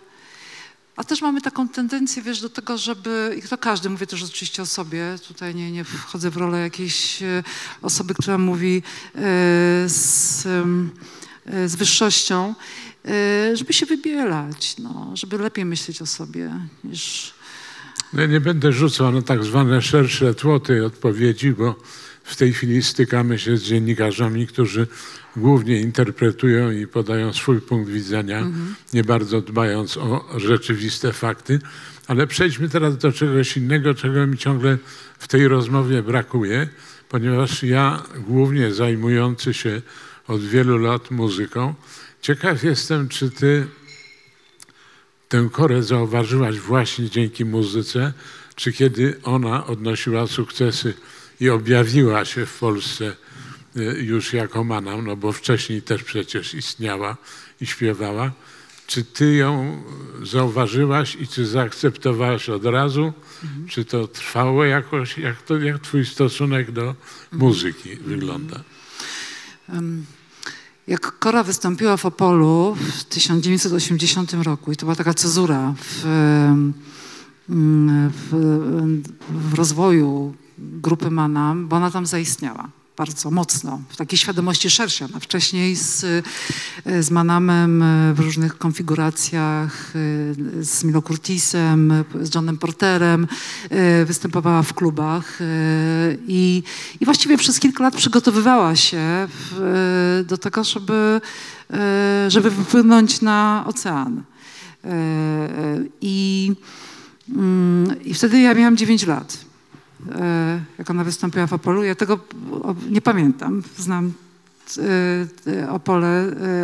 A 0.96 1.04
też 1.04 1.22
mamy 1.22 1.40
taką 1.40 1.68
tendencję, 1.68 2.22
wiesz, 2.22 2.40
do 2.40 2.48
tego, 2.48 2.78
żeby, 2.78 3.36
i 3.38 3.48
to 3.48 3.58
każdy, 3.58 3.90
mówię 3.90 4.06
też 4.06 4.22
oczywiście 4.22 4.62
o 4.62 4.66
sobie, 4.66 5.16
tutaj 5.28 5.54
nie, 5.54 5.72
nie 5.72 5.84
wchodzę 5.84 6.30
w 6.30 6.36
rolę 6.36 6.60
jakiejś 6.60 7.22
e, 7.22 7.42
osoby, 7.82 8.14
która 8.14 8.38
mówi 8.38 8.82
e, 9.14 9.20
z, 9.88 10.46
e, 11.46 11.68
z 11.68 11.76
wyższością, 11.76 12.54
żeby 13.54 13.72
się 13.72 13.86
wybielać, 13.86 14.76
no, 14.78 15.10
żeby 15.14 15.38
lepiej 15.38 15.64
myśleć 15.64 16.02
o 16.02 16.06
sobie 16.06 16.50
niż... 16.84 17.34
No 18.12 18.20
Ja 18.20 18.26
nie 18.26 18.40
będę 18.40 18.72
rzucał 18.72 19.12
na 19.12 19.22
tak 19.22 19.44
zwane 19.44 19.82
szersze 19.82 20.34
tło 20.34 20.60
tej 20.60 20.80
odpowiedzi, 20.80 21.52
bo 21.52 21.74
w 22.24 22.36
tej 22.36 22.52
chwili 22.52 22.82
stykamy 22.82 23.38
się 23.38 23.56
z 23.56 23.62
dziennikarzami, 23.62 24.46
którzy 24.46 24.86
głównie 25.36 25.80
interpretują 25.80 26.70
i 26.70 26.86
podają 26.86 27.32
swój 27.32 27.60
punkt 27.60 27.90
widzenia, 27.90 28.46
nie 28.92 29.04
bardzo 29.04 29.40
dbając 29.40 29.96
o 29.96 30.24
rzeczywiste 30.36 31.12
fakty. 31.12 31.58
Ale 32.06 32.26
przejdźmy 32.26 32.68
teraz 32.68 32.98
do 32.98 33.12
czegoś 33.12 33.56
innego, 33.56 33.94
czego 33.94 34.26
mi 34.26 34.38
ciągle 34.38 34.78
w 35.18 35.28
tej 35.28 35.48
rozmowie 35.48 36.02
brakuje, 36.02 36.68
ponieważ 37.08 37.62
ja, 37.62 38.02
głównie 38.18 38.74
zajmujący 38.74 39.54
się 39.54 39.82
od 40.28 40.44
wielu 40.44 40.78
lat 40.78 41.10
muzyką, 41.10 41.74
ciekaw 42.22 42.62
jestem, 42.62 43.08
czy 43.08 43.30
ty 43.30 43.66
tę 45.28 45.48
korę 45.52 45.82
zauważyłaś 45.82 46.58
właśnie 46.58 47.10
dzięki 47.10 47.44
muzyce, 47.44 48.12
czy 48.54 48.72
kiedy 48.72 49.20
ona 49.22 49.66
odnosiła 49.66 50.26
sukcesy 50.26 50.94
i 51.42 51.50
objawiła 51.50 52.24
się 52.24 52.46
w 52.46 52.58
Polsce 52.58 53.16
y, 53.76 53.82
już 53.82 54.32
jako 54.32 54.64
Manam, 54.64 55.06
no 55.06 55.16
bo 55.16 55.32
wcześniej 55.32 55.82
też 55.82 56.04
przecież 56.04 56.54
istniała 56.54 57.16
i 57.60 57.66
śpiewała. 57.66 58.32
Czy 58.86 59.04
ty 59.04 59.34
ją 59.34 59.82
zauważyłaś 60.22 61.16
i 61.20 61.28
czy 61.28 61.46
zaakceptowałaś 61.46 62.48
od 62.48 62.64
razu? 62.64 63.12
Czy 63.68 63.84
to 63.84 64.08
trwało 64.08 64.64
jakoś? 64.64 65.18
Jak, 65.18 65.42
to, 65.42 65.58
jak 65.58 65.78
twój 65.78 66.06
stosunek 66.06 66.70
do 66.70 66.94
muzyki 67.32 67.96
wygląda? 67.96 68.60
Em, 69.68 70.06
Jak 70.86 71.18
Kora 71.18 71.42
wystąpiła 71.42 71.96
w 71.96 72.06
Opolu 72.06 72.76
w 72.80 73.04
1980 73.04 74.32
roku 74.32 74.72
i 74.72 74.76
to 74.76 74.86
była 74.86 74.96
taka 74.96 75.14
cezura 75.14 75.74
w, 75.78 76.06
em, 76.06 76.72
w, 78.10 78.30
w 79.30 79.54
rozwoju 79.54 80.34
grupy 80.62 81.10
Manam, 81.10 81.68
bo 81.68 81.76
ona 81.76 81.90
tam 81.90 82.06
zaistniała 82.06 82.68
bardzo 82.96 83.30
mocno, 83.30 83.80
w 83.88 83.96
takiej 83.96 84.18
świadomości 84.18 84.70
szerszej. 84.70 85.08
Ona 85.10 85.20
wcześniej 85.20 85.76
z, 85.76 86.06
z 87.00 87.10
Manamem 87.10 87.84
w 88.14 88.20
różnych 88.20 88.58
konfiguracjach, 88.58 89.92
z 90.60 90.84
Milo 90.84 91.02
Curtisem, 91.02 92.04
z 92.20 92.34
Johnem 92.34 92.58
Porterem 92.58 93.26
e, 93.70 94.04
występowała 94.04 94.62
w 94.62 94.74
klubach 94.74 95.40
e, 95.40 95.44
i, 96.26 96.62
i 97.00 97.04
właściwie 97.04 97.36
przez 97.36 97.60
kilka 97.60 97.84
lat 97.84 97.96
przygotowywała 97.96 98.76
się 98.76 99.28
w, 99.28 100.24
do 100.26 100.38
tego, 100.38 100.64
żeby, 100.64 101.20
e, 101.70 102.24
żeby 102.28 102.50
wypłynąć 102.50 103.20
na 103.20 103.64
ocean. 103.66 104.22
E, 104.84 104.88
e, 104.88 105.84
I, 106.00 106.52
mm, 107.28 108.04
I 108.04 108.14
wtedy 108.14 108.40
ja 108.40 108.54
miałam 108.54 108.76
9 108.76 109.06
lat 109.06 109.38
e, 109.38 109.51
jak 110.78 110.90
ona 110.90 111.04
wystąpiła 111.04 111.46
w 111.46 111.52
Opolu. 111.52 111.84
Ja 111.84 111.94
tego 111.94 112.18
nie 112.90 113.00
pamiętam. 113.00 113.62
Znam 113.78 114.12
e, 114.78 115.52
e, 115.52 115.70
Opole 115.70 116.08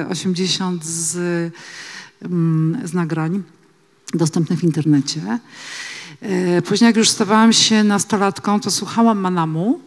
e, 0.00 0.08
80 0.08 0.84
z, 0.84 1.16
mm, 2.22 2.88
z 2.88 2.94
nagrań 2.94 3.42
dostępnych 4.14 4.58
w 4.58 4.64
internecie. 4.64 5.38
E, 6.20 6.62
Później 6.62 6.86
jak 6.86 6.96
już 6.96 7.10
stawałam 7.10 7.52
się 7.52 7.84
nastolatką, 7.84 8.60
to 8.60 8.70
słuchałam 8.70 9.18
Manamu 9.18 9.80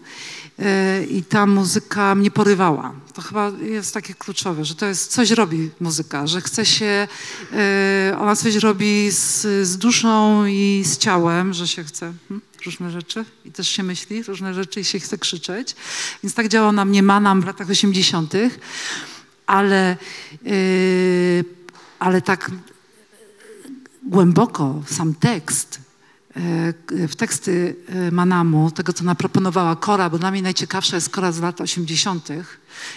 e, 0.59 1.03
i 1.03 1.23
ta 1.23 1.45
muzyka 1.45 2.15
mnie 2.15 2.31
porywała. 2.31 2.93
To 3.13 3.21
chyba 3.21 3.51
jest 3.61 3.93
takie 3.93 4.13
kluczowe, 4.13 4.65
że 4.65 4.75
to 4.75 4.85
jest, 4.85 5.11
coś 5.11 5.31
robi 5.31 5.69
muzyka, 5.79 6.27
że 6.27 6.41
chce 6.41 6.65
się, 6.65 7.07
e, 7.53 8.17
ona 8.19 8.35
coś 8.35 8.55
robi 8.55 9.11
z, 9.11 9.41
z 9.67 9.77
duszą 9.77 10.45
i 10.45 10.83
z 10.85 10.97
ciałem, 10.97 11.53
że 11.53 11.67
się 11.67 11.83
chce 11.83 12.13
hm, 12.29 12.41
różne 12.65 12.91
rzeczy 12.91 13.25
i 13.45 13.51
też 13.51 13.67
się 13.67 13.83
myśli 13.83 14.23
różne 14.23 14.53
rzeczy 14.53 14.79
i 14.79 14.83
się 14.83 14.99
chce 14.99 15.17
krzyczeć. 15.17 15.75
Więc 16.23 16.33
tak 16.33 16.47
działał 16.47 16.71
na 16.71 16.85
mnie 16.85 17.03
Manam 17.03 17.41
w 17.41 17.45
latach 17.45 17.69
80., 17.69 18.33
ale, 19.47 19.91
e, 19.91 19.97
ale 21.99 22.21
tak 22.21 22.51
głęboko 24.03 24.83
sam 24.85 25.15
tekst, 25.15 25.79
e, 26.35 27.07
w 27.07 27.15
teksty 27.15 27.75
e, 27.87 28.11
Manamu, 28.11 28.71
tego 28.71 28.93
co 28.93 29.03
naproponowała 29.03 29.75
Kora, 29.75 30.09
bo 30.09 30.19
dla 30.19 30.31
mnie 30.31 30.41
najciekawsza 30.41 30.95
jest 30.95 31.09
Kora 31.09 31.31
z 31.31 31.39
lat 31.39 31.61
80. 31.61 32.27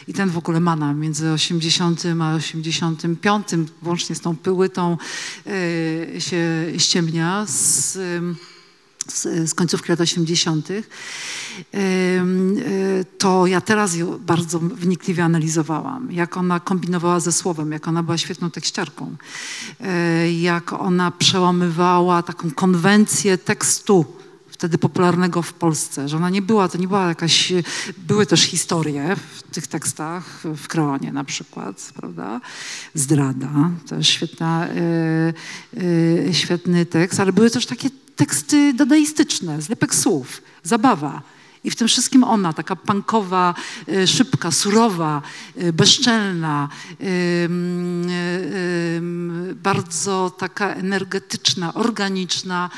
i 0.08 0.12
ten 0.12 0.30
w 0.30 0.38
ogóle 0.38 0.60
Manam 0.60 1.00
między 1.00 1.30
80 1.30 2.02
a 2.20 2.34
85, 2.34 3.46
włącznie 3.82 4.16
z 4.16 4.20
tą 4.20 4.36
pyłytą 4.36 4.96
e, 5.46 6.20
się 6.20 6.66
ściemnia 6.78 7.46
z, 7.46 7.98
z, 9.08 9.50
z 9.50 9.54
końcówki 9.54 9.92
lat 9.92 10.00
80. 10.00 10.68
Em, 10.70 12.56
e, 12.58 13.04
To 13.18 13.46
ja 13.46 13.60
teraz 13.60 13.96
ją 13.96 14.18
bardzo 14.18 14.58
wnikliwie 14.58 15.24
analizowałam, 15.24 16.12
jak 16.12 16.36
ona 16.36 16.60
kombinowała 16.60 17.20
ze 17.20 17.32
słowem, 17.32 17.72
jak 17.72 17.88
ona 17.88 18.02
była 18.02 18.18
świetną 18.18 18.50
tekściarką, 18.50 19.16
e, 19.80 20.32
jak 20.32 20.72
ona 20.72 21.10
przełamywała 21.10 22.22
taką 22.22 22.50
konwencję 22.50 23.38
tekstu 23.38 24.23
wtedy 24.54 24.78
popularnego 24.78 25.42
w 25.42 25.52
Polsce, 25.52 26.08
że 26.08 26.16
ona 26.16 26.30
nie 26.30 26.42
była, 26.42 26.68
to 26.68 26.78
nie 26.78 26.88
była 26.88 27.08
jakaś, 27.08 27.52
były 27.98 28.26
też 28.26 28.42
historie 28.42 29.16
w 29.16 29.42
tych 29.42 29.66
tekstach, 29.66 30.40
w 30.44 30.68
Kreonie 30.68 31.12
na 31.12 31.24
przykład, 31.24 31.92
prawda, 31.96 32.40
Zdrada, 32.94 33.70
też 33.88 34.08
świetna, 34.08 34.66
e, 34.66 34.72
e, 36.28 36.34
świetny 36.34 36.86
tekst, 36.86 37.20
ale 37.20 37.32
były 37.32 37.50
też 37.50 37.66
takie 37.66 37.90
teksty 38.16 38.74
dadaistyczne, 38.74 39.62
zlepek 39.62 39.94
słów, 39.94 40.42
zabawa. 40.62 41.22
I 41.64 41.70
w 41.70 41.76
tym 41.76 41.88
wszystkim 41.88 42.24
ona, 42.24 42.52
taka 42.52 42.76
punkowa, 42.76 43.54
e, 43.88 44.06
szybka, 44.06 44.50
surowa, 44.50 45.22
bezczelna, 45.72 46.68
bardzo 49.54 50.30
taka 50.38 50.74
energetyczna, 50.74 51.74
organiczna. 51.74 52.70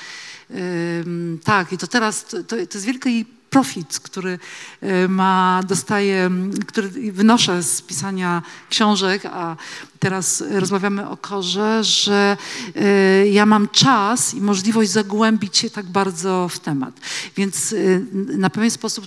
Tak, 1.44 1.72
i 1.72 1.78
to 1.78 1.86
teraz, 1.86 2.24
to, 2.24 2.42
to 2.42 2.56
jest 2.56 2.84
wielki 2.84 3.26
profit, 3.50 4.00
który 4.00 4.38
e, 4.80 5.08
ma, 5.08 5.60
dostaje, 5.68 6.30
który 6.66 6.88
wynoszę 7.12 7.62
z 7.62 7.82
pisania 7.82 8.42
książek, 8.70 9.26
a 9.26 9.56
teraz 9.98 10.44
rozmawiamy 10.50 11.08
o 11.08 11.16
korze, 11.16 11.84
że 11.84 12.36
e, 12.76 13.28
ja 13.28 13.46
mam 13.46 13.68
czas 13.68 14.34
i 14.34 14.40
możliwość 14.40 14.90
zagłębić 14.90 15.58
się 15.58 15.70
tak 15.70 15.86
bardzo 15.86 16.48
w 16.48 16.58
temat. 16.58 17.00
Więc 17.36 17.72
e, 17.72 17.76
na 18.12 18.50
pewien 18.50 18.70
sposób 18.70 19.06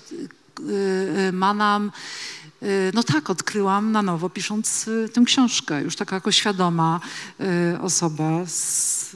Manam 1.33 1.91
e, 2.61 2.65
no 2.93 3.03
tak, 3.03 3.29
odkryłam 3.29 3.91
na 3.91 4.01
nowo, 4.01 4.29
pisząc 4.29 4.89
tę 5.13 5.21
książkę. 5.25 5.83
Już 5.83 5.95
taka 5.95 6.15
jako 6.15 6.31
świadoma 6.31 6.99
osoba 7.81 8.45
z, 8.45 9.15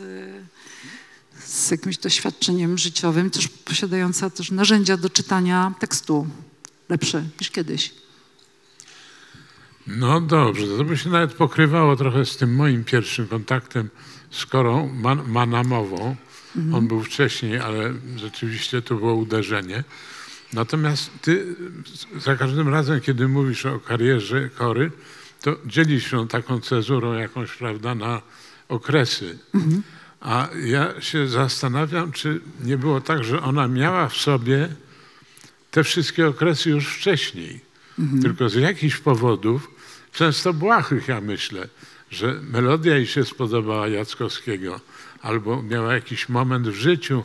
z 1.54 1.72
jakimś 1.72 1.98
doświadczeniem 1.98 2.78
życiowym, 2.78 3.30
też 3.30 3.48
posiadająca 3.48 4.30
też 4.30 4.52
narzędzia 4.52 4.98
do 4.98 5.10
czytania 5.10 5.74
tekstu 5.80 6.28
lepsze 6.90 7.24
niż 7.42 7.52
kiedyś. 7.52 7.94
No 9.88 10.22
dobrze, 10.22 10.68
to 10.78 10.84
by 10.84 10.98
się 10.98 11.10
nawet 11.10 11.34
pokrywało 11.34 11.96
trochę 11.96 12.26
z 12.26 12.38
tym 12.38 12.56
moim 12.56 12.84
pierwszym 12.84 13.28
kontaktem 13.28 13.90
z 14.32 14.46
Korą 14.46 14.94
Man 14.94 15.24
Manamową. 15.28 16.16
On 16.74 16.88
był 16.88 17.04
wcześniej, 17.04 17.60
ale 17.60 17.94
rzeczywiście 18.16 18.82
to 18.82 18.96
było 18.96 19.16
uderzenie. 19.16 19.84
Natomiast 20.54 21.10
ty 21.22 21.56
za 22.18 22.36
każdym 22.36 22.70
razem, 22.70 23.02
kiedy 23.02 23.28
mówisz 23.28 23.66
o 23.66 23.80
karierze 23.80 24.50
Kory, 24.50 24.92
to 25.42 25.56
dzielisz 25.66 26.12
się 26.12 26.28
taką 26.28 26.60
cezurą 26.60 27.14
jakąś, 27.14 27.52
prawda, 27.52 27.96
na 27.96 28.22
okresy. 28.70 29.40
A 30.24 30.50
ja 30.66 31.02
się 31.02 31.28
zastanawiam, 31.28 32.12
czy 32.12 32.42
nie 32.64 32.78
było 32.78 33.02
tak, 33.02 33.24
że 33.24 33.42
ona 33.42 33.68
miała 33.68 34.10
w 34.10 34.18
sobie 34.18 34.70
te 35.72 35.84
wszystkie 35.84 36.28
okresy 36.28 36.70
już 36.70 36.88
wcześniej. 36.88 37.60
Tylko 38.22 38.50
z 38.50 38.56
jakichś 38.56 38.98
powodów, 38.98 39.72
często 40.14 40.54
błahych, 40.54 41.08
ja 41.08 41.22
myślę, 41.22 41.68
że 42.12 42.40
melodia 42.42 42.96
jej 42.96 43.08
się 43.08 43.26
spodobała 43.26 43.88
Jackowskiego, 43.88 44.80
albo 45.22 45.64
miała 45.64 45.94
jakiś 45.94 46.30
moment 46.30 46.68
w 46.68 46.76
życiu, 46.76 47.24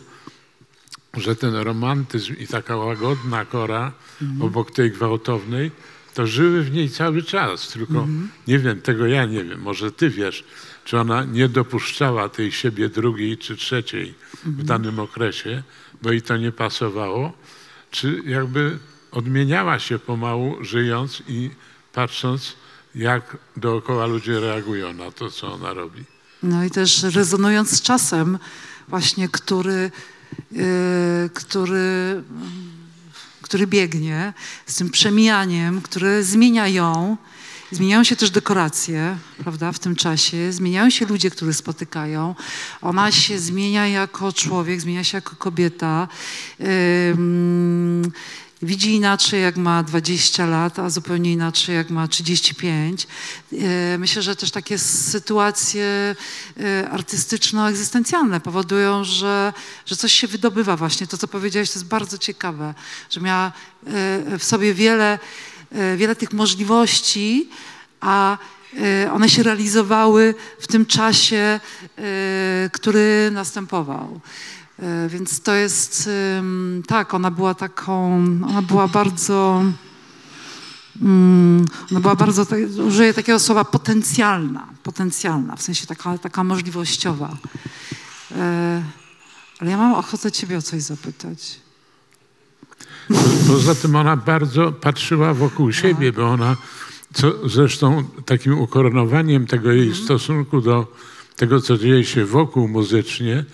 że 1.15 1.37
ten 1.37 1.55
romantyzm 1.55 2.35
i 2.39 2.47
taka 2.47 2.77
łagodna 2.77 3.45
kora 3.45 3.93
obok 4.41 4.71
tej 4.71 4.91
gwałtownej, 4.91 5.71
to 6.15 6.27
żyły 6.27 6.63
w 6.63 6.73
niej 6.73 6.91
cały 6.91 7.23
czas. 7.23 7.69
Tylko 7.69 8.07
nie 8.47 8.59
wiem, 8.59 8.81
tego 8.81 9.07
ja 9.07 9.25
nie 9.25 9.45
wiem, 9.45 9.61
może 9.61 9.93
ty 9.93 10.11
wiesz, 10.11 10.45
czy 10.89 10.99
ona 10.99 11.25
nie 11.25 11.49
dopuszczała 11.49 12.29
tej 12.29 12.53
siebie 12.53 12.89
drugiej 12.89 13.39
czy 13.39 13.57
trzeciej 13.57 14.15
w 14.45 14.65
danym 14.65 14.99
okresie, 14.99 15.63
bo 16.03 16.13
jej 16.13 16.23
to 16.23 16.37
nie 16.37 16.53
pasowało, 16.53 17.33
czy 17.91 18.23
jakby 18.27 18.79
odmieniała 19.11 19.79
się 19.79 19.99
pomału, 19.99 20.65
żyjąc 20.65 21.23
i 21.29 21.51
patrząc, 21.93 22.57
jak 22.95 23.37
dookoła 23.57 24.07
ludzie 24.07 24.41
reagują 24.41 24.93
na 24.93 25.11
to, 25.11 25.31
co 25.31 25.53
ona 25.53 25.73
robi. 25.73 26.05
No 26.43 26.65
i 26.65 26.71
też 26.71 27.03
rezonując 27.03 27.71
z 27.71 27.83
czasem, 27.83 28.39
właśnie, 28.89 29.29
który, 29.29 29.91
yy, 30.53 30.63
który, 31.35 32.23
który 33.43 33.67
biegnie, 33.67 34.33
z 34.67 34.77
tym 34.77 34.91
przemijaniem, 34.91 35.83
które 35.83 36.23
zmienia 36.25 36.69
ją. 36.69 37.17
Zmieniają 37.73 38.05
się 38.05 38.17
też 38.17 38.31
dekoracje, 38.31 39.17
prawda, 39.39 39.73
w 39.73 39.79
tym 39.79 39.97
czasie. 39.97 40.53
Zmieniają 40.53 40.91
się 40.91 41.07
ludzie, 41.07 41.31
których 41.31 41.57
spotykają. 41.57 42.35
Ona 42.83 43.13
się 43.13 43.39
zmienia 43.39 43.89
jako 43.89 44.33
człowiek, 44.33 44.81
zmienia 44.81 45.05
się 45.05 45.19
jako 45.19 45.37
kobieta. 45.37 46.09
Widzi 48.63 48.95
inaczej, 48.95 49.43
jak 49.43 49.57
ma 49.57 49.83
20 49.83 50.47
lat, 50.47 50.79
a 50.79 50.91
zupełnie 50.91 51.33
inaczej, 51.33 51.77
jak 51.77 51.91
ma 51.91 52.09
35. 52.09 53.07
Yy, 53.53 53.69
Myślę, 53.99 54.23
że 54.23 54.37
też 54.37 54.51
takie 54.51 54.79
sytuacje 54.79 56.17
yy, 56.57 56.65
artystyczno-egzystencjalne 56.91 58.41
powodują, 58.41 59.05
że, 59.05 59.53
że 59.87 59.97
coś 59.97 60.13
się 60.13 60.27
wydobywa 60.27 60.77
właśnie. 60.77 61.07
To, 61.07 61.19
co 61.19 61.29
powiedziałeś, 61.29 61.71
to 61.71 61.79
jest 61.79 61.89
bardzo 61.89 62.19
ciekawe, 62.19 62.75
że 63.11 63.21
miała 63.21 63.53
yy, 64.27 64.39
w 64.39 64.45
sobie 64.45 64.75
wiele, 64.75 65.19
wiele 65.97 66.17
tych 66.17 66.33
możliwości, 66.33 67.49
a 68.01 68.39
yy, 68.73 69.13
one 69.13 69.29
się 69.29 69.43
realizowały 69.43 70.35
w 70.61 70.67
tym 70.67 70.87
czasie, 70.87 71.61
yy, 71.97 72.05
który 72.73 73.31
następował. 73.33 74.21
E, 74.83 75.09
Więc 75.09 75.41
to 75.41 75.55
jest, 75.55 76.11
tak, 76.87 77.15
ona 77.15 77.31
była 77.31 77.55
taką, 77.55 78.15
ona 78.49 78.63
była 78.63 78.89
bardzo, 78.89 79.65
mm, 81.03 81.67
ona 81.91 82.01
była 82.01 82.17
bardzo, 82.17 82.47
tak- 82.47 82.61
użyję 82.87 83.15
takiego 83.15 83.39
słowa 83.39 83.65
potencjalna, 83.65 84.69
potencjalna, 84.83 85.57
w 85.57 85.63
sensie 85.63 85.87
taka, 85.87 86.19
taka 86.19 86.45
możliwościowa. 86.45 87.37
E, 88.37 88.83
Ale 89.59 89.71
ja 89.71 89.77
mam 89.77 89.95
ochotę 89.95 90.33
ciebie 90.33 90.59
o 90.59 90.63
coś 90.63 90.83
zapytać. 90.83 91.61
Poza 93.47 93.75
tym 93.75 93.97
ona 93.97 94.17
bardzo 94.17 94.73
patrzyła 94.73 95.35
wokół 95.35 95.73
siebie, 95.73 96.13
bo 96.13 96.29
ona, 96.29 96.57
co 97.15 97.49
zresztą 97.49 98.05
takim 98.27 98.59
ukoronowaniem 98.59 99.47
tego 99.47 99.73
jej 99.73 99.95
stosunku 99.95 100.61
do 100.61 100.87
tego, 101.37 101.61
co 101.61 101.79
dzieje 101.79 102.05
się 102.05 102.25
wokół 102.25 102.69
muzycznie, 102.69 103.45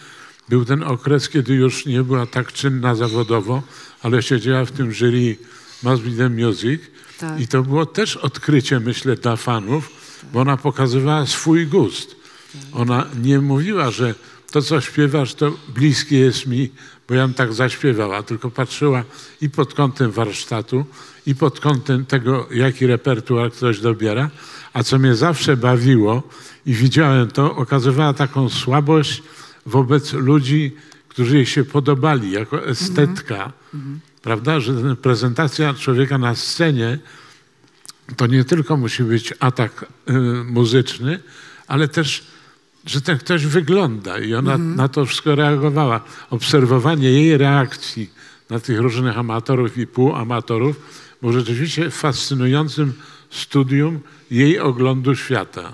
był 0.49 0.65
ten 0.65 0.83
okres, 0.83 1.29
kiedy 1.29 1.55
już 1.55 1.87
nie 1.87 2.03
była 2.03 2.27
tak 2.27 2.53
czynna 2.53 2.95
zawodowo, 2.95 3.63
ale 4.03 4.23
siedziała 4.23 4.65
w 4.65 4.73
tym 4.73 4.93
jury 4.93 5.37
Be 5.83 5.99
The 6.17 6.29
Music. 6.29 6.81
Tak. 7.19 7.41
I 7.41 7.49
to 7.49 7.63
było 7.63 7.87
też 7.87 8.17
odkrycie, 8.17 8.81
myślę, 8.81 9.17
dla 9.17 9.37
fanów, 9.37 9.91
bo 10.33 10.41
ona 10.41 10.57
pokazywała 10.57 11.27
swój 11.27 11.67
gust. 11.67 12.17
Ona 12.73 13.07
nie 13.23 13.41
mówiła, 13.41 13.91
że 13.91 14.15
to, 14.51 14.63
co 14.63 14.81
śpiewasz, 14.81 15.35
to 15.35 15.53
bliskie 15.75 16.19
jest 16.19 16.47
mi, 16.47 16.71
bo 17.09 17.15
ja 17.15 17.27
bym 17.27 17.35
tak 17.35 17.53
zaśpiewała, 17.53 18.23
tylko 18.23 18.51
patrzyła 18.51 19.05
i 19.41 19.51
pod 19.51 19.75
kątem 19.75 20.11
warsztatu, 20.11 20.85
i 21.27 21.35
pod 21.35 21.61
kątem 21.61 22.07
tego, 22.07 22.49
jaki 22.51 22.87
repertuar 22.87 23.53
ktoś 23.53 23.81
dobiera. 23.81 24.31
A 24.73 24.83
co 24.83 24.99
mnie 24.99 25.15
zawsze 25.15 25.57
bawiło 25.57 26.23
i 26.67 26.75
widziałem 26.75 27.31
to, 27.31 27.57
okazywała 27.57 28.13
taką 28.15 28.49
słabość 28.49 29.23
wobec 29.67 30.13
ludzi, 30.13 30.77
którzy 31.09 31.37
jej 31.37 31.47
się 31.47 31.65
podobali 31.65 32.31
jako 32.31 32.67
estetka. 32.67 33.53
Prawda, 34.23 34.61
że 34.61 34.97
prezentacja 34.97 35.75
człowieka 35.75 36.19
na 36.19 36.35
scenie 36.35 36.99
to 38.17 38.27
nie 38.27 38.45
tylko 38.45 38.77
musi 38.77 39.03
być 39.03 39.35
atak 39.41 39.87
y, 40.11 40.13
muzyczny, 40.45 41.21
ale 41.67 41.89
też, 41.89 42.27
że 42.87 43.01
ten 43.01 43.19
ktoś 43.19 43.47
wygląda 43.47 44.19
i 44.19 44.35
ona 44.35 44.59
na 44.59 44.89
to 44.89 45.07
wszystko 45.07 45.35
reagowała. 45.35 46.01
Obserwowanie 46.31 47.11
jej 47.11 47.39
reakcji 47.39 48.11
na 48.51 48.61
tych 48.61 48.81
różnych 48.81 49.19
amatorów 49.19 49.79
i 49.79 49.87
półamatorów 49.87 50.77
było 51.21 51.33
rzeczywiście 51.33 51.91
fascynującym 51.91 52.93
studium 53.31 54.01
jej 54.31 54.61
oglądu 54.61 55.17
świata. 55.17 55.73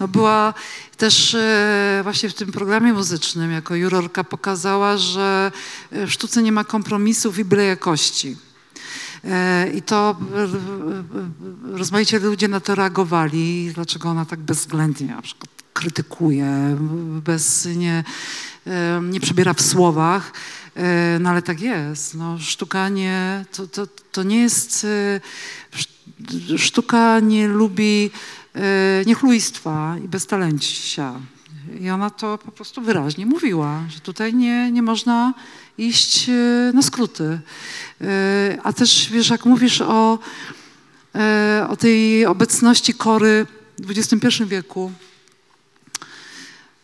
No 0.00 0.08
była 0.08 0.54
też 0.96 1.34
e, 1.34 2.00
właśnie 2.02 2.28
w 2.28 2.34
tym 2.34 2.52
programie 2.52 2.92
muzycznym 2.92 3.52
jako 3.52 3.74
jurorka 3.74 4.24
pokazała, 4.24 4.96
że 4.96 5.52
e, 5.90 6.06
w 6.06 6.12
sztuce 6.12 6.42
nie 6.42 6.52
ma 6.52 6.64
kompromisów 6.64 7.38
i 7.38 7.44
byle 7.44 7.64
jakości. 7.64 8.36
E, 9.24 9.70
I 9.70 9.82
to 9.82 10.16
rozmaicie 11.72 12.18
ludzie 12.18 12.48
na 12.48 12.60
to 12.60 12.74
reagowali, 12.74 13.70
dlaczego 13.74 14.08
ona 14.08 14.24
tak 14.24 14.40
bezwzględnie 14.40 15.06
na 15.06 15.22
przykład 15.22 15.63
krytykuje, 15.74 16.76
bez, 17.24 17.68
nie, 17.76 18.04
nie 19.02 19.20
przebiera 19.20 19.54
w 19.54 19.62
słowach. 19.62 20.32
E, 20.76 21.18
No 21.20 21.30
ale 21.30 21.42
tak 21.42 21.60
jest. 21.60 22.14
No, 22.14 22.38
sztuka 22.38 22.88
nie, 22.88 23.44
to, 23.56 23.66
to, 23.66 23.86
to 24.12 24.22
nie 24.22 24.38
jest, 24.42 24.84
e, 24.84 25.20
sz- 25.74 26.60
sztuka 26.60 27.20
nie 27.20 27.48
lubi 27.48 28.10
e, 28.54 28.60
niechlujstwa 29.06 29.96
i 30.04 30.08
beztalencia. 30.08 31.14
I 31.80 31.90
ona 31.90 32.10
to 32.10 32.38
po 32.38 32.52
prostu 32.52 32.82
wyraźnie 32.82 33.26
mówiła, 33.26 33.80
że 33.88 34.00
tutaj 34.00 34.34
nie, 34.34 34.72
nie 34.72 34.82
można 34.82 35.34
iść 35.78 36.30
na 36.74 36.82
skróty. 36.82 37.40
A 38.62 38.72
też 38.72 39.08
wiesz, 39.12 39.30
jak 39.30 39.44
mówisz 39.44 39.80
o, 39.80 40.18
o 41.68 41.76
tej 41.76 42.26
obecności 42.26 42.94
kory 42.94 43.46
w 43.78 43.90
XXI 43.90 44.44
wieku, 44.46 44.92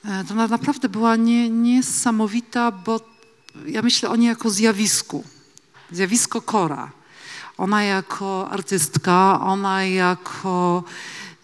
to 0.03 0.35
ona 0.35 0.49
naprawdę 0.49 0.89
była 0.89 1.17
nie, 1.17 1.51
niesamowita, 1.51 2.73
bo 2.73 3.01
ja 3.67 3.83
myślę 3.83 4.09
o 4.09 4.17
niej 4.17 4.29
jako 4.29 4.51
zjawisku. 4.51 5.25
Zjawisko 5.93 6.43
Kora. 6.43 6.91
Ona 7.59 7.85
jako 7.85 8.51
artystka, 8.51 9.41
ona 9.41 9.85
jako 9.85 10.85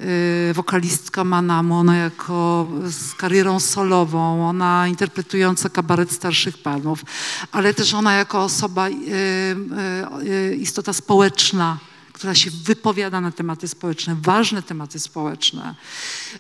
y, 0.01 0.55
wokalistka 0.55 1.25
Manamu, 1.25 1.75
ona 1.75 1.97
jako 1.97 2.67
z 2.85 3.15
karierą 3.15 3.61
solową, 3.61 4.49
ona 4.49 4.89
interpretująca 4.89 5.69
kabaret 5.69 6.13
starszych 6.13 6.59
panów, 6.59 7.05
ale 7.53 7.75
też 7.75 7.95
ona 7.95 8.15
jako 8.15 8.45
osoba, 8.45 8.89
y, 8.89 10.57
istota 10.57 10.93
społeczna, 10.93 11.79
która 12.17 12.35
się 12.35 12.51
wypowiada 12.51 13.21
na 13.21 13.33
tematy 13.33 13.69
społeczne, 13.69 14.17
ważne 14.23 14.63
tematy 14.63 14.99
społeczne, 14.99 15.75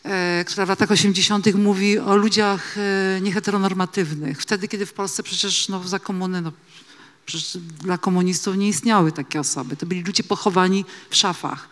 e, 0.04 0.44
która 0.46 0.66
w 0.66 0.68
latach 0.68 0.90
80. 0.90 1.54
mówi 1.54 1.98
o 1.98 2.16
ludziach 2.16 2.76
e, 2.78 3.20
nieheteronormatywnych. 3.20 4.42
Wtedy, 4.42 4.68
kiedy 4.68 4.86
w 4.86 4.92
Polsce 4.92 5.22
przecież 5.22 5.68
no, 5.68 5.88
za 5.88 5.98
komuny 5.98 6.40
no, 6.40 6.52
Przecież 7.26 7.58
dla 7.78 7.98
komunistów 7.98 8.56
nie 8.56 8.68
istniały 8.68 9.12
takie 9.12 9.40
osoby. 9.40 9.76
To 9.76 9.86
byli 9.86 10.02
ludzie 10.02 10.22
pochowani 10.22 10.84
w 11.10 11.16
szafach. 11.16 11.68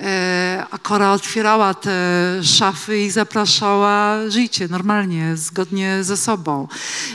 E, 0.00 0.66
a 0.70 0.78
Kora 0.78 1.12
otwierała 1.12 1.74
te 1.74 1.90
szafy 2.42 3.00
i 3.00 3.10
zapraszała 3.10 4.16
życie 4.30 4.68
normalnie, 4.68 5.36
zgodnie 5.36 6.04
ze 6.04 6.16
sobą. 6.16 6.68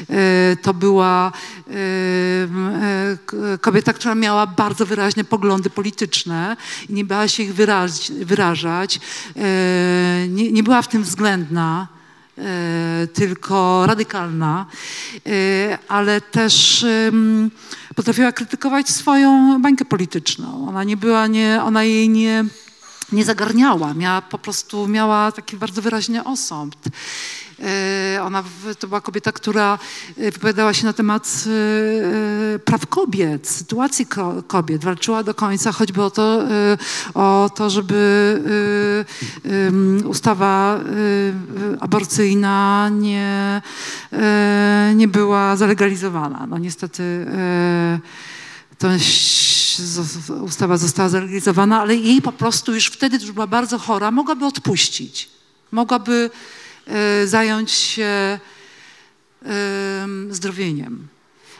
E, 0.09 0.55
to 0.55 0.73
była 0.73 1.31
e, 1.67 3.57
kobieta, 3.57 3.93
która 3.93 4.15
miała 4.15 4.47
bardzo 4.47 4.85
wyraźne 4.85 5.23
poglądy 5.23 5.69
polityczne 5.69 6.57
i 6.89 6.93
nie 6.93 7.05
bała 7.05 7.27
się 7.27 7.43
ich 7.43 7.53
wyrażać. 8.25 8.99
Nie, 10.29 10.51
nie 10.51 10.63
była 10.63 10.81
w 10.81 10.88
tym 10.88 11.03
względna 11.03 11.94
tylko 13.13 13.84
radykalna, 13.88 14.65
e, 15.26 15.78
ale 15.88 16.21
też 16.21 16.86
potrafiła 17.95 18.32
krytykować 18.32 18.89
swoją 18.89 19.62
bańkę 19.62 19.86
polityczną. 19.86 20.67
Ona 20.69 20.84
nie 20.84 20.98
była, 20.98 21.28
nie, 21.28 21.62
ona 21.63 21.84
jej 21.84 22.10
nie, 22.10 22.45
nie 23.12 23.26
zagarniała, 23.26 23.93
miała 23.93 24.21
po 24.21 24.38
prostu, 24.38 24.88
miała 24.88 25.32
taki 25.32 25.58
bardzo 25.58 25.82
wyraźny 25.82 26.24
osąd. 26.24 26.76
E, 27.63 28.19
Ona, 28.23 28.43
to 28.79 28.87
była 28.87 29.01
kobieta, 29.01 29.31
która 29.31 29.79
e, 30.17 30.31
wypowiadała 30.31 30.73
się 30.73 30.85
na 30.85 30.93
temat 30.93 31.43
e, 32.55 32.59
praw 32.59 32.87
kobiet, 32.87 33.47
sytuacji 33.47 34.05
ko- 34.05 34.43
kobiet. 34.47 34.83
Walczyła 34.83 35.23
do 35.23 35.33
końca 35.33 35.71
choćby 35.71 36.01
o 36.03 36.09
to, 36.11 36.43
o 37.13 37.49
to 37.55 37.69
żeby 37.69 37.95
ustawa 40.05 40.79
aborcyjna 41.79 42.89
nie, 42.89 43.61
nie 44.95 45.07
była 45.07 45.55
zalegalizowana. 45.55 46.47
No 46.49 46.57
niestety 46.57 47.25
to 48.77 48.87
ustawa 50.41 50.77
została 50.77 51.09
zalegalizowana, 51.09 51.81
ale 51.81 51.95
jej 51.95 52.21
po 52.21 52.31
prostu 52.31 52.73
już 52.73 52.87
wtedy, 52.87 53.17
już 53.17 53.31
była 53.31 53.47
bardzo 53.47 53.77
chora, 53.79 54.11
mogłaby 54.11 54.45
odpuścić. 54.45 55.29
Mogłaby 55.71 56.29
zająć 57.26 57.71
się 57.71 58.39
em, 59.43 60.34
zdrowieniem. 60.34 61.08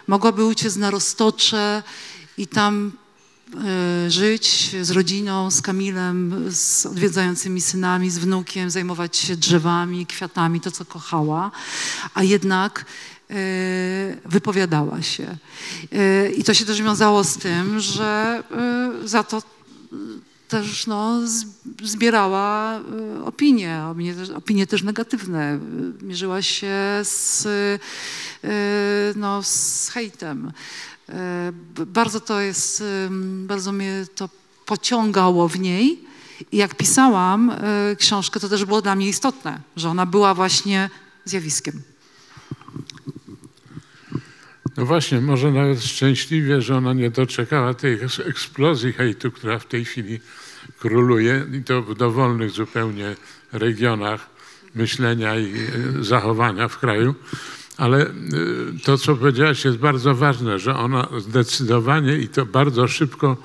Mogłaby 0.08 0.46
uciec 0.46 0.76
na 0.76 0.92
Roztocze 0.92 1.84
i 2.38 2.48
tam 2.48 2.92
e, 4.06 4.12
żyć 4.12 4.76
z 4.82 4.92
rodziną, 4.92 5.52
z 5.52 5.62
Kamilem, 5.62 6.46
z 6.52 6.86
odwiedzającymi 6.86 7.62
synami, 7.62 8.10
z 8.10 8.18
wnukiem, 8.18 8.70
zajmować 8.70 9.18
się 9.18 9.36
drzewami, 9.36 10.06
kwiatami, 10.06 10.62
to 10.62 10.72
co 10.72 10.86
kochała, 10.86 11.52
a 12.14 12.24
jednak 12.24 12.86
e, 13.30 13.36
wypowiadała 14.26 15.02
się. 15.02 15.38
E, 15.92 16.30
I 16.30 16.44
to 16.44 16.54
się 16.54 16.66
też 16.66 16.82
wiązało 16.82 17.24
z 17.24 17.38
tym, 17.38 17.80
że 17.80 18.44
e, 19.04 19.08
za 19.08 19.24
to 19.24 19.42
też 20.48 20.88
no, 20.88 21.20
zbierała 21.84 22.80
e, 22.80 23.26
opinie, 23.26 23.84
opinie 23.92 24.14
też, 24.14 24.30
opinie 24.30 24.68
też 24.68 24.84
negatywne. 24.84 25.44
E, 25.44 25.60
Mierzyła 26.02 26.42
się 26.42 26.74
z, 27.04 27.46
e, 27.46 28.50
no, 29.16 29.44
z 29.44 29.90
hejtem. 29.90 30.52
Bardzo 31.88 32.20
to 32.20 32.42
jest, 32.42 32.84
bardzo 33.46 33.72
mnie 33.72 34.06
to 34.16 34.30
pociągało 34.66 35.48
w 35.48 35.60
niej. 35.60 36.04
I 36.52 36.58
jak 36.58 36.76
pisałam 36.76 37.52
książkę, 37.98 38.40
to 38.40 38.50
też 38.50 38.66
było 38.66 38.82
dla 38.82 38.96
mnie 38.96 39.08
istotne, 39.08 39.62
że 39.76 39.90
ona 39.90 40.06
była 40.06 40.34
właśnie 40.34 40.90
zjawiskiem. 41.26 41.82
No 44.78 44.86
właśnie, 44.86 45.22
może 45.22 45.52
nawet 45.52 45.84
szczęśliwie, 45.84 46.62
że 46.62 46.78
ona 46.78 46.94
nie 46.94 47.10
doczekała 47.10 47.74
tej 47.74 48.00
eks- 48.02 48.20
eksplozji 48.20 48.94
hejtu, 48.94 49.32
która 49.32 49.60
w 49.60 49.66
tej 49.66 49.86
chwili 49.86 50.20
króluje 50.80 51.46
i 51.54 51.64
to 51.64 51.82
w 51.82 51.96
dowolnych 51.96 52.52
zupełnie 52.52 53.16
regionach 53.52 54.30
myślenia 54.76 55.40
i 55.40 55.54
e, 55.54 56.04
zachowania 56.04 56.68
w 56.68 56.80
kraju. 56.80 57.16
Ale 57.78 58.02
e, 58.02 58.10
to, 58.84 58.98
co 58.98 59.16
powiedziałaś, 59.16 59.66
jest 59.66 59.78
bardzo 59.78 60.16
ważne, 60.16 60.60
że 60.60 60.76
ona 60.76 61.08
zdecydowanie 61.18 62.18
i 62.18 62.28
to 62.28 62.46
bardzo 62.46 62.88
szybko 62.88 63.38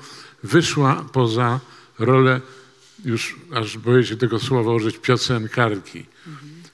wyszła 0.43 1.05
poza 1.13 1.59
rolę, 1.99 2.41
już 3.05 3.35
aż 3.53 3.77
boję 3.77 4.03
się 4.03 4.17
tego 4.17 4.39
słowa 4.39 4.73
użyć, 4.73 4.97
piosenkarki. 4.97 6.05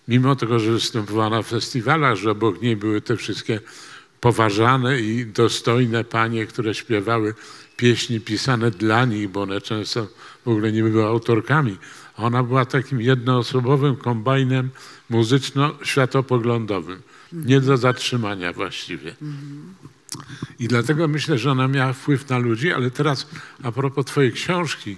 Mimo 0.08 0.36
tego, 0.36 0.60
że 0.60 0.72
występowała 0.72 1.30
na 1.30 1.41
festiwalach, 1.41 2.15
że 2.15 2.32
obok 2.32 2.62
niej 2.62 2.76
były 2.76 3.02
te 3.02 3.17
wszystkie 3.17 3.60
poważane 4.21 4.99
i 4.99 5.25
dostojne 5.25 6.03
panie, 6.03 6.45
które 6.45 6.73
śpiewały 6.73 7.34
pieśni 7.77 8.21
pisane 8.21 8.71
dla 8.71 9.06
nich, 9.06 9.30
bo 9.30 9.41
one 9.41 9.62
często 9.62 10.08
w 10.45 10.47
ogóle 10.47 10.71
nie 10.71 10.84
były 10.84 11.06
autorkami. 11.06 11.77
Ona 12.17 12.43
była 12.43 12.65
takim 12.65 13.01
jednoosobowym 13.01 13.95
kombajnem 13.95 14.69
muzyczno-światopoglądowym. 15.10 17.01
Nie 17.34 17.62
do 17.62 17.77
zatrzymania 17.77 18.53
właściwie. 18.53 19.15
I 20.60 20.67
dlatego 20.67 21.08
myślę, 21.08 21.38
że 21.38 21.51
ona 21.51 21.67
miała 21.67 21.93
wpływ 21.93 22.30
na 22.30 22.38
ludzi, 22.38 22.73
ale 22.73 22.91
teraz 22.91 23.27
a 23.63 23.71
propos 23.71 24.06
twojej 24.06 24.32
książki, 24.32 24.97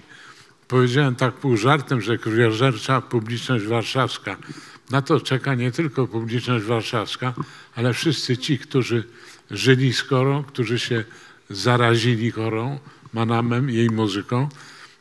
powiedziałem 0.67 1.15
tak 1.15 1.33
pół 1.33 1.57
żartem, 1.57 2.01
że 2.01 2.17
krwiożercza 2.17 3.01
publiczność 3.01 3.65
warszawska. 3.65 4.37
Na 4.89 5.01
to 5.01 5.21
czeka 5.21 5.55
nie 5.55 5.71
tylko 5.71 6.07
publiczność 6.07 6.65
warszawska, 6.65 7.33
ale 7.75 7.93
wszyscy 7.93 8.37
ci, 8.37 8.59
którzy 8.59 9.03
żyli 9.51 9.93
z 9.93 10.03
Korą, 10.03 10.43
którzy 10.43 10.79
się 10.79 11.03
zarazili 11.49 12.31
Korą, 12.31 12.79
Manamem, 13.13 13.69
jej 13.69 13.89
muzyką. 13.89 14.49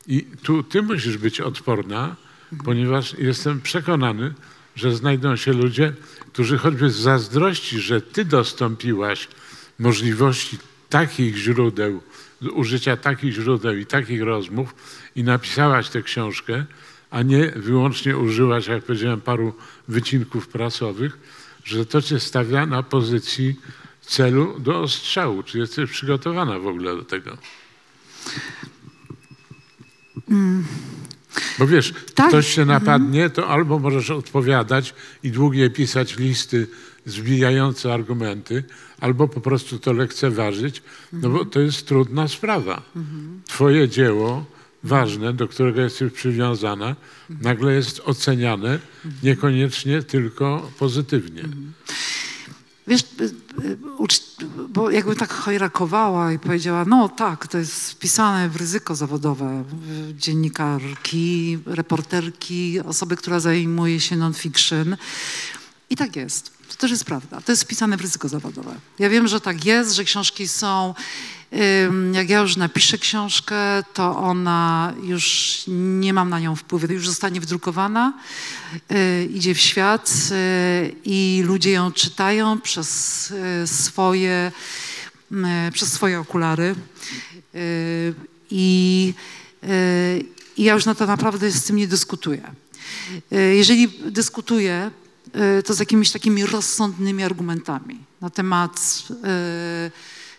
I 0.06 0.26
tu 0.42 0.62
ty 0.62 0.82
musisz 0.82 1.18
być 1.18 1.40
odporna, 1.40 2.16
ponieważ 2.64 3.14
jestem 3.18 3.60
przekonany, 3.60 4.34
że 4.76 4.96
znajdą 4.96 5.36
się 5.36 5.52
ludzie, 5.52 5.92
którzy 6.32 6.58
choćby 6.58 6.90
z 6.90 6.96
zazdrości, 6.96 7.80
że 7.80 8.00
ty 8.00 8.24
dostąpiłaś 8.24 9.28
możliwości 9.78 10.58
takich 10.88 11.36
źródeł, 11.36 12.02
użycia 12.52 12.96
takich 12.96 13.34
źródeł 13.34 13.76
i 13.76 13.86
takich 13.86 14.22
rozmów 14.22 14.74
i 15.16 15.24
napisałaś 15.24 15.88
tę 15.88 16.02
książkę, 16.02 16.64
a 17.10 17.22
nie 17.22 17.52
wyłącznie 17.56 18.16
użyłaś, 18.16 18.66
jak 18.66 18.84
powiedziałem, 18.84 19.20
paru 19.20 19.54
wycinków 19.88 20.48
prasowych, 20.48 21.18
że 21.64 21.86
to 21.86 22.02
cię 22.02 22.20
stawia 22.20 22.66
na 22.66 22.82
pozycji 22.82 23.56
celu 24.02 24.60
do 24.60 24.80
ostrzału. 24.80 25.42
Czy 25.42 25.58
jesteś 25.58 25.90
przygotowana 25.90 26.58
w 26.58 26.66
ogóle 26.66 26.96
do 26.96 27.02
tego? 27.04 27.38
Bo 31.58 31.66
wiesz, 31.66 31.94
Tak. 32.14 32.28
ktoś 32.28 32.54
się 32.54 32.64
napadnie, 32.64 33.30
to 33.30 33.48
albo 33.48 33.78
możesz 33.78 34.10
odpowiadać 34.10 34.94
i 35.22 35.30
długie 35.30 35.70
pisać 35.70 36.16
listy 36.16 36.66
zbijające 37.06 37.94
argumenty, 37.94 38.64
albo 39.00 39.28
po 39.28 39.40
prostu 39.40 39.78
to 39.78 39.92
lekceważyć, 39.92 40.82
no 41.12 41.28
bo 41.30 41.44
to 41.44 41.60
jest 41.60 41.86
trudna 41.88 42.28
sprawa. 42.28 42.82
Twoje 43.46 43.88
dzieło 43.88 44.44
ważne, 44.84 45.32
do 45.32 45.48
którego 45.48 45.80
jesteś 45.80 46.12
przywiązana, 46.12 46.96
nagle 47.40 47.72
jest 47.72 48.00
oceniane 48.04 48.78
niekoniecznie 49.22 50.02
tylko 50.02 50.70
pozytywnie. 50.78 51.42
Wiesz, 52.86 53.02
y, 53.20 53.24
y, 53.64 53.76
bo 54.68 54.90
jakbym 54.90 55.16
tak 55.16 55.32
chojrakowała 55.32 56.32
i 56.32 56.38
powiedziała, 56.38 56.84
no 56.84 57.08
tak, 57.08 57.46
to 57.46 57.58
jest 57.58 57.90
wpisane 57.90 58.48
w 58.48 58.56
ryzyko 58.56 58.94
zawodowe. 58.94 59.64
Dziennikarki, 60.14 61.58
reporterki, 61.66 62.80
osoby, 62.80 63.16
która 63.16 63.40
zajmuje 63.40 64.00
się 64.00 64.16
non-fiction. 64.16 64.96
I 65.90 65.96
tak 65.96 66.16
jest. 66.16 66.58
To 66.68 66.74
też 66.74 66.90
jest 66.90 67.04
prawda. 67.04 67.40
To 67.40 67.52
jest 67.52 67.64
wpisane 67.64 67.96
w 67.96 68.00
ryzyko 68.00 68.28
zawodowe. 68.28 68.74
Ja 68.98 69.08
wiem, 69.08 69.28
że 69.28 69.40
tak 69.40 69.64
jest, 69.64 69.92
że 69.92 70.04
książki 70.04 70.48
są. 70.48 70.94
Jak 72.12 72.30
ja 72.30 72.40
już 72.40 72.56
napiszę 72.56 72.98
książkę, 72.98 73.56
to 73.94 74.18
ona 74.18 74.92
już 75.02 75.64
nie 75.68 76.12
mam 76.12 76.30
na 76.30 76.40
nią 76.40 76.56
wpływu, 76.56 76.92
już 76.92 77.06
zostanie 77.06 77.40
wydrukowana, 77.40 78.12
y, 78.92 79.28
idzie 79.34 79.54
w 79.54 79.60
świat 79.60 80.10
y, 80.30 80.94
i 81.04 81.42
ludzie 81.46 81.70
ją 81.70 81.92
czytają 81.92 82.60
przez 82.60 83.30
y, 83.30 83.66
swoje, 83.66 84.52
przez 85.72 85.92
swoje 85.92 86.20
okulary. 86.20 86.74
I, 88.50 89.14
I 90.56 90.64
ja 90.64 90.74
już 90.74 90.86
na 90.86 90.94
to 90.94 91.06
naprawdę 91.06 91.50
z 91.50 91.64
tym 91.64 91.76
nie 91.76 91.88
dyskutuję. 91.88 92.42
Jeżeli 93.30 93.88
dyskutuję, 93.88 94.90
to 95.64 95.74
z 95.74 95.78
jakimiś 95.78 96.10
takimi 96.10 96.46
rozsądnymi 96.46 97.22
argumentami 97.22 97.98
na 98.20 98.30
temat 98.30 98.80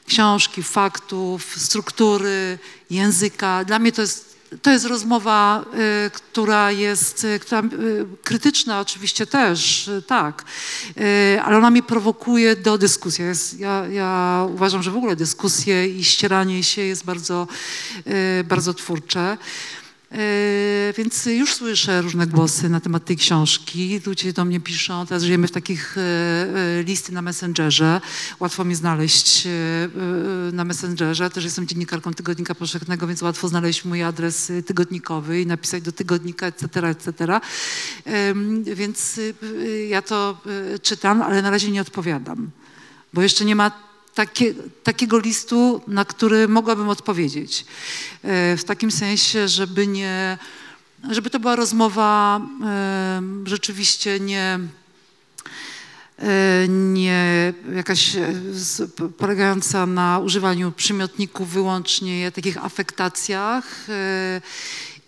książki, 0.10 0.64
faktów, 0.64 1.56
struktury, 1.58 2.60
języka. 2.90 3.64
Dla 3.66 3.80
mnie 3.80 3.92
to 3.92 4.02
jest 4.02 4.30
to 4.62 4.72
jest 4.72 4.86
rozmowa, 4.86 5.66
y, 6.08 6.10
która 6.10 6.72
jest 6.72 7.24
y, 7.24 7.40
która, 7.40 7.62
y, 7.62 8.06
krytyczna 8.24 8.80
oczywiście 8.80 9.26
też, 9.26 9.90
tak, 10.08 10.44
ale 11.44 11.58
ona 11.58 11.70
mnie 11.72 11.84
prowokuje 11.84 12.56
do 12.56 12.78
dyskusji. 12.78 13.26
Ja, 13.58 13.88
ja 13.88 14.46
uważam, 14.54 14.84
że 14.84 14.92
w 14.92 14.98
ogóle 14.98 15.16
dyskusje 15.16 15.88
i 15.88 16.04
ścieranie 16.04 16.64
się 16.64 16.82
jest 16.82 17.06
bardzo, 17.06 17.48
bardzo 18.46 18.74
twórcze. 18.74 19.38
E, 20.12 20.94
Więc 20.98 21.26
już 21.26 21.54
słyszę 21.54 22.02
różne 22.02 22.28
głosy 22.28 22.70
na 22.70 22.80
temat 22.80 23.06
tej 23.06 23.18
książki. 23.18 24.02
Ludzie 24.06 24.34
do 24.34 24.46
mnie 24.46 24.60
piszą, 24.60 25.06
teraz 25.06 25.24
żyjemy 25.24 25.48
w 25.48 25.52
takich 25.52 25.98
e, 25.98 26.02
e, 26.02 26.84
listy 26.84 27.12
na 27.12 27.22
Messengerze. 27.22 28.02
Łatwo 28.40 28.64
mnie 28.64 28.76
znaleźć 28.76 29.48
na 30.54 30.66
Messengerze. 30.66 31.30
Też 31.30 31.44
jestem 31.44 31.68
dziennikarką 31.68 32.14
Tygodnika 32.14 32.56
Powszechnego, 32.56 33.08
więc 33.08 33.22
łatwo 33.22 33.48
znaleźć 33.48 33.86
mój 33.86 34.04
adres 34.04 34.52
tygodnikowy 34.66 35.42
i 35.42 35.46
napisać 35.46 35.84
do 35.84 35.92
tygodnika, 35.92 36.48
etc., 36.48 36.88
etc. 36.88 37.40
Więc 38.66 39.20
ja 39.88 40.02
to 40.02 40.42
czytam, 40.82 41.22
ale 41.22 41.42
na 41.42 41.50
razie 41.50 41.72
nie 41.72 41.82
odpowiadam, 41.82 42.50
bo 43.14 43.22
jeszcze 43.22 43.46
nie 43.46 43.56
ma 43.56 43.89
takie, 44.20 44.54
takiego 44.84 45.20
listu, 45.20 45.82
na 45.88 46.06
który 46.06 46.48
mogłabym 46.48 46.90
odpowiedzieć. 46.90 47.66
E, 48.24 48.58
W 48.58 48.64
takim 48.64 48.92
sensie, 48.92 49.48
żeby 49.48 49.88
nie, 49.88 50.38
żeby 51.10 51.30
to 51.30 51.40
była 51.40 51.56
rozmowa 51.56 52.42
e, 52.66 53.22
rzeczywiście 53.46 54.20
nie, 54.20 54.60
e, 56.20 56.68
nie 56.68 57.54
jakaś 57.76 58.16
polegająca 59.18 59.86
na 59.86 60.20
używaniu 60.20 60.72
przymiotników 60.72 61.50
wyłącznie, 61.50 62.32
takich 62.32 62.66
afektacjach 62.66 63.88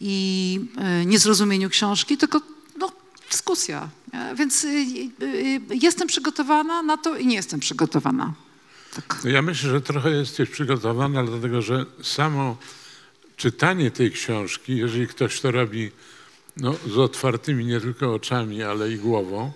i 0.02 0.60
niezrozumieniu 1.06 1.70
książki, 1.70 2.18
tylko 2.18 2.42
no, 2.78 2.92
dyskusja. 3.32 3.90
Więc 4.36 4.68
jestem 5.70 6.08
przygotowana 6.08 6.82
na 6.82 6.98
to 6.98 7.18
i 7.18 7.28
nie 7.28 7.36
jestem 7.36 7.60
przygotowana. 7.60 8.34
No 9.24 9.30
ja 9.30 9.42
myślę, 9.42 9.70
że 9.70 9.82
trochę 9.82 10.10
jesteś 10.10 10.50
przygotowana, 10.50 11.24
dlatego 11.24 11.62
że 11.62 11.86
samo 12.02 12.58
czytanie 13.38 13.92
tej 13.92 14.12
książki, 14.12 14.78
jeżeli 14.78 15.08
ktoś 15.08 15.42
to 15.42 15.52
robi 15.52 15.92
no, 16.58 16.76
z 16.88 16.98
otwartymi 16.98 17.66
nie 17.66 17.82
tylko 17.82 18.14
oczami, 18.14 18.64
ale 18.64 18.92
i 18.92 18.98
głową, 18.98 19.52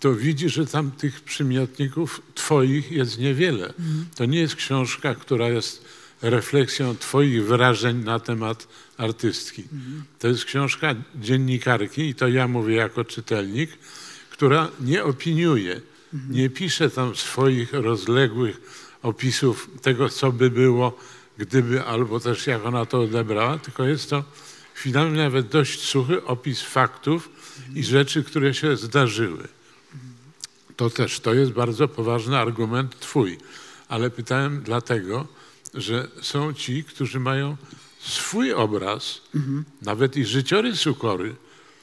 to 0.00 0.14
widzi, 0.14 0.48
że 0.48 0.66
tam 0.66 0.90
tych 0.90 1.20
przymiotników 1.20 2.22
twoich 2.34 2.92
jest 2.92 3.18
niewiele. 3.18 3.72
To 4.16 4.24
nie 4.24 4.40
jest 4.40 4.56
książka, 4.56 5.14
która 5.14 5.48
jest 5.48 5.84
refleksją 6.22 6.96
twoich 6.96 7.46
wrażeń 7.46 8.04
na 8.04 8.20
temat 8.20 8.68
artystki. 8.96 9.64
To 10.18 10.28
jest 10.28 10.44
książka 10.44 10.94
dziennikarki 11.14 12.02
i 12.02 12.14
to 12.14 12.28
ja 12.28 12.48
mówię 12.48 12.74
jako 12.74 13.04
czytelnik, 13.04 13.70
która 14.30 14.68
nie 14.80 15.04
opiniuje, 15.04 15.80
nie 16.30 16.50
pisze 16.50 16.90
tam 16.90 17.16
swoich 17.16 17.72
rozległych 17.72 18.60
opisów 19.02 19.70
tego, 19.82 20.08
co 20.08 20.32
by 20.32 20.50
było, 20.50 20.98
gdyby, 21.38 21.84
albo 21.84 22.20
też 22.20 22.46
jak 22.46 22.66
ona 22.66 22.86
to 22.86 23.00
odebrała, 23.00 23.58
tylko 23.58 23.84
jest 23.84 24.10
to 24.10 24.24
finalnie 24.74 25.18
nawet 25.18 25.48
dość 25.48 25.80
suchy 25.80 26.24
opis 26.24 26.62
faktów 26.62 27.28
i 27.74 27.84
rzeczy, 27.84 28.24
które 28.24 28.54
się 28.54 28.76
zdarzyły. 28.76 29.48
To 30.76 30.90
też, 30.90 31.20
to 31.20 31.34
jest 31.34 31.52
bardzo 31.52 31.88
poważny 31.88 32.38
argument 32.38 33.00
twój. 33.00 33.38
Ale 33.88 34.10
pytałem 34.10 34.62
dlatego, 34.62 35.26
że 35.74 36.08
są 36.22 36.54
ci, 36.54 36.84
którzy 36.84 37.20
mają 37.20 37.56
swój 37.98 38.52
obraz, 38.52 39.22
nawet 39.82 40.16
i 40.16 40.24
życiorysu 40.24 40.94
Kory, 40.94 41.34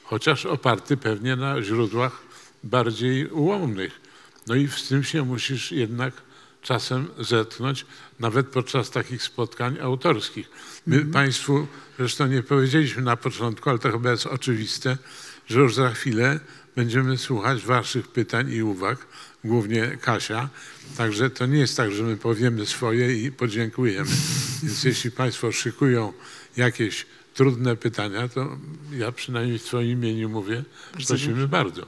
chociaż 0.04 0.46
oparty 0.46 0.96
pewnie 0.96 1.36
na 1.36 1.62
źródłach 1.62 2.22
bardziej 2.64 3.26
ułomnych. 3.26 4.09
No 4.50 4.56
i 4.56 4.68
z 4.68 4.88
tym 4.88 5.04
się 5.04 5.24
musisz 5.24 5.72
jednak 5.72 6.14
czasem 6.62 7.08
zetknąć, 7.18 7.86
nawet 8.20 8.46
podczas 8.46 8.90
takich 8.90 9.22
spotkań 9.22 9.78
autorskich. 9.78 10.50
My 10.86 11.04
Państwu 11.04 11.66
zresztą 11.98 12.26
nie 12.26 12.42
powiedzieliśmy 12.42 13.02
na 13.02 13.16
początku, 13.16 13.70
ale 13.70 13.78
to 13.78 13.92
chyba 13.92 14.10
jest 14.10 14.26
oczywiste, 14.26 14.98
że 15.46 15.60
już 15.60 15.74
za 15.74 15.90
chwilę 15.90 16.40
będziemy 16.76 17.18
słuchać 17.18 17.62
Waszych 17.62 18.08
pytań 18.08 18.52
i 18.52 18.62
uwag, 18.62 19.06
głównie 19.44 19.98
Kasia. 20.00 20.48
Także 20.96 21.30
to 21.30 21.46
nie 21.46 21.58
jest 21.58 21.76
tak, 21.76 21.92
że 21.92 22.02
my 22.02 22.16
powiemy 22.16 22.66
swoje 22.66 23.22
i 23.22 23.32
podziękujemy. 23.32 24.10
Więc 24.62 24.84
jeśli 24.84 25.10
Państwo 25.10 25.52
szykują 25.52 26.12
jakieś 26.56 27.06
trudne 27.34 27.76
pytania, 27.76 28.28
to 28.28 28.58
ja 28.92 29.12
przynajmniej 29.12 29.58
w 29.58 29.64
Twoim 29.64 29.90
imieniu 29.90 30.28
mówię, 30.28 30.64
prosimy 31.06 31.48
bardzo. 31.48 31.86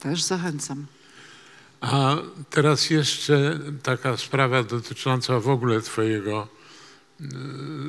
Też 0.00 0.22
zachęcam. 0.22 0.86
A 1.80 2.16
teraz 2.50 2.90
jeszcze 2.90 3.58
taka 3.82 4.16
sprawa 4.16 4.62
dotycząca 4.62 5.40
w 5.40 5.48
ogóle 5.48 5.80
Twojego 5.80 6.48
y, 7.20 7.24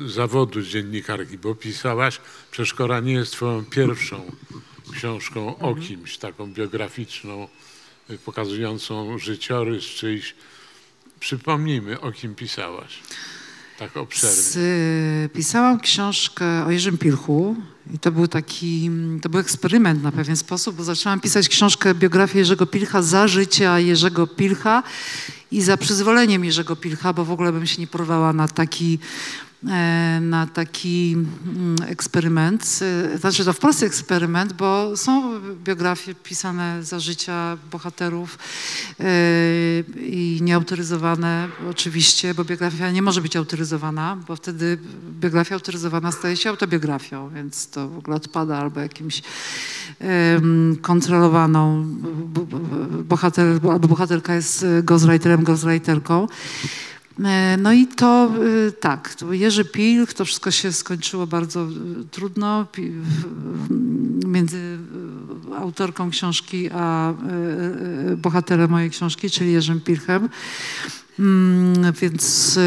zawodu 0.08 0.62
dziennikarki, 0.62 1.38
bo 1.38 1.54
pisałaś, 1.54 2.20
Przeszkora 2.50 3.00
nie 3.00 3.12
jest 3.12 3.32
Twoją 3.32 3.64
pierwszą 3.64 4.32
książką 4.92 5.58
o 5.58 5.74
kimś, 5.74 6.18
taką 6.18 6.52
biograficzną, 6.52 7.48
y, 8.10 8.18
pokazującą 8.18 9.18
życiorys 9.18 9.84
czyjś. 9.84 10.34
Przypomnijmy, 11.20 12.00
o 12.00 12.12
kim 12.12 12.34
pisałaś. 12.34 12.98
Tak 13.78 13.96
obszernie. 13.96 14.36
Z, 14.36 15.32
pisałam 15.32 15.80
książkę 15.80 16.64
o 16.66 16.70
Jerzym 16.70 16.98
Pilchu 16.98 17.56
i 17.94 17.98
to 17.98 18.12
był 18.12 18.28
taki, 18.28 18.90
to 19.22 19.28
był 19.28 19.40
eksperyment 19.40 20.02
na 20.02 20.12
pewien 20.12 20.36
sposób, 20.36 20.76
bo 20.76 20.84
zaczęłam 20.84 21.20
pisać 21.20 21.48
książkę 21.48 21.94
biografię 21.94 22.38
Jerzego 22.38 22.66
Pilcha 22.66 23.02
za 23.02 23.28
życia 23.28 23.78
Jerzego 23.78 24.26
Pilcha 24.26 24.82
i 25.50 25.62
za 25.62 25.76
przyzwoleniem 25.76 26.44
Jerzego 26.44 26.76
Pilcha, 26.76 27.12
bo 27.12 27.24
w 27.24 27.30
ogóle 27.30 27.52
bym 27.52 27.66
się 27.66 27.80
nie 27.80 27.86
porwała 27.86 28.32
na 28.32 28.48
taki 28.48 28.98
na 30.20 30.46
taki 30.46 31.16
mm, 31.16 31.76
eksperyment. 31.86 32.78
E, 33.14 33.18
Znaczy 33.18 33.44
to 33.44 33.52
w 33.52 33.58
Polsce 33.58 33.86
eksperyment, 33.86 34.52
bo 34.52 34.96
są 34.96 35.40
biografie 35.64 36.14
pisane 36.14 36.84
za 36.84 37.00
życia 37.00 37.56
bohaterów 37.72 38.38
e, 39.00 39.04
i 39.96 40.38
nieautoryzowane 40.42 41.48
oczywiście, 41.70 42.34
bo 42.34 42.44
biografia 42.44 42.90
nie 42.90 43.02
może 43.02 43.20
być 43.20 43.36
autoryzowana, 43.36 44.16
bo 44.28 44.36
wtedy 44.36 44.78
biografia 45.20 45.54
autoryzowana 45.54 46.12
staje 46.12 46.36
się 46.36 46.50
autobiografią, 46.50 47.28
więc 47.34 47.66
to 47.68 47.88
w 47.88 47.98
ogóle 47.98 48.16
odpada 48.16 48.56
albo 48.58 48.80
jakimś 48.80 49.22
kontrolowaną 50.82 51.84
bo- 52.26 52.46
bo- 52.46 52.58
bohater, 53.04 53.60
albo 53.72 53.88
bohaterka 53.88 54.34
jest 54.34 54.62
e, 54.62 54.82
ghostwriterem, 54.82 55.44
ghostwriterką. 55.44 56.26
E, 57.20 57.56
No 57.56 57.72
i 57.72 57.86
to 57.86 58.30
y, 58.68 58.72
tak, 58.72 59.14
to 59.14 59.32
Jerzy 59.32 59.64
Pilch, 59.64 60.14
to 60.14 60.24
wszystko 60.24 60.50
się 60.50 60.72
skończyło 60.72 61.26
bardzo 61.26 61.62
y, 61.62 61.68
trudno 62.10 62.66
między 64.26 64.56
y, 65.52 65.56
autorką 65.56 66.10
książki 66.10 66.70
a 66.72 67.14
bohaterem 68.16 68.70
mojej 68.70 68.90
książki, 68.90 69.30
czyli 69.30 69.52
Jerzym 69.52 69.80
Pilchem. 69.80 70.28
Mm, 71.18 71.92
Więc 72.00 72.58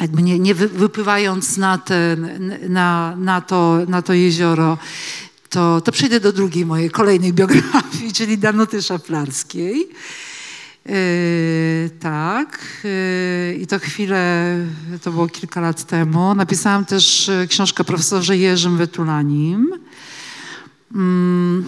jakby 0.00 0.22
nie, 0.22 0.38
nie 0.38 0.54
wy- 0.54 0.68
wypływając 0.68 1.56
na, 1.56 1.78
na, 2.68 3.16
na, 3.16 3.40
to, 3.40 3.78
na 3.88 4.02
to 4.02 4.12
jezioro, 4.14 4.78
to, 5.48 5.80
to 5.80 5.92
przejdę 5.92 6.20
do 6.20 6.32
drugiej 6.32 6.66
mojej 6.66 6.90
kolejnej 6.90 7.32
biografii, 7.32 8.12
czyli 8.18 8.38
Danuty 8.38 8.82
Szaflarskiej. 8.82 9.88
Yy, 10.86 11.90
tak. 12.00 12.58
Yy, 12.84 13.54
I 13.54 13.66
to 13.66 13.78
chwilę, 13.78 14.56
to 15.02 15.12
było 15.12 15.28
kilka 15.28 15.60
lat 15.60 15.84
temu. 15.84 16.34
Napisałam 16.34 16.84
też 16.84 17.28
yy, 17.28 17.46
książkę 17.46 17.84
profesorze 17.84 18.36
Jerzym 18.36 18.76
Wetulanim. 18.76 19.72
Mm, 20.94 21.64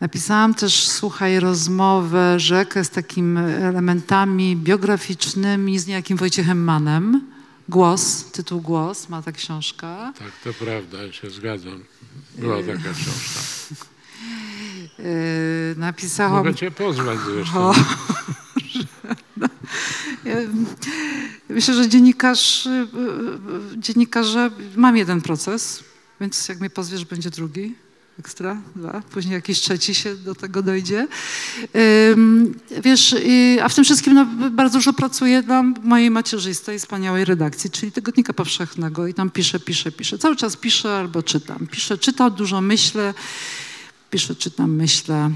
Napisałam 0.00 0.54
też, 0.54 0.88
słuchaj, 0.88 1.40
rozmowę, 1.40 2.40
rzekę 2.40 2.84
z 2.84 2.90
takimi 2.90 3.38
elementami 3.40 4.56
biograficznymi 4.56 5.78
z 5.78 5.86
niejakim 5.86 6.16
Wojciechem 6.16 6.64
Manem. 6.64 7.26
Głos, 7.68 8.24
tytuł 8.24 8.60
Głos, 8.60 9.08
ma 9.08 9.22
ta 9.22 9.32
książka. 9.32 10.12
Tak, 10.18 10.32
to 10.44 10.64
prawda, 10.64 11.02
ja 11.02 11.12
się 11.12 11.30
zgadzam. 11.30 11.84
Była 12.38 12.56
taka 12.56 12.92
książka. 12.94 13.40
Yy, 15.04 15.74
napisałam... 15.76 16.32
Mogę 16.32 16.54
cię 16.54 16.70
pozwać 16.70 17.18
zresztą. 17.26 17.58
O, 17.60 17.74
Ja 20.24 20.36
Myślę, 21.48 21.74
że 21.74 21.88
dziennikarz, 21.88 22.66
y, 22.66 22.70
y, 22.70 22.74
y, 23.76 23.78
dziennikarze, 23.78 24.50
mam 24.76 24.96
jeden 24.96 25.20
proces, 25.20 25.84
więc 26.20 26.48
jak 26.48 26.60
mnie 26.60 26.70
pozwiesz, 26.70 27.04
będzie 27.04 27.30
drugi. 27.30 27.74
ekstra, 28.18 28.56
dwa, 28.76 29.02
później 29.10 29.34
jakiś 29.34 29.60
trzeci 29.60 29.94
się 29.94 30.16
do 30.16 30.34
tego 30.34 30.62
dojdzie. 30.62 31.08
Wiesz, 32.82 33.14
a 33.62 33.68
w 33.68 33.74
tym 33.74 33.84
wszystkim 33.84 34.14
no, 34.14 34.26
bardzo 34.50 34.78
dużo 34.78 34.92
pracuję 34.92 35.42
dla 35.42 35.62
mojej 35.62 36.10
macierzystej, 36.10 36.78
wspaniałej 36.78 37.24
redakcji, 37.24 37.70
czyli 37.70 37.92
Tygodnika 37.92 38.32
Powszechnego 38.32 39.06
i 39.06 39.14
tam 39.14 39.30
piszę, 39.30 39.60
piszę, 39.60 39.92
piszę. 39.92 40.18
Cały 40.18 40.36
czas 40.36 40.56
piszę 40.56 40.96
albo 40.96 41.22
czytam. 41.22 41.66
Piszę, 41.66 41.98
czytam, 41.98 42.30
dużo 42.30 42.60
myślę, 42.60 43.14
piszę, 44.10 44.34
czytam, 44.34 44.74
myślę, 44.74 45.30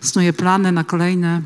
snuję 0.00 0.32
plany 0.32 0.72
na 0.72 0.84
kolejne 0.84 1.42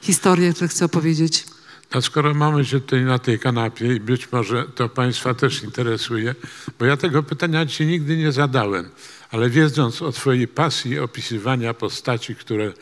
historie, 0.00 0.52
które 0.52 0.68
chcę 0.68 0.84
opowiedzieć. 0.84 1.44
A 1.90 2.00
skoro 2.00 2.34
mamy 2.34 2.64
się 2.64 2.80
tutaj 2.80 3.04
na 3.04 3.18
tej 3.18 3.38
kanapie 3.38 3.94
i 3.94 4.00
być 4.00 4.32
może 4.32 4.64
to 4.74 4.88
Państwa 4.88 5.34
też 5.34 5.62
interesuje, 5.62 6.34
bo 6.78 6.84
ja 6.84 6.96
tego 6.96 7.22
pytania 7.22 7.66
Ci 7.66 7.86
nigdy 7.86 8.16
nie 8.16 8.32
zadałem, 8.32 8.90
ale 9.30 9.50
wiedząc 9.50 10.02
o 10.02 10.12
Twojej 10.12 10.48
pasji 10.48 10.98
opisywania 10.98 11.74
postaci, 11.74 12.36
które 12.36 12.72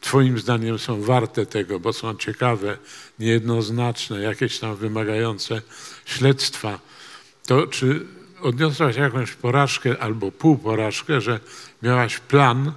Twoim 0.00 0.38
zdaniem 0.38 0.78
są 0.78 1.02
warte 1.02 1.46
tego, 1.46 1.80
bo 1.80 1.92
są 1.92 2.14
ciekawe, 2.14 2.78
niejednoznaczne, 3.18 4.20
jakieś 4.20 4.58
tam 4.58 4.76
wymagające 4.76 5.62
śledztwa, 6.04 6.78
to 7.46 7.66
czy 7.66 8.06
odniosłaś 8.42 8.96
jakąś 8.96 9.32
porażkę 9.32 9.98
albo 9.98 10.32
półporażkę, 10.32 11.20
że 11.20 11.40
miałaś 11.82 12.18
plan 12.18 12.72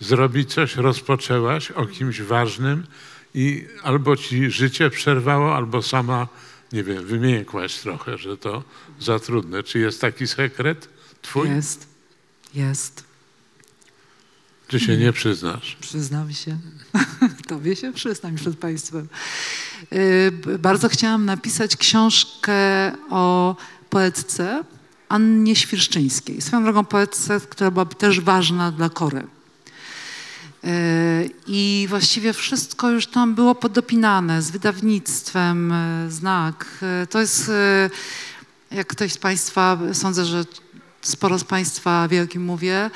zrobić 0.00 0.54
coś, 0.54 0.76
rozpoczęłaś 0.76 1.70
o 1.70 1.86
kimś 1.86 2.20
ważnym 2.22 2.86
i 3.34 3.66
albo 3.82 4.16
ci 4.16 4.50
życie 4.50 4.90
przerwało, 4.90 5.56
albo 5.56 5.82
sama, 5.82 6.28
nie 6.72 6.82
wiem, 6.84 7.06
wymiękłaś 7.06 7.74
trochę, 7.78 8.18
że 8.18 8.36
to 8.36 8.62
za 9.00 9.18
trudne. 9.18 9.62
Czy 9.62 9.78
jest 9.78 10.00
taki 10.00 10.26
sekret 10.26 10.88
twój? 11.22 11.48
Jest, 11.48 11.86
jest. 12.54 13.04
Czy 14.68 14.80
się 14.80 14.96
nie 14.96 15.12
przyznasz? 15.12 15.76
Przyznam 15.80 16.32
się. 16.32 16.58
Tobie 17.48 17.76
się 17.76 17.92
przyznam 17.92 18.34
przed 18.34 18.58
Państwem. 18.58 19.08
Yy, 19.90 20.32
b- 20.32 20.58
Bardzo 20.58 20.88
chciałam 20.88 21.24
napisać 21.24 21.76
książkę 21.76 22.92
o 23.10 23.56
poetce 23.90 24.64
Annie 25.08 25.56
Świerszczyńskiej. 25.56 26.40
Swoją 26.40 26.62
drogą 26.62 26.84
poetce, 26.84 27.40
która 27.40 27.70
byłaby 27.70 27.94
też 27.94 28.20
ważna 28.20 28.72
dla 28.72 28.88
Kory. 28.88 29.26
Yy, 30.62 30.70
I 31.46 31.86
właściwie 31.88 32.32
wszystko 32.32 32.90
już 32.90 33.06
tam 33.06 33.34
było 33.34 33.54
podopinane 33.54 34.42
z 34.42 34.50
wydawnictwem, 34.50 35.72
yy, 36.04 36.10
znak. 36.10 36.66
Yy, 37.00 37.06
To 37.06 37.20
jest, 37.20 37.50
jak 38.70 38.86
ktoś 38.86 39.12
z 39.12 39.18
Państwa, 39.18 39.78
sądzę, 39.92 40.24
że 40.24 40.44
sporo 41.02 41.38
z 41.38 41.44
Państwa 41.44 42.08
wie, 42.08 42.22
o 42.22 42.26
kim 42.26 42.44
mówię, 42.44 42.90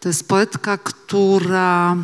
to 0.00 0.08
jest 0.08 0.28
poetka, 0.28 0.78
która 0.78 1.96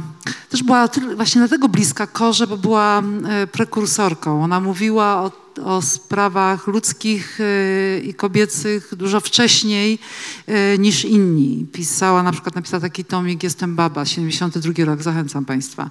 też 0.48 0.62
była 0.62 0.88
właśnie 1.16 1.38
dlatego 1.38 1.68
bliska 1.68 2.06
Korze, 2.06 2.46
bo 2.46 2.56
była 2.56 3.02
e, 3.28 3.46
prekursorką. 3.46 4.44
Ona 4.44 4.60
mówiła 4.60 5.22
o, 5.22 5.32
o 5.64 5.82
sprawach 5.82 6.66
ludzkich 6.66 7.38
e, 7.40 7.98
i 7.98 8.14
kobiecych 8.14 8.94
dużo 8.94 9.20
wcześniej 9.20 9.98
e, 10.46 10.78
niż 10.78 11.04
inni. 11.04 11.66
Pisała, 11.72 12.22
na 12.22 12.32
przykład 12.32 12.54
napisała 12.54 12.80
taki 12.80 13.04
tomik 13.04 13.42
Jestem 13.42 13.76
baba, 13.76 14.04
72 14.04 14.84
rok, 14.84 15.02
zachęcam 15.02 15.44
Państwa. 15.44 15.90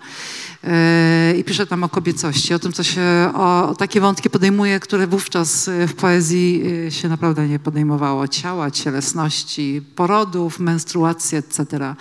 E, 0.63 1.33
I 1.37 1.43
pisze 1.43 1.67
tam 1.67 1.83
o 1.83 1.89
kobiecości, 1.89 2.53
o 2.53 2.59
tym, 2.59 2.73
co 2.73 2.83
się, 2.83 3.31
o, 3.33 3.69
o 3.69 3.75
takie 3.75 4.01
wątki 4.01 4.29
podejmuje, 4.29 4.79
które 4.79 5.07
wówczas 5.07 5.69
w 5.87 5.93
poezji 5.93 6.63
się 6.89 7.09
naprawdę 7.09 7.47
nie 7.47 7.59
podejmowało. 7.59 8.27
Ciała, 8.27 8.71
cielesności, 8.71 9.81
porodów, 9.95 10.59
menstruacji, 10.59 11.37
etc. 11.37 11.95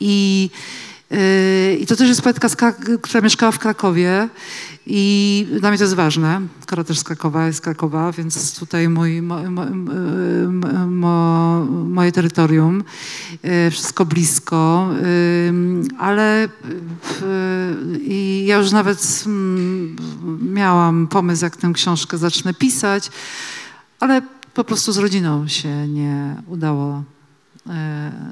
I, 0.00 0.50
I 1.80 1.86
to 1.86 1.96
też 1.96 2.08
jest 2.08 2.22
poetka, 2.22 2.72
która 3.02 3.20
mieszkała 3.20 3.52
w 3.52 3.58
Krakowie 3.58 4.28
i 4.86 5.46
dla 5.60 5.68
mnie 5.68 5.78
to 5.78 5.84
jest 5.84 5.94
ważne. 5.94 6.40
Kora 6.66 6.84
też 6.84 6.98
z 6.98 7.04
Krakowa, 7.04 7.46
jest 7.46 7.60
Krakowa, 7.60 8.12
więc 8.12 8.58
tutaj 8.58 8.88
mój, 8.88 9.22
mo, 9.22 9.50
mo, 9.50 9.64
mo, 10.48 10.86
mo, 10.86 11.64
moje 11.66 12.12
terytorium, 12.12 12.84
yy, 13.42 13.70
wszystko 13.70 14.04
blisko, 14.04 14.88
yy, 15.02 15.98
ale 15.98 16.48
yy, 17.20 17.98
i 17.98 18.44
ja 18.46 18.56
już 18.56 18.72
nawet 18.72 19.24
mm, 19.26 19.96
miałam 20.52 21.06
pomysł, 21.06 21.44
jak 21.44 21.56
tę 21.56 21.70
książkę 21.74 22.18
zacznę 22.18 22.54
pisać, 22.54 23.10
ale 24.00 24.22
po 24.54 24.64
prostu 24.64 24.92
z 24.92 24.98
rodziną 24.98 25.48
się 25.48 25.88
nie 25.88 26.42
udało 26.46 26.94
e, 26.96 27.19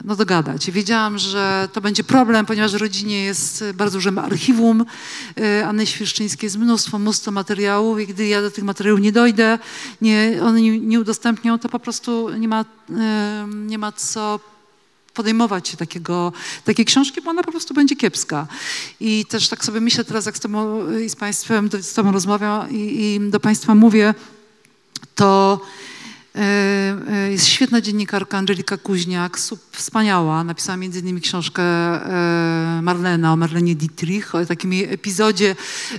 no, 0.05 0.17
dogadać. 0.17 0.71
Wiedziałam, 0.71 1.19
że 1.19 1.69
to 1.73 1.81
będzie 1.81 2.05
problem, 2.05 2.47
ponieważ 2.47 2.73
w 2.73 2.77
rodzinie 2.77 3.25
jest 3.25 3.65
bardzo 3.75 3.97
duże 3.99 4.13
archiwum 4.23 4.85
e, 5.37 5.67
Anny 5.67 5.87
Świerszczyńskiej, 5.87 6.47
jest 6.47 6.57
mnóstwo, 6.57 6.99
mnóstwo 6.99 7.31
materiałów 7.31 8.01
i 8.01 8.07
gdy 8.07 8.27
ja 8.27 8.43
do 8.43 8.51
tych 8.51 8.65
materiałów 8.65 9.01
nie 9.01 9.13
dojdę, 9.13 9.59
nie, 10.01 10.39
one 10.43 10.63
nie, 10.63 11.01
udostępnią, 11.01 11.59
to 11.59 11.69
po 11.69 11.79
prostu 11.79 12.31
nie 12.39 12.49
ma, 12.49 12.65
e, 12.91 13.49
nie 13.55 13.79
ma 13.79 13.93
co 13.93 14.41
podejmować 15.15 15.69
się 15.69 15.77
takiego, 15.77 16.33
takiej 16.65 16.85
książki, 16.85 17.21
bo 17.21 17.31
ona 17.31 17.43
po 17.43 17.51
prostu 17.51 17.75
będzie 17.75 17.97
kiepska. 17.97 18.47
I 19.01 19.25
też 19.27 19.49
tak 19.49 19.65
sobie 19.65 19.81
myślę 19.81 20.05
teraz, 20.05 20.27
jak 20.27 20.37
z 20.37 20.41
tobą 20.41 20.87
z 21.09 21.17
państwem, 21.17 21.71
z 21.81 21.95
tobą 21.95 22.13
rozmawiam 22.13 22.71
i, 22.71 22.77
i 22.77 23.31
do 23.31 23.41
państwa 23.41 23.75
mówię, 23.75 24.15
to 25.15 25.61
e, 25.61 25.61
e, 25.61 25.69
jest 27.31 27.47
świetna 27.47 27.81
dziennikarka 27.81 28.39
Angelika 28.39 28.77
Kuźniak, 28.77 29.39
wspaniała. 29.73 30.45
Napisała 30.45 30.77
między 30.77 31.01
innymi 31.01 31.21
książkę 31.21 31.63
e, 31.63 32.83
Marlena 32.83 33.33
o 33.33 33.37
Marlenie 33.37 33.75
Dietrich, 33.75 34.35
o 34.35 34.47
takim 34.47 34.73
jej 34.73 34.93
epizodzie 34.93 35.57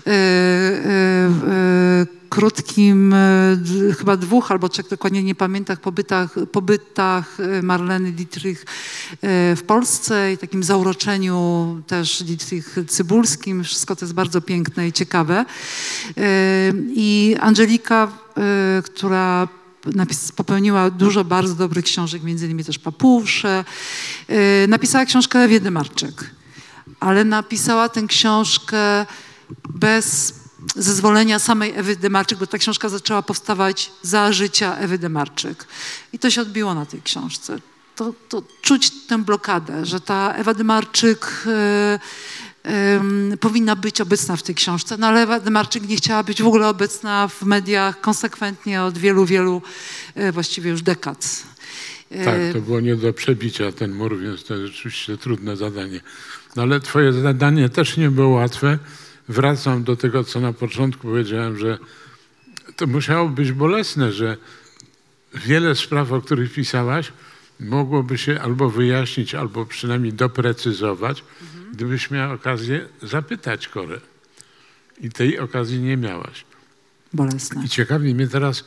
e, 0.07 0.09
e, 0.09 0.11
e, 0.11 2.19
krótkim, 2.29 3.13
e, 3.13 3.57
chyba 3.97 4.17
dwóch 4.17 4.51
albo 4.51 4.69
trzech, 4.69 4.87
dokładnie 4.87 5.23
nie 5.23 5.35
pamiętam, 5.35 5.77
pobytach, 5.77 6.35
pobytach 6.51 7.37
e, 7.39 7.61
Marleny 7.61 8.11
Dietrich 8.11 8.65
e, 9.21 9.55
w 9.55 9.63
Polsce 9.63 10.33
i 10.33 10.37
takim 10.37 10.63
zauroczeniu 10.63 11.81
też 11.87 12.23
Dietrich 12.23 12.75
Cybulskim. 12.87 13.63
Wszystko 13.63 13.95
to 13.95 14.05
jest 14.05 14.13
bardzo 14.13 14.41
piękne 14.41 14.87
i 14.87 14.93
ciekawe. 14.93 15.45
E, 16.17 16.73
I 16.95 17.35
Angelika, 17.39 18.07
e, 18.37 18.81
która 18.81 19.47
popełniła 20.35 20.89
dużo 20.89 21.23
bardzo 21.23 21.55
dobrych 21.55 21.85
książek, 21.85 22.23
między 22.23 22.45
innymi 22.45 22.63
też 22.63 22.79
Papusze, 22.79 23.65
e, 24.27 24.67
napisała 24.67 25.05
książkę 25.05 25.39
Ewie 25.39 25.59
Demarczyk 25.59 26.39
ale 26.99 27.25
napisała 27.25 27.89
tę 27.89 28.01
książkę 28.07 29.05
bez 29.69 30.33
zezwolenia 30.75 31.39
samej 31.39 31.73
Ewy 31.75 31.95
Demarczyk, 31.95 32.39
bo 32.39 32.47
ta 32.47 32.57
książka 32.57 32.89
zaczęła 32.89 33.21
powstawać 33.21 33.91
za 34.01 34.33
życia 34.33 34.77
Ewy 34.77 34.97
Demarczyk. 34.97 35.67
I 36.13 36.19
to 36.19 36.29
się 36.29 36.41
odbiło 36.41 36.73
na 36.73 36.85
tej 36.85 37.01
książce. 37.01 37.59
To, 37.95 38.13
to 38.29 38.43
czuć 38.61 38.91
tę 39.07 39.17
blokadę, 39.17 39.85
że 39.85 40.01
ta 40.01 40.33
Ewa 40.33 40.53
Demarczyk 40.53 41.43
e, 41.47 41.99
powinna 43.39 43.75
być 43.75 44.01
obecna 44.01 44.35
w 44.35 44.43
tej 44.43 44.55
książce, 44.55 44.97
no 44.97 45.07
ale 45.07 45.21
Ewa 45.21 45.39
Demarczyk 45.39 45.87
nie 45.87 45.95
chciała 45.95 46.23
być 46.23 46.41
w 46.41 46.47
ogóle 46.47 46.67
obecna 46.67 47.27
w 47.27 47.43
mediach 47.43 48.01
konsekwentnie 48.01 48.83
od 48.83 48.97
wielu, 48.97 49.25
wielu 49.25 49.61
e, 50.15 50.31
właściwie 50.31 50.71
już 50.71 50.81
dekad. 50.81 51.43
E, 52.11 52.25
Tak, 52.25 52.35
to 52.53 52.61
było 52.61 52.79
nie 52.79 52.95
do 52.95 53.13
przebicia 53.13 53.71
ten 53.71 53.93
mur, 53.93 54.19
więc 54.19 54.43
to 54.43 54.55
jest 54.55 54.73
rzeczywiście 54.73 55.17
trudne 55.17 55.57
zadanie. 55.57 56.01
No 56.55 56.61
ale 56.61 56.79
twoje 56.79 57.13
zadanie 57.13 57.69
też 57.69 57.97
nie 57.97 58.11
było 58.11 58.29
łatwe. 58.29 58.79
Wracam 59.29 59.83
do 59.83 59.95
tego, 59.95 60.23
co 60.23 60.39
na 60.39 60.53
początku 60.53 61.07
powiedziałem, 61.07 61.57
że 61.57 61.77
to 62.75 62.87
musiało 62.87 63.29
być 63.29 63.51
bolesne, 63.51 64.11
że 64.11 64.37
wiele 65.33 65.75
spraw, 65.75 66.11
o 66.11 66.21
których 66.21 66.53
pisałaś, 66.53 67.11
mogłoby 67.59 68.17
się 68.17 68.41
albo 68.41 68.69
wyjaśnić, 68.69 69.35
albo 69.35 69.65
przynajmniej 69.65 70.13
doprecyzować, 70.13 71.23
gdybyś 71.71 72.11
miała 72.11 72.33
okazję 72.33 72.87
zapytać 73.01 73.67
Korę. 73.67 73.99
I 75.01 75.09
tej 75.09 75.39
okazji 75.39 75.79
nie 75.79 75.97
miałaś. 75.97 76.45
Bolesne. 77.13 77.65
I 77.65 77.69
ciekawi 77.69 78.15
mnie 78.15 78.27
teraz 78.27 78.63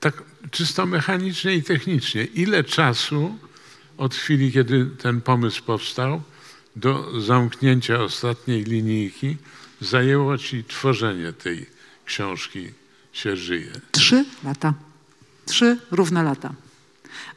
tak 0.00 0.22
czysto 0.50 0.86
mechanicznie 0.86 1.54
i 1.54 1.62
technicznie, 1.62 2.24
ile 2.24 2.64
czasu 2.64 3.38
od 3.96 4.14
chwili, 4.14 4.52
kiedy 4.52 4.86
ten 4.86 5.20
pomysł 5.20 5.62
powstał, 5.62 6.22
do 6.76 7.20
zamknięcia 7.20 8.00
ostatniej 8.00 8.64
linijki 8.64 9.36
zajęło 9.80 10.38
ci 10.38 10.64
tworzenie 10.64 11.32
tej 11.32 11.66
książki 12.04 12.72
się 13.12 13.36
żyje. 13.36 13.70
Trzy 13.92 14.24
lata. 14.44 14.74
Trzy 15.46 15.78
równe 15.90 16.22
lata. 16.22 16.52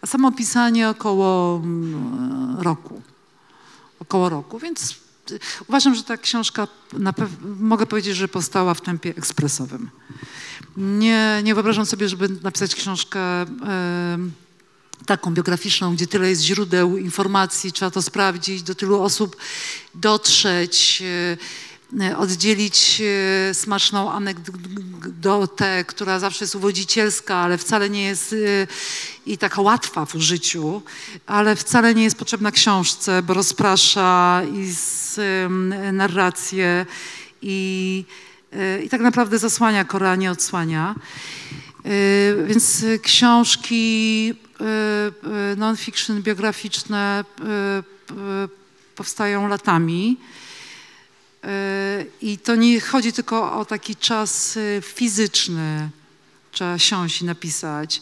A 0.01 0.07
samo 0.07 0.31
pisanie 0.31 0.89
około 0.89 1.61
mm, 1.63 2.59
roku. 2.59 3.01
Około 4.01 4.29
roku, 4.29 4.59
więc 4.59 4.95
y, 5.31 5.39
uważam, 5.67 5.95
że 5.95 6.03
ta 6.03 6.17
książka, 6.17 6.67
mogę 7.59 7.85
powiedzieć, 7.85 8.15
że 8.15 8.27
powstała 8.27 8.73
w 8.73 8.81
tempie 8.81 9.09
ekspresowym. 9.09 9.89
Nie, 10.77 11.41
nie 11.43 11.55
wyobrażam 11.55 11.85
sobie, 11.85 12.09
żeby 12.09 12.29
napisać 12.29 12.75
książkę 12.75 13.41
em, 13.41 14.31
taką 15.05 15.33
biograficzną, 15.33 15.95
gdzie 15.95 16.07
tyle 16.07 16.29
jest 16.29 16.41
źródeł 16.41 16.97
informacji, 16.97 17.71
trzeba 17.71 17.91
to 17.91 18.01
sprawdzić, 18.01 18.63
do 18.63 18.75
tylu 18.75 19.01
osób 19.01 19.37
dotrzeć, 19.95 21.01
e, 21.01 21.05
e, 21.05 21.37
oddzielić 22.17 23.01
e, 23.49 23.53
smaczną 23.53 24.11
anegdotę, 24.11 25.83
która 25.87 26.19
zawsze 26.19 26.43
jest 26.43 26.55
uwodzicielska, 26.55 27.35
ale 27.35 27.57
wcale 27.57 27.89
nie 27.89 28.03
jest 28.03 28.33
e, 28.33 28.35
i 29.25 29.37
taka 29.37 29.61
łatwa 29.61 30.05
w 30.05 30.15
użyciu, 30.15 30.81
ale 31.27 31.55
wcale 31.55 31.95
nie 31.95 32.03
jest 32.03 32.17
potrzebna 32.17 32.51
książce, 32.51 33.23
bo 33.23 33.33
rozprasza 33.33 34.41
i 34.53 34.71
z, 34.73 35.19
narrację 35.93 36.85
i, 37.41 38.05
e, 38.53 38.83
i 38.83 38.89
tak 38.89 39.01
naprawdę 39.01 39.39
zasłania 39.39 39.85
Korea, 39.85 40.15
nie 40.15 40.31
odsłania. 40.31 40.95
Więc 42.47 42.85
książki 43.01 44.33
non-fiction, 45.57 46.21
biograficzne 46.21 47.25
powstają 48.95 49.47
latami. 49.47 50.17
Y, 51.45 52.11
I 52.21 52.37
to 52.37 52.55
nie 52.55 52.81
chodzi 52.81 53.13
tylko 53.13 53.59
o 53.59 53.65
taki 53.65 53.95
czas 53.95 54.57
y, 54.57 54.81
fizyczny, 54.85 55.89
trzeba 56.51 56.79
siąść 56.79 57.21
i 57.21 57.25
napisać, 57.25 58.01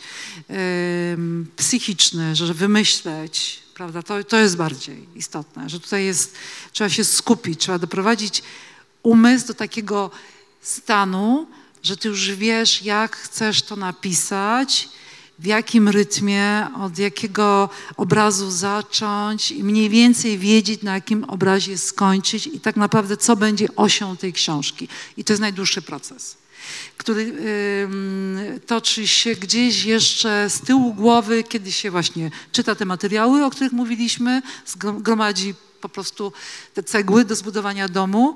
psychiczny, 1.55 2.35
że 2.35 2.53
wymyśleć, 2.53 3.59
prawda? 3.73 4.03
To, 4.03 4.23
to 4.23 4.37
jest 4.37 4.57
bardziej 4.57 5.07
istotne, 5.15 5.69
że 5.69 5.79
tutaj 5.79 6.05
jest, 6.05 6.35
trzeba 6.71 6.89
się 6.89 7.03
skupić, 7.03 7.59
trzeba 7.59 7.79
doprowadzić 7.79 8.43
umysł 9.03 9.47
do 9.47 9.53
takiego 9.53 10.11
stanu, 10.61 11.47
że 11.83 11.97
ty 11.97 12.07
już 12.07 12.31
wiesz, 12.31 12.81
jak 12.81 13.15
chcesz 13.15 13.61
to 13.61 13.75
napisać, 13.75 14.89
w 15.39 15.45
jakim 15.45 15.89
rytmie, 15.89 16.67
od 16.81 16.97
jakiego 16.97 17.69
obrazu 17.97 18.51
zacząć 18.51 19.51
i 19.51 19.63
mniej 19.63 19.89
więcej 19.89 20.37
wiedzieć, 20.37 20.81
na 20.81 20.93
jakim 20.93 21.23
obrazie 21.23 21.77
skończyć 21.77 22.47
i 22.47 22.59
tak 22.59 22.75
naprawdę, 22.75 23.17
co 23.17 23.35
będzie 23.35 23.67
osią 23.75 24.17
tej 24.17 24.33
książki. 24.33 24.87
I 25.17 25.23
to 25.23 25.33
jest 25.33 25.41
najdłuższy 25.41 25.81
proces, 25.81 26.37
który 26.97 27.21
ym, 27.83 28.39
toczy 28.67 29.07
się 29.07 29.35
gdzieś 29.35 29.85
jeszcze 29.85 30.49
z 30.49 30.61
tyłu 30.61 30.93
głowy, 30.93 31.43
kiedy 31.43 31.71
się 31.71 31.91
właśnie 31.91 32.31
czyta 32.51 32.75
te 32.75 32.85
materiały, 32.85 33.45
o 33.45 33.49
których 33.49 33.71
mówiliśmy, 33.71 34.41
zgro- 34.67 35.01
gromadzi 35.01 35.53
po 35.81 35.89
prostu 35.89 36.33
te 36.73 36.83
cegły 36.83 37.25
do 37.25 37.35
zbudowania 37.35 37.87
domu 37.87 38.35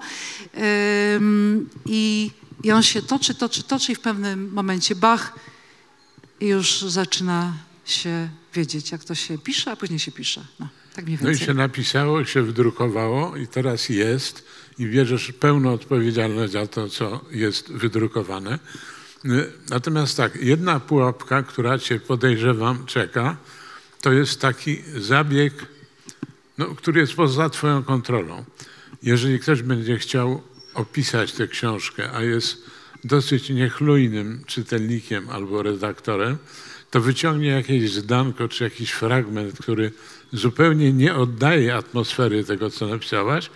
i, 1.85 2.31
i 2.63 2.71
on 2.71 2.83
się 2.83 3.01
toczy, 3.01 3.35
toczy, 3.35 3.63
toczy 3.63 3.91
i 3.91 3.95
w 3.95 3.99
pewnym 3.99 4.53
momencie 4.53 4.95
bach 4.95 5.33
i 6.43 6.47
już 6.47 6.81
zaczyna 6.81 7.53
się 7.85 8.29
wiedzieć, 8.53 8.91
jak 8.91 9.03
to 9.03 9.15
się 9.15 9.37
pisze, 9.37 9.71
a 9.71 9.75
później 9.75 9.99
się 9.99 10.11
pisze. 10.11 10.45
No, 10.59 10.67
tak 10.95 11.05
mniej 11.05 11.17
No 11.21 11.27
i 11.29 11.31
więcej. 11.31 11.47
się 11.47 11.53
napisało, 11.53 12.25
się 12.25 12.41
wydrukowało 12.43 13.37
i 13.37 13.47
teraz 13.47 13.89
jest 13.89 14.45
i 14.79 14.85
bierzesz 14.85 15.31
pełną 15.31 15.73
odpowiedzialność 15.73 16.53
za 16.53 16.67
to, 16.67 16.89
co 16.89 17.25
jest 17.31 17.71
wydrukowane. 17.71 18.59
Y, 19.25 19.51
Natomiast 19.69 20.17
tak, 20.17 20.35
jedna 20.35 20.79
pułapka, 20.79 21.43
która 21.43 21.79
cię 21.79 21.99
podejrzewam 21.99 22.85
czeka, 22.85 23.37
to 24.01 24.11
jest 24.11 24.41
taki 24.41 24.83
zabieg, 24.97 25.53
no, 26.57 26.65
który 26.65 27.01
jest 27.01 27.13
poza 27.13 27.49
twoją 27.49 27.83
kontrolą. 27.83 28.45
Jeżeli 29.03 29.39
ktoś 29.39 29.61
będzie 29.61 29.97
chciał 29.97 30.41
opisać 30.73 31.31
tę 31.31 31.47
książkę, 31.47 32.11
a 32.13 32.21
jest 32.23 32.72
dosyć 33.03 33.49
niechlujnym 33.49 34.43
czytelnikiem 34.47 35.29
albo 35.29 35.63
redaktorem, 35.63 36.37
to 36.91 37.01
wyciągnie 37.01 37.47
jakieś 37.47 37.91
zdanko 37.91 38.47
czy 38.47 38.63
jakiś 38.63 38.91
fragment, 38.91 39.59
który 39.59 39.91
zupełnie 40.33 40.93
nie 40.93 41.15
oddaje 41.15 41.75
atmosfery 41.75 42.43
tego, 42.43 42.69
co 42.69 42.87
napisałaś 42.87 43.49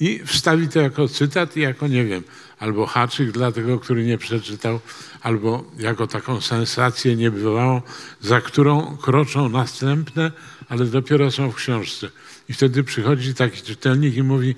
i 0.00 0.20
wstawi 0.26 0.68
to 0.68 0.80
jako 0.80 1.08
cytat 1.08 1.56
i 1.56 1.60
jako, 1.60 1.88
nie 1.88 2.04
wiem, 2.04 2.22
albo 2.58 2.86
haczyk 2.86 3.30
dla 3.30 3.52
tego, 3.52 3.78
który 3.78 4.04
nie 4.04 4.18
przeczytał, 4.18 4.80
albo 5.20 5.64
jako 5.78 6.06
taką 6.06 6.40
sensację 6.40 7.16
niebywałą, 7.16 7.82
za 8.20 8.40
którą 8.40 8.96
kroczą 8.96 9.48
następne, 9.48 10.32
ale 10.68 10.84
dopiero 10.84 11.30
są 11.30 11.50
w 11.50 11.54
książce. 11.54 12.10
I 12.48 12.52
wtedy 12.52 12.84
przychodzi 12.84 13.34
taki 13.34 13.62
czytelnik 13.62 14.16
i 14.16 14.22
mówi, 14.22 14.54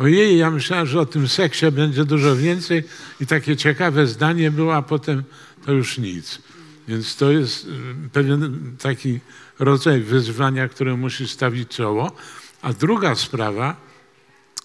ojej, 0.00 0.38
ja 0.38 0.50
myślałem, 0.50 0.86
że 0.86 1.00
o 1.00 1.06
tym 1.06 1.28
seksie 1.28 1.66
będzie 1.72 2.04
dużo 2.04 2.36
więcej 2.36 2.82
i 3.20 3.26
takie 3.26 3.56
ciekawe 3.56 4.06
zdanie 4.06 4.50
było, 4.50 4.76
a 4.76 4.82
potem 4.82 5.22
to 5.66 5.72
już 5.72 5.98
nic. 5.98 6.38
Więc 6.88 7.16
to 7.16 7.30
jest 7.30 7.66
y, 7.66 7.68
pewien 8.12 8.76
taki 8.78 9.20
rodzaj 9.58 10.00
wyzwania, 10.00 10.68
które 10.68 10.96
musi 10.96 11.28
stawić 11.28 11.68
czoło. 11.68 12.12
A 12.62 12.72
druga 12.72 13.14
sprawa, 13.14 13.76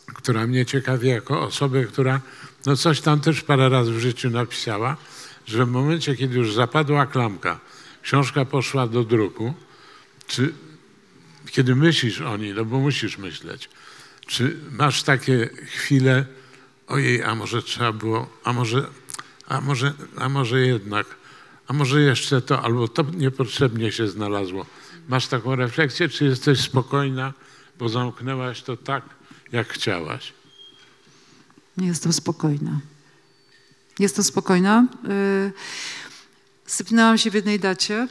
która 0.05 0.47
mnie 0.47 0.65
ciekawi 0.65 1.07
jako 1.07 1.41
osobę, 1.41 1.83
która 1.83 2.21
no 2.65 2.75
coś 2.75 3.01
tam 3.01 3.19
też 3.19 3.41
parę 3.41 3.69
razy 3.69 3.91
w 3.91 3.99
życiu 3.99 4.29
napisała, 4.29 4.97
że 5.45 5.65
w 5.65 5.69
momencie, 5.69 6.15
kiedy 6.15 6.35
już 6.35 6.53
zapadła 6.53 7.05
klamka, 7.05 7.59
książka 8.01 8.45
poszła 8.45 8.87
do 8.87 9.03
druku, 9.03 9.53
czy 10.27 10.53
kiedy 11.51 11.75
myślisz 11.75 12.21
o 12.21 12.37
niej, 12.37 12.53
no 12.53 12.65
bo 12.65 12.79
musisz 12.79 13.17
myśleć, 13.17 13.69
czy 14.27 14.57
masz 14.71 15.03
takie 15.03 15.49
chwile, 15.65 16.25
ojej, 16.87 17.23
a 17.23 17.35
może 17.35 17.61
trzeba 17.61 17.91
było, 17.91 18.29
a 18.43 18.53
może, 18.53 18.87
a 19.47 19.61
może, 19.61 19.93
a 20.17 20.29
może 20.29 20.59
jednak, 20.61 21.07
a 21.67 21.73
może 21.73 22.01
jeszcze 22.01 22.41
to, 22.41 22.61
albo 22.61 22.87
to 22.87 23.03
niepotrzebnie 23.03 23.91
się 23.91 24.07
znalazło. 24.07 24.65
Masz 25.07 25.27
taką 25.27 25.55
refleksję, 25.55 26.09
czy 26.09 26.25
jesteś 26.25 26.61
spokojna, 26.61 27.33
bo 27.79 27.89
zamknęłaś 27.89 28.61
to 28.61 28.77
tak, 28.77 29.03
jak 29.51 29.67
chciałaś? 29.67 30.33
Nie 31.77 31.87
jestem 31.87 32.13
spokojna. 32.13 32.79
Jestem 33.99 34.23
spokojna. 34.23 34.87
Yy, 35.03 35.53
Sypnęłam 36.65 37.17
się 37.17 37.31
w 37.31 37.33
jednej 37.33 37.59
dacie. 37.59 38.07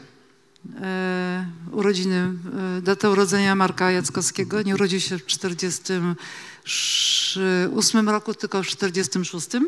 Yy, 0.65 1.73
Urodziny, 1.73 2.33
yy, 2.77 2.83
datę 2.83 3.11
urodzenia 3.11 3.55
Marka 3.55 3.91
Jackowskiego. 3.91 4.63
Nie 4.63 4.75
urodził 4.75 5.01
się 5.01 5.19
w 5.19 5.27
48 5.27 8.09
roku, 8.09 8.35
tylko 8.35 8.63
w 8.63 8.67
46. 8.67 9.49
Yy, 9.55 9.61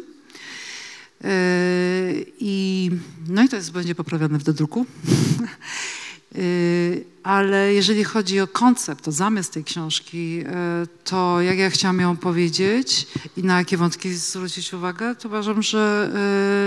I, 2.38 2.90
no 3.28 3.42
i 3.42 3.48
to 3.48 3.56
jest, 3.56 3.72
będzie 3.72 3.94
poprawione 3.94 4.38
w 4.38 4.42
dodruku. 4.42 4.86
Yy, 6.36 7.04
Ale 7.22 7.74
jeżeli 7.74 8.04
chodzi 8.04 8.40
o 8.40 8.46
koncept, 8.46 9.08
o 9.08 9.12
zamysł 9.12 9.52
tej 9.52 9.64
książki, 9.64 10.36
yy, 10.36 10.44
to 11.04 11.40
jak 11.40 11.58
ja 11.58 11.70
chciałam 11.70 12.00
ją 12.00 12.16
powiedzieć 12.16 13.06
i 13.36 13.42
na 13.42 13.58
jakie 13.58 13.76
wątki 13.76 14.14
zwrócić 14.14 14.74
uwagę, 14.74 15.14
to 15.14 15.28
uważam, 15.28 15.62
że 15.62 16.10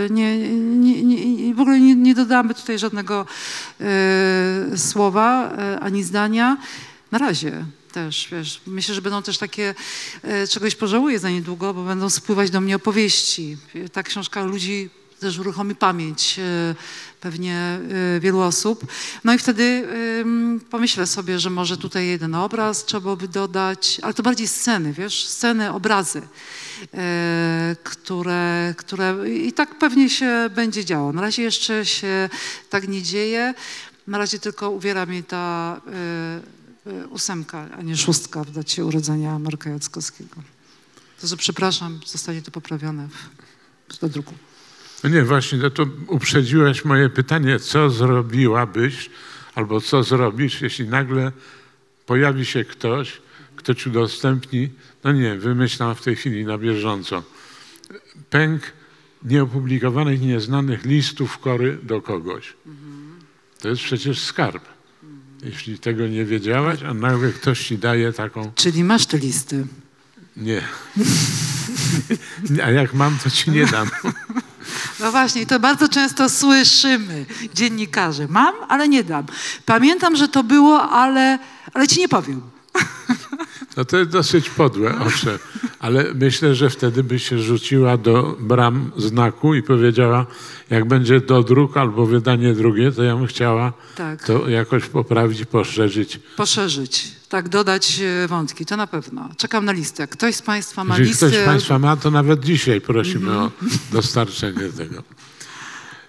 yy, 0.09 0.15
nie, 0.15 0.38
nie, 0.59 1.03
nie, 1.03 1.55
w 1.55 1.59
ogóle 1.59 1.80
nie, 1.80 1.95
nie 1.95 2.15
dodamy 2.15 2.53
tutaj 2.53 2.80
żadnego 2.80 3.26
słowa 4.76 5.51
ani 5.82 6.03
zdania. 6.03 6.57
Na 7.11 7.17
razie 7.17 7.65
też, 7.91 8.28
wiesz, 8.32 8.61
myślę, 8.67 8.95
że 8.95 9.01
będą 9.01 9.22
też 9.22 9.38
takie, 9.38 9.76
czegoś 10.49 10.76
pożałuję 10.76 11.20
za 11.20 11.30
niedługo, 11.30 11.74
bo 11.74 11.84
będą 11.84 12.09
spływać 12.09 12.49
do 12.51 12.61
mnie 12.61 12.76
opowieści. 12.76 13.57
Ta 13.91 14.03
książka 14.03 14.43
ludzi 14.43 14.89
też 15.20 15.39
uruchomi 15.39 15.76
pamięć 15.76 16.39
e, 16.39 16.76
pewnie 17.22 17.55
e, 17.55 18.20
wielu 18.20 18.39
osób. 18.39 18.86
No 19.24 19.34
i 19.34 19.38
wtedy 19.38 19.88
pomyślę 20.70 21.07
sobie, 21.07 21.39
że 21.39 21.49
może 21.49 21.78
tutaj 21.78 22.07
jeden 22.07 22.36
obraz 22.36 22.86
trzeba 22.86 23.01
byłoby 23.01 23.28
dodać, 23.28 23.99
ale 24.03 24.13
to 24.13 24.24
bardziej 24.24 24.47
sceny, 24.47 24.93
wiesz, 24.93 25.28
sceny, 25.28 25.74
obrazy, 25.74 26.22
e, 26.93 27.76
które, 27.84 28.74
które 28.78 29.30
i 29.30 29.53
tak 29.53 29.80
pewnie 29.80 30.09
się 30.09 30.49
będzie 30.55 30.86
działo. 30.86 31.13
Na 31.13 31.22
razie 31.22 31.43
jeszcze 31.43 31.86
się 31.86 32.30
tak 32.70 32.88
nie 32.88 33.01
dzieje. 33.01 33.53
Na 34.07 34.17
razie 34.17 34.39
tylko 34.39 34.70
uwiera 34.70 35.05
mnie 35.05 35.24
ta 35.24 35.82
ósemka, 37.09 37.67
a 37.78 37.82
nie 37.82 37.97
szóstka 37.97 38.43
w 38.43 38.51
dacie 38.51 38.86
urodzenia 38.86 39.39
Marka 39.39 39.70
Jackowskiego. 39.70 40.36
To, 41.22 41.28
że 41.28 41.38
przepraszam, 41.38 41.99
zostanie 42.05 42.41
to 42.41 42.51
poprawione 42.51 43.07
w, 43.07 43.97
w 43.97 44.09
druku. 44.09 44.34
No 45.04 45.10
nie, 45.10 45.24
właśnie, 45.24 45.58
no 45.58 45.70
to 45.70 45.86
uprzedziłeś 46.08 46.86
moje 46.86 47.10
pytanie, 47.10 47.60
co 47.60 47.89
zrobiłabyś 47.89 49.10
albo 49.56 49.82
co 49.82 50.04
zrobisz, 50.04 50.62
jeśli 50.62 50.88
nagle 50.88 51.32
pojawi 52.06 52.45
się 52.45 52.66
ktoś, 52.66 53.22
kto 53.56 53.76
ci 53.76 53.89
udostępni, 53.89 54.70
no 55.04 55.12
nie, 55.12 55.36
wymyślam 55.36 55.95
w 55.95 56.02
tej 56.02 56.16
chwili 56.16 56.45
na 56.45 56.58
bieżąco, 56.58 57.24
pęk 58.30 58.62
nieopublikowanych, 59.24 60.22
nieznanych 60.22 60.86
listów 60.86 61.38
kory 61.38 61.78
do 61.84 62.02
kogoś. 62.02 62.54
To 63.60 63.70
jest 63.70 63.82
przecież 63.82 64.20
skarb. 64.20 64.64
Jeśli 65.43 65.80
tego 65.80 66.08
nie 66.08 66.26
wiedziałaś, 66.26 66.84
a 66.84 66.93
nagle 66.93 67.32
ktoś 67.32 67.68
ci 67.68 67.78
daje 67.78 68.14
taką, 68.14 68.52
Czyli 68.56 68.84
masz 68.84 69.06
te 69.06 69.18
listy. 69.18 69.68
nie. 70.38 70.62
A 72.66 72.72
jak 72.72 72.93
mam, 72.93 73.18
to 73.24 73.30
ci 73.30 73.52
nie 73.52 73.66
dam. 73.66 73.89
No 74.99 75.11
właśnie, 75.11 75.45
to 75.45 75.59
bardzo 75.59 75.89
często 75.89 76.30
słyszymy, 76.30 77.25
dziennikarze. 77.53 78.27
Mam, 78.27 78.55
ale 78.67 78.89
nie 78.89 79.03
dam. 79.03 79.25
Pamiętam, 79.65 80.15
że 80.15 80.27
to 80.27 80.43
było, 80.43 80.89
ale, 80.89 81.39
ale 81.73 81.88
ci 81.88 81.99
nie 81.99 82.09
powiem. 82.09 82.41
No 83.78 83.86
to 83.86 83.97
jest 83.97 84.10
dosyć 84.12 84.49
podłe, 84.49 84.99
owszem. 84.99 85.38
Ale 85.80 86.05
myślę, 86.14 86.55
że 86.55 86.70
wtedy 86.70 87.03
by 87.03 87.20
się 87.20 87.39
rzuciła 87.39 87.97
do 87.97 88.38
bram 88.39 88.91
znaku 88.97 89.55
i 89.55 89.64
powiedziała, 89.64 90.26
jak 90.70 90.86
będzie 90.88 91.22
dodruk 91.22 91.78
albo 91.78 92.05
wydanie 92.05 92.53
drugie, 92.53 92.91
to 92.91 93.03
ja 93.03 93.16
bym 93.16 93.28
chciała 93.28 93.74
Tak. 93.95 94.24
to 94.26 94.49
jakoś 94.49 94.86
poprawić, 94.86 95.45
poszerzyć. 95.45 96.20
Poszerzyć, 96.38 97.07
tak, 97.30 97.49
dodać 97.49 97.99
e, 98.24 98.28
wątki, 98.28 98.66
to 98.66 98.78
na 98.78 98.88
pewno. 98.88 99.30
Czekam 99.38 99.66
na 99.66 99.72
listę. 99.72 100.07
Ktoś 100.07 100.36
z 100.36 100.41
Państwa 100.41 100.84
ma 100.84 100.93
Jeżeli 100.93 101.10
listę? 101.10 101.28
ktoś 101.28 101.41
z 101.41 101.45
Państwa 101.45 101.80
ma, 101.80 101.95
to 101.95 102.12
nawet 102.12 102.39
dzisiaj 102.45 102.82
prosimy 102.82 103.32
o 103.38 103.51
dostarczenie 103.91 104.70
tego. 104.78 105.03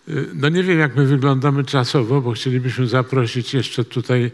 Y, 0.08 0.28
No 0.34 0.48
nie 0.48 0.62
wiem, 0.62 0.78
jak 0.78 0.96
my 0.96 1.06
wyglądamy 1.06 1.64
czasowo, 1.64 2.20
bo 2.20 2.32
chcielibyśmy 2.32 2.86
zaprosić 2.88 3.54
jeszcze 3.54 3.84
tutaj 3.84 4.30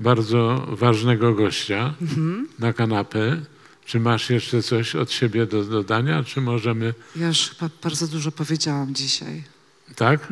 bardzo 0.00 0.66
ważnego 0.68 1.34
gościa 1.34 1.94
na 2.58 2.72
kanapę. 2.72 3.40
Czy 3.84 4.00
masz 4.00 4.30
jeszcze 4.30 4.62
coś 4.62 4.96
od 4.96 5.12
siebie 5.12 5.46
do 5.46 5.64
dodania, 5.64 6.24
czy 6.24 6.40
możemy... 6.40 6.94
Ja 7.16 7.26
już 7.26 7.50
chyba 7.50 7.70
bardzo 7.82 8.06
dużo 8.06 8.32
powiedziałam 8.32 8.94
dzisiaj. 8.94 9.42
Tak? 9.96 10.20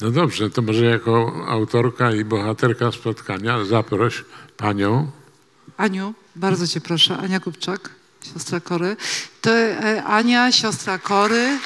No 0.00 0.10
dobrze, 0.10 0.50
to 0.50 0.62
może 0.62 0.84
jako 0.84 1.44
autorka 1.48 2.12
i 2.12 2.24
bohaterka 2.24 2.92
spotkania 2.92 3.64
zaproś 3.64 4.24
panią. 4.56 5.10
Aniu, 5.76 6.14
bardzo 6.36 6.66
cię 6.66 6.80
proszę, 6.80 7.16
Ania 7.16 7.40
Kupczak, 7.40 7.90
siostra 8.32 8.60
Kory. 8.60 8.96
To 9.40 9.50
e, 9.50 10.04
Ania, 10.04 10.52
siostra 10.52 10.98
Kory. 10.98 11.58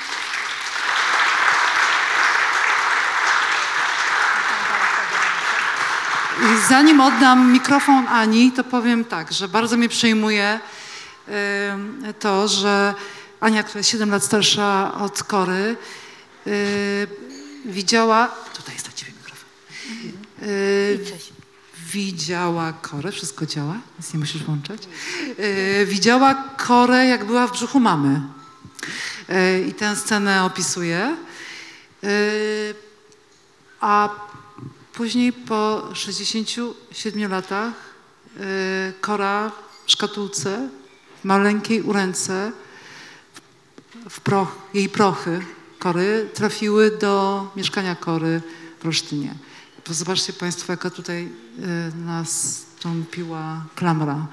I 6.40 6.68
zanim 6.68 7.00
oddam 7.00 7.52
mikrofon 7.52 8.08
Ani, 8.08 8.52
to 8.52 8.64
powiem 8.64 9.04
tak, 9.04 9.32
że 9.32 9.48
bardzo 9.48 9.76
mnie 9.76 9.88
przejmuje 9.88 10.60
em, 11.28 12.02
to, 12.18 12.48
że 12.48 12.94
Ania, 13.40 13.62
która 13.62 13.78
jest 13.78 13.90
7 13.90 14.10
lat 14.10 14.24
starsza 14.24 14.94
od 14.94 15.22
Kory, 15.22 15.76
y, 16.46 17.06
widziała... 17.64 18.28
Tutaj 18.56 18.74
jest 18.74 18.86
dla 18.86 18.94
ciebie 18.94 19.12
mikrofon. 19.18 19.48
Y, 20.42 20.98
widziała 21.92 22.72
Korę, 22.72 23.12
wszystko 23.12 23.46
działa, 23.46 23.74
więc 23.98 24.14
nie 24.14 24.20
musisz 24.20 24.42
włączać. 24.42 24.82
Widziała 25.86 26.34
Korę, 26.56 27.06
jak 27.06 27.24
była 27.24 27.46
w 27.46 27.52
brzuchu 27.52 27.80
mamy. 27.80 28.20
I 29.68 29.74
tę 29.74 29.96
scenę 29.96 30.44
opisuje. 30.44 31.16
A 33.80 34.08
później 35.00 35.32
po 35.32 35.90
67 35.94 37.30
latach 37.30 37.72
e, 38.36 38.92
Kora 39.00 39.52
w 39.86 39.90
szkatułce, 39.90 40.68
w 41.20 41.24
maleńkiej 41.24 41.82
uręce, 41.82 42.52
w 44.10 44.20
proch, 44.20 44.48
jej 44.74 44.88
prochy 44.88 45.40
Kory 45.78 46.28
trafiły 46.34 46.98
do 46.98 47.46
mieszkania 47.56 47.94
Kory 47.96 48.42
w 48.80 48.86
Olsztynie. 48.86 49.34
Zobaczcie 49.90 50.32
Państwo, 50.32 50.72
jaka 50.72 50.90
tutaj 50.90 51.24
y, 51.24 51.96
nastąpiła 51.96 53.64
klamra. 53.74 54.26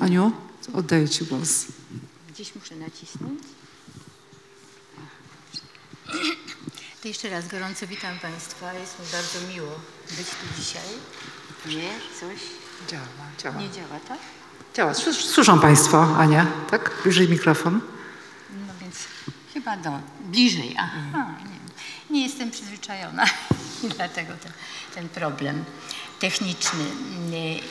Aniu, 0.00 0.32
oddaję 0.72 1.08
Ci 1.08 1.24
głos. 1.24 1.66
Gdzieś 2.28 2.54
muszę 2.54 2.76
nacisnąć. 2.76 3.40
To 7.04 7.08
jeszcze 7.08 7.30
raz 7.30 7.48
gorąco 7.48 7.86
witam 7.86 8.18
Państwa. 8.18 8.72
Jest 8.72 8.98
mi 9.00 9.06
bardzo 9.12 9.54
miło 9.54 9.80
być 10.10 10.26
tu 10.26 10.46
dzisiaj. 10.62 10.82
Nie, 11.66 11.90
coś 12.20 12.38
Działa, 12.88 13.04
działa. 13.38 13.56
nie 13.56 13.70
działa, 13.70 14.00
tak? 14.08 14.18
Działa. 14.74 14.92
Słys- 14.92 15.30
Słyszą 15.32 15.60
Państwo, 15.60 16.16
Ania, 16.18 16.46
tak? 16.70 16.90
Bliżej 17.02 17.28
mikrofon. 17.28 17.80
No 18.66 18.72
więc 18.80 18.96
chyba 19.54 19.76
do, 19.76 19.90
bliżej. 20.20 20.76
Aha, 20.78 21.34
nie, 22.10 22.16
nie 22.16 22.26
jestem 22.26 22.50
przyzwyczajona 22.50 23.24
i 23.84 23.88
dlatego 23.88 24.32
ten, 24.42 24.52
ten 24.94 25.08
problem 25.08 25.64
techniczny. 26.20 26.84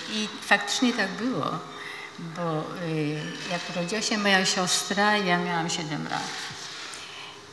I 0.10 0.28
faktycznie 0.42 0.94
tak 0.94 1.12
było, 1.12 1.60
bo 2.20 2.62
y, 2.88 3.22
jak 3.52 3.62
urodziła 3.70 4.02
się 4.02 4.18
moja 4.18 4.46
siostra, 4.46 5.18
ja 5.18 5.38
miałam 5.38 5.70
7 5.70 6.04
lat. 6.04 6.24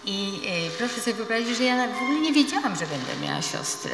I 0.04 0.40
y, 0.66 0.78
proszę 0.78 1.00
sobie 1.00 1.14
wyobrazić, 1.14 1.58
że 1.58 1.64
ja 1.64 1.88
w 1.88 2.02
ogóle 2.02 2.20
nie 2.20 2.32
wiedziałam, 2.32 2.76
że 2.76 2.86
będę 2.86 3.26
miała 3.26 3.42
siostrę. 3.42 3.90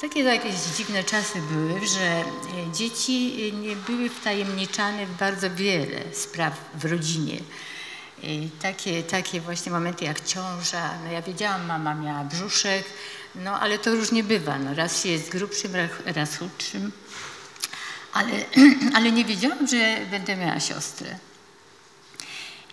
Takie 0.00 0.20
jakieś 0.20 0.54
dziwne 0.76 1.04
czasy 1.04 1.42
były, 1.50 1.86
że 1.86 2.20
y, 2.20 2.72
dzieci 2.72 3.36
y, 3.48 3.52
nie 3.52 3.76
były 3.76 4.08
wtajemniczane 4.08 5.06
w 5.06 5.16
bardzo 5.16 5.50
wiele 5.50 6.00
spraw 6.12 6.54
w 6.74 6.84
rodzinie. 6.84 7.38
I 8.22 8.48
takie, 8.62 9.02
takie 9.02 9.40
właśnie 9.40 9.72
momenty 9.72 10.04
jak 10.04 10.20
ciąża, 10.20 10.94
no 11.04 11.12
ja 11.12 11.22
wiedziałam, 11.22 11.66
mama 11.66 11.94
miała 11.94 12.24
brzuszek, 12.24 12.84
no 13.34 13.60
ale 13.60 13.78
to 13.78 13.90
różnie 13.90 14.24
bywa, 14.24 14.58
no 14.58 14.74
raz 14.74 15.02
się 15.02 15.08
jest 15.08 15.28
grubszym, 15.28 15.72
raz 16.04 16.38
chudszym, 16.38 16.92
ale, 18.12 18.32
ale 18.96 19.12
nie 19.12 19.24
wiedziałam, 19.24 19.66
że 19.66 19.96
będę 20.10 20.36
miała 20.36 20.60
siostrę. 20.60 21.18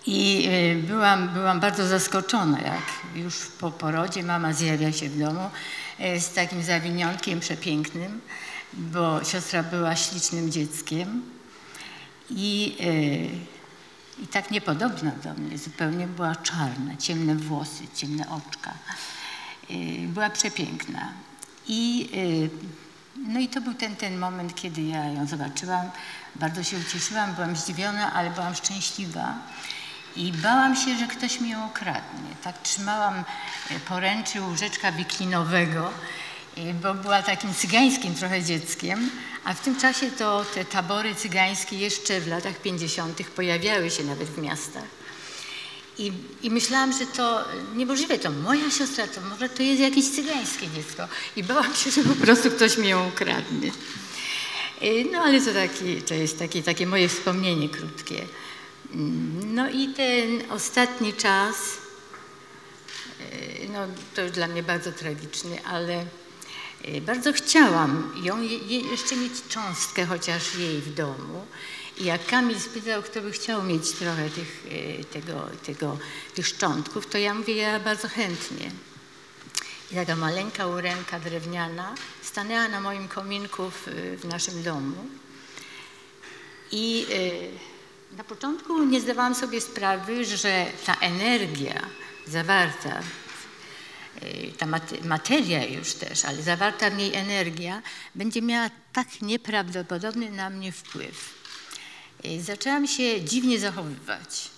I 0.07 0.49
y, 0.81 0.83
byłam, 0.87 1.29
byłam 1.29 1.59
bardzo 1.59 1.87
zaskoczona, 1.87 2.59
jak 2.59 2.83
już 3.15 3.35
po 3.59 3.71
porodzie 3.71 4.23
mama 4.23 4.53
zjawia 4.53 4.91
się 4.91 5.09
w 5.09 5.19
domu 5.19 5.49
y, 5.99 6.19
z 6.19 6.33
takim 6.33 6.63
zawiniątkiem 6.63 7.39
przepięknym, 7.39 8.21
bo 8.73 9.23
siostra 9.23 9.63
była 9.63 9.95
ślicznym 9.95 10.51
dzieckiem 10.51 11.23
i, 12.29 12.77
y, 12.81 14.23
i 14.23 14.27
tak 14.27 14.51
niepodobna 14.51 15.11
do 15.11 15.33
mnie, 15.33 15.57
zupełnie 15.57 16.07
była 16.07 16.35
czarna, 16.35 16.97
ciemne 16.97 17.35
włosy, 17.35 17.83
ciemne 17.95 18.25
oczka. 18.29 18.73
Była 20.07 20.29
przepiękna. 20.29 21.09
I, 21.67 22.09
no 23.27 23.39
i 23.39 23.47
to 23.47 23.61
był 23.61 23.73
ten, 23.73 23.95
ten 23.95 24.17
moment, 24.17 24.55
kiedy 24.55 24.81
ja 24.81 25.05
ją 25.05 25.27
zobaczyłam. 25.27 25.89
Bardzo 26.35 26.63
się 26.63 26.77
ucieszyłam, 26.77 27.33
byłam 27.33 27.55
zdziwiona, 27.55 28.13
ale 28.13 28.29
byłam 28.29 28.55
szczęśliwa. 28.55 29.35
I 30.15 30.31
bałam 30.31 30.75
się, 30.75 30.97
że 30.97 31.07
ktoś 31.07 31.39
mi 31.39 31.49
ją 31.49 31.65
okradnie. 31.65 32.29
Tak 32.43 32.61
trzymałam 32.61 33.23
e, 33.71 33.79
poręczy 33.87 34.41
łóżeczka 34.41 34.91
wiklinowego, 34.91 35.91
e, 36.57 36.73
bo 36.73 36.93
była 36.93 37.21
takim 37.21 37.53
cygańskim 37.53 38.15
trochę 38.15 38.43
dzieckiem, 38.43 39.09
a 39.43 39.53
w 39.53 39.61
tym 39.61 39.75
czasie 39.75 40.11
to 40.11 40.45
te 40.53 40.65
tabory 40.65 41.15
cygańskie 41.15 41.77
jeszcze 41.77 42.21
w 42.21 42.27
latach 42.27 42.61
50. 42.61 43.23
pojawiały 43.35 43.91
się 43.91 44.03
nawet 44.03 44.27
w 44.27 44.41
miastach. 44.41 44.83
I, 45.97 46.11
I 46.43 46.49
myślałam, 46.51 46.93
że 46.93 47.05
to 47.05 47.45
niemożliwe, 47.75 48.19
to 48.19 48.31
moja 48.31 48.71
siostra, 48.71 49.07
to 49.07 49.21
może 49.21 49.49
to 49.49 49.63
jest 49.63 49.81
jakieś 49.81 50.09
cygańskie 50.09 50.67
dziecko. 50.75 51.07
I 51.35 51.43
bałam 51.43 51.75
się, 51.75 51.91
że 51.91 52.03
po 52.03 52.15
prostu 52.15 52.51
ktoś 52.51 52.77
mi 52.77 52.87
ją 52.87 53.07
ukradnie. 53.07 53.71
Y, 54.83 55.05
No 55.11 55.19
ale 55.19 55.41
to, 55.41 55.53
taki, 55.53 56.01
to 56.01 56.13
jest 56.13 56.39
takie, 56.39 56.63
takie 56.63 56.87
moje 56.87 57.09
wspomnienie 57.09 57.69
krótkie. 57.69 58.25
No 59.45 59.69
i 59.69 59.87
ten 59.87 60.51
ostatni 60.51 61.13
czas, 61.13 61.55
y, 63.19 63.69
no 63.73 63.79
to 64.15 64.21
już 64.21 64.31
dla 64.31 64.47
mnie 64.47 64.63
bardzo 64.63 64.91
tragiczny, 64.91 65.65
ale 65.65 66.05
y, 66.87 67.01
bardzo 67.01 67.33
chciałam 67.33 68.13
ją 68.23 68.41
je, 68.41 68.57
je, 68.57 68.79
jeszcze 68.79 69.15
mieć 69.15 69.33
cząstkę 69.49 70.05
chociaż 70.05 70.55
jej 70.55 70.81
w 70.81 70.93
domu. 70.93 71.45
I 71.97 72.05
jak 72.05 72.25
Kamil 72.25 72.59
spytał, 72.59 73.03
kto 73.03 73.21
by 73.21 73.31
chciał 73.31 73.63
mieć 73.63 73.91
trochę 73.91 74.29
tych, 74.29 74.65
y, 74.71 75.05
tego, 75.13 75.49
tego, 75.65 75.97
tych 76.35 76.47
szczątków, 76.47 77.07
to 77.07 77.17
ja 77.17 77.33
mówię, 77.33 77.55
ja 77.55 77.79
bardzo 77.79 78.07
chętnie. 78.07 78.71
I 79.91 79.95
taka 79.95 80.15
maleńka 80.15 80.67
urenka 80.67 81.19
drewniana 81.19 81.95
stanęła 82.21 82.67
na 82.67 82.81
moim 82.81 83.07
kominku 83.07 83.69
w, 83.69 83.87
w 84.21 84.25
naszym 84.25 84.63
domu. 84.63 85.05
I 86.71 87.05
na 88.17 88.23
początku 88.23 88.83
nie 88.85 89.01
zdawałam 89.01 89.35
sobie 89.35 89.61
sprawy, 89.61 90.25
że 90.25 90.65
ta 90.85 90.95
energia 90.95 91.81
zawarta, 92.27 92.99
y, 94.23 94.51
ta 94.57 94.65
mate- 94.65 95.05
materia 95.05 95.65
już 95.65 95.93
też, 95.93 96.25
ale 96.25 96.41
zawarta 96.43 96.89
w 96.89 96.97
niej 96.97 97.13
energia, 97.15 97.81
będzie 98.15 98.41
miała 98.41 98.69
tak 98.93 99.21
nieprawdopodobny 99.21 100.31
na 100.31 100.49
mnie 100.49 100.71
wpływ. 100.71 101.33
Y, 102.25 102.43
Zaczęłam 102.43 102.87
się 102.87 103.21
dziwnie 103.21 103.59
zachowywać. 103.59 104.49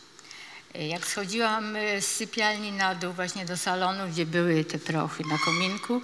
Y, 0.75 0.83
Jak 0.87 1.07
schodziłam 1.07 1.73
z 1.99 2.05
sypialni 2.05 2.71
na 2.71 2.95
dół 2.95 3.13
właśnie 3.13 3.45
do 3.45 3.57
salonu, 3.57 4.09
gdzie 4.11 4.25
były 4.25 4.65
te 4.65 4.79
prochy 4.79 5.23
na 5.29 5.37
kominku, 5.37 6.01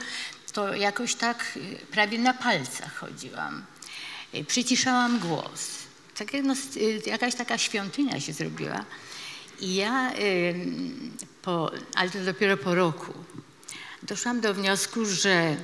to 0.53 0.73
jakoś 0.75 1.15
tak 1.15 1.57
prawie 1.91 2.19
na 2.19 2.33
palcach 2.33 2.95
chodziłam. 2.95 3.65
Przyciszałam 4.47 5.19
głos. 5.19 5.82
Tak 6.17 6.33
jak 6.33 6.43
no, 6.43 6.53
y, 6.77 7.01
jakaś 7.05 7.35
taka 7.35 7.57
świątynia 7.57 8.19
się 8.19 8.33
zrobiła. 8.33 8.85
I 9.59 9.75
ja, 9.75 10.11
po, 11.41 11.71
ale 11.95 12.09
to 12.09 12.19
dopiero 12.25 12.57
po 12.57 12.75
roku, 12.75 13.13
doszłam 14.03 14.41
do 14.41 14.53
wniosku, 14.53 15.05
że 15.05 15.57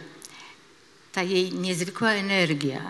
ta 1.12 1.24
jej 1.24 1.54
niezwykła 1.54 2.12
energia, 2.12 2.82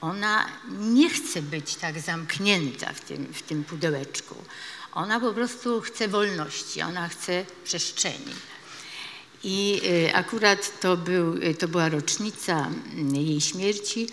ona 0.00 0.46
nie 0.78 1.10
chce 1.10 1.42
być 1.42 1.76
tak 1.76 2.00
zamknięta 2.00 2.92
w 2.92 3.00
tym, 3.00 3.26
w 3.32 3.42
tym 3.42 3.64
pudełeczku. 3.64 4.34
Ona 4.92 5.20
po 5.20 5.32
prostu 5.32 5.80
chce 5.80 6.08
wolności, 6.08 6.82
ona 6.82 7.08
chce 7.08 7.44
przestrzeni. 7.64 8.34
I 9.46 9.80
y, 9.84 10.14
akurat 10.14 10.80
to, 10.80 10.96
był, 10.96 11.34
y, 11.42 11.54
to 11.54 11.68
była 11.68 11.88
rocznica 11.88 12.66
mm, 12.66 13.16
jej 13.16 13.40
śmierci, 13.40 14.08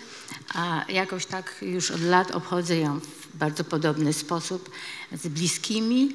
a 0.54 0.84
jakoś 0.88 1.26
tak 1.26 1.54
już 1.62 1.90
od 1.90 2.00
lat 2.00 2.30
obchodzę 2.30 2.76
ją 2.76 3.00
w 3.00 3.36
bardzo 3.36 3.64
podobny 3.64 4.12
sposób 4.12 4.70
z 5.12 5.28
bliskimi. 5.28 6.14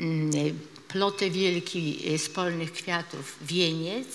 Y, 0.00 0.54
Plotę 0.88 1.30
wielki 1.30 2.12
y, 2.14 2.18
z 2.18 2.28
polnych 2.28 2.72
kwiatów 2.72 3.36
wieniec 3.42 4.08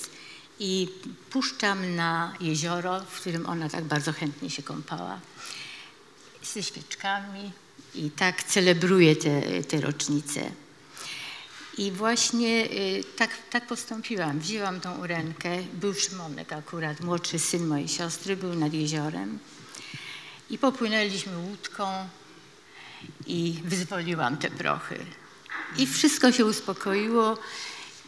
i 0.59 0.89
puszczam 1.30 1.95
na 1.95 2.34
jezioro, 2.39 2.99
w 2.99 3.21
którym 3.21 3.45
ona 3.45 3.69
tak 3.69 3.84
bardzo 3.84 4.13
chętnie 4.13 4.49
się 4.49 4.63
kąpała, 4.63 5.19
ze 6.43 6.63
świeczkami 6.63 7.51
i 7.95 8.11
tak 8.11 8.43
celebruję 8.43 9.15
te, 9.15 9.63
te 9.63 9.82
rocznice. 9.82 10.51
I 11.78 11.91
właśnie 11.91 12.65
y, 12.71 13.03
tak, 13.17 13.30
tak 13.49 13.67
postąpiłam. 13.67 14.39
Wzięłam 14.39 14.82
tą 14.82 14.97
urenkę. 14.97 15.49
Był 15.73 15.93
Szymonek 15.93 16.53
akurat, 16.53 17.01
młodszy 17.01 17.39
syn 17.39 17.67
mojej 17.67 17.88
siostry, 17.88 18.38
był 18.38 18.55
nad 18.55 18.73
jeziorem. 18.73 19.39
I 20.49 20.57
popłynęliśmy 20.57 21.38
łódką 21.38 22.09
i 23.28 23.59
wyzwoliłam 23.63 24.38
te 24.38 24.49
prochy. 24.51 25.05
I 25.78 25.88
wszystko 25.88 26.32
się 26.32 26.45
uspokoiło 26.45 27.38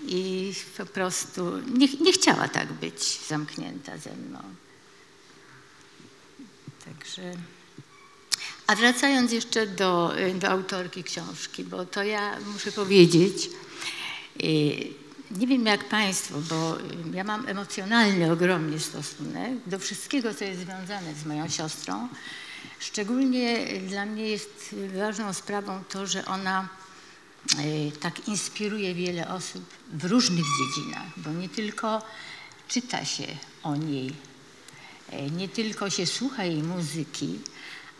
i 0.05 0.53
po 0.77 0.85
prostu 0.85 1.59
nie, 1.59 1.87
nie 1.87 2.13
chciała 2.13 2.47
tak 2.47 2.73
być 2.73 3.19
zamknięta 3.27 3.97
ze 3.97 4.15
mną. 4.15 4.39
Także... 6.85 7.33
A 8.69 8.75
wracając 8.75 9.31
jeszcze 9.31 9.67
do, 9.67 10.13
do 10.35 10.47
autorki 10.47 11.03
książki, 11.03 11.63
bo 11.63 11.85
to 11.85 12.03
ja 12.03 12.39
muszę 12.53 12.71
powiedzieć, 12.71 13.49
y, 14.43 14.47
nie 15.31 15.47
wiem 15.47 15.65
jak 15.65 15.89
Państwo, 15.89 16.35
bo 16.49 16.77
ja 17.13 17.23
mam 17.23 17.47
emocjonalny 17.47 18.31
ogromnie 18.31 18.79
stosunek 18.79 19.51
do 19.65 19.79
wszystkiego, 19.79 20.33
co 20.33 20.43
jest 20.43 20.59
związane 20.59 21.13
z 21.23 21.25
moją 21.25 21.49
siostrą. 21.49 22.07
Szczególnie 22.79 23.67
dla 23.87 24.05
mnie 24.05 24.29
jest 24.29 24.75
ważną 24.97 25.33
sprawą 25.33 25.83
to, 25.89 26.07
że 26.07 26.25
ona 26.25 26.69
y, 27.59 27.91
tak 27.99 28.27
inspiruje 28.27 28.93
wiele 28.93 29.27
osób 29.29 29.63
w 29.93 30.05
różnych 30.05 30.45
dziedzinach, 30.45 31.07
bo 31.17 31.31
nie 31.31 31.49
tylko 31.49 32.01
czyta 32.67 33.05
się 33.05 33.27
o 33.63 33.75
niej, 33.75 34.13
y, 35.13 35.31
nie 35.31 35.49
tylko 35.49 35.89
się 35.89 36.05
słucha 36.05 36.43
jej 36.43 36.63
muzyki, 36.63 37.39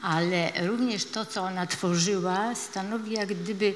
ale 0.01 0.67
również 0.67 1.05
to, 1.05 1.25
co 1.25 1.41
ona 1.41 1.67
tworzyła, 1.67 2.55
stanowi 2.55 3.11
jak 3.11 3.33
gdyby 3.33 3.75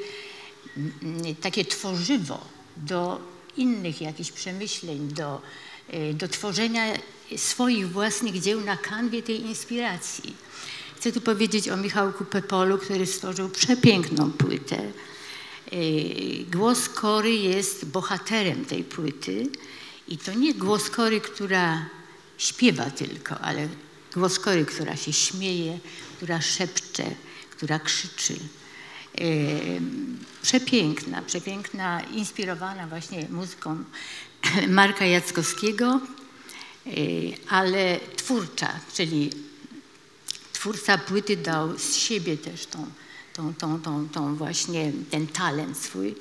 mm, 0.78 1.36
takie 1.36 1.65
tworzywo 1.65 2.45
do 2.78 3.21
innych 3.57 4.01
jakichś 4.01 4.32
przemyśleń, 4.32 5.07
do, 5.07 5.41
y, 5.93 6.13
do 6.13 6.28
tworzenia 6.28 6.84
swoich 7.38 7.91
własnych 7.91 8.41
dzieł 8.41 8.61
na 8.61 8.78
kanwie 8.78 9.24
tej 9.24 9.41
inspiracji. 9.41 10.36
Chcę 10.97 11.11
tu 11.11 11.21
powiedzieć 11.21 11.69
o 11.69 11.78
Michałku 11.78 12.26
Pepolu, 12.26 12.78
który 12.78 13.05
stworzył 13.05 13.49
przepiękną 13.49 14.32
płytę. 14.32 14.91
Y, 15.74 16.45
Głos 16.51 16.89
Kory 16.89 17.36
jest 17.36 17.86
bohaterem 17.86 18.65
tej 18.65 18.84
płyty 18.84 19.47
i 20.07 20.17
to 20.17 20.34
nie 20.34 20.53
głos 20.53 20.89
Kory, 20.89 21.21
która 21.21 21.86
śpiewa 22.38 22.91
tylko, 22.91 23.39
ale 23.39 23.67
głos 24.13 24.39
Kory, 24.39 24.65
która 24.65 24.95
się 24.95 25.13
śmieje, 25.13 25.80
która 26.24 26.41
szepcze, 26.41 27.03
która 27.51 27.80
krzyczy. 27.80 28.36
Przepiękna, 30.41 31.21
przepiękna, 31.21 32.01
inspirowana 32.01 32.88
właśnie 32.88 33.28
muzyką 33.30 33.84
Marka 34.67 35.05
Jackowskiego, 35.05 35.99
yy, 36.86 36.93
ale 37.49 37.99
twórcza, 38.15 38.80
czyli 38.93 39.30
twórca 40.53 40.97
płyty 40.97 41.38
dał 41.38 41.80
z 41.80 41.95
siebie 41.95 42.38
też 42.38 42.65
tą, 42.65 42.86
tą, 43.34 43.53
tą, 43.53 43.82
tą, 43.82 44.09
tą 44.09 44.36
właśnie 44.36 44.91
ten 45.11 45.28
talent 45.28 45.78
swój. 45.78 46.15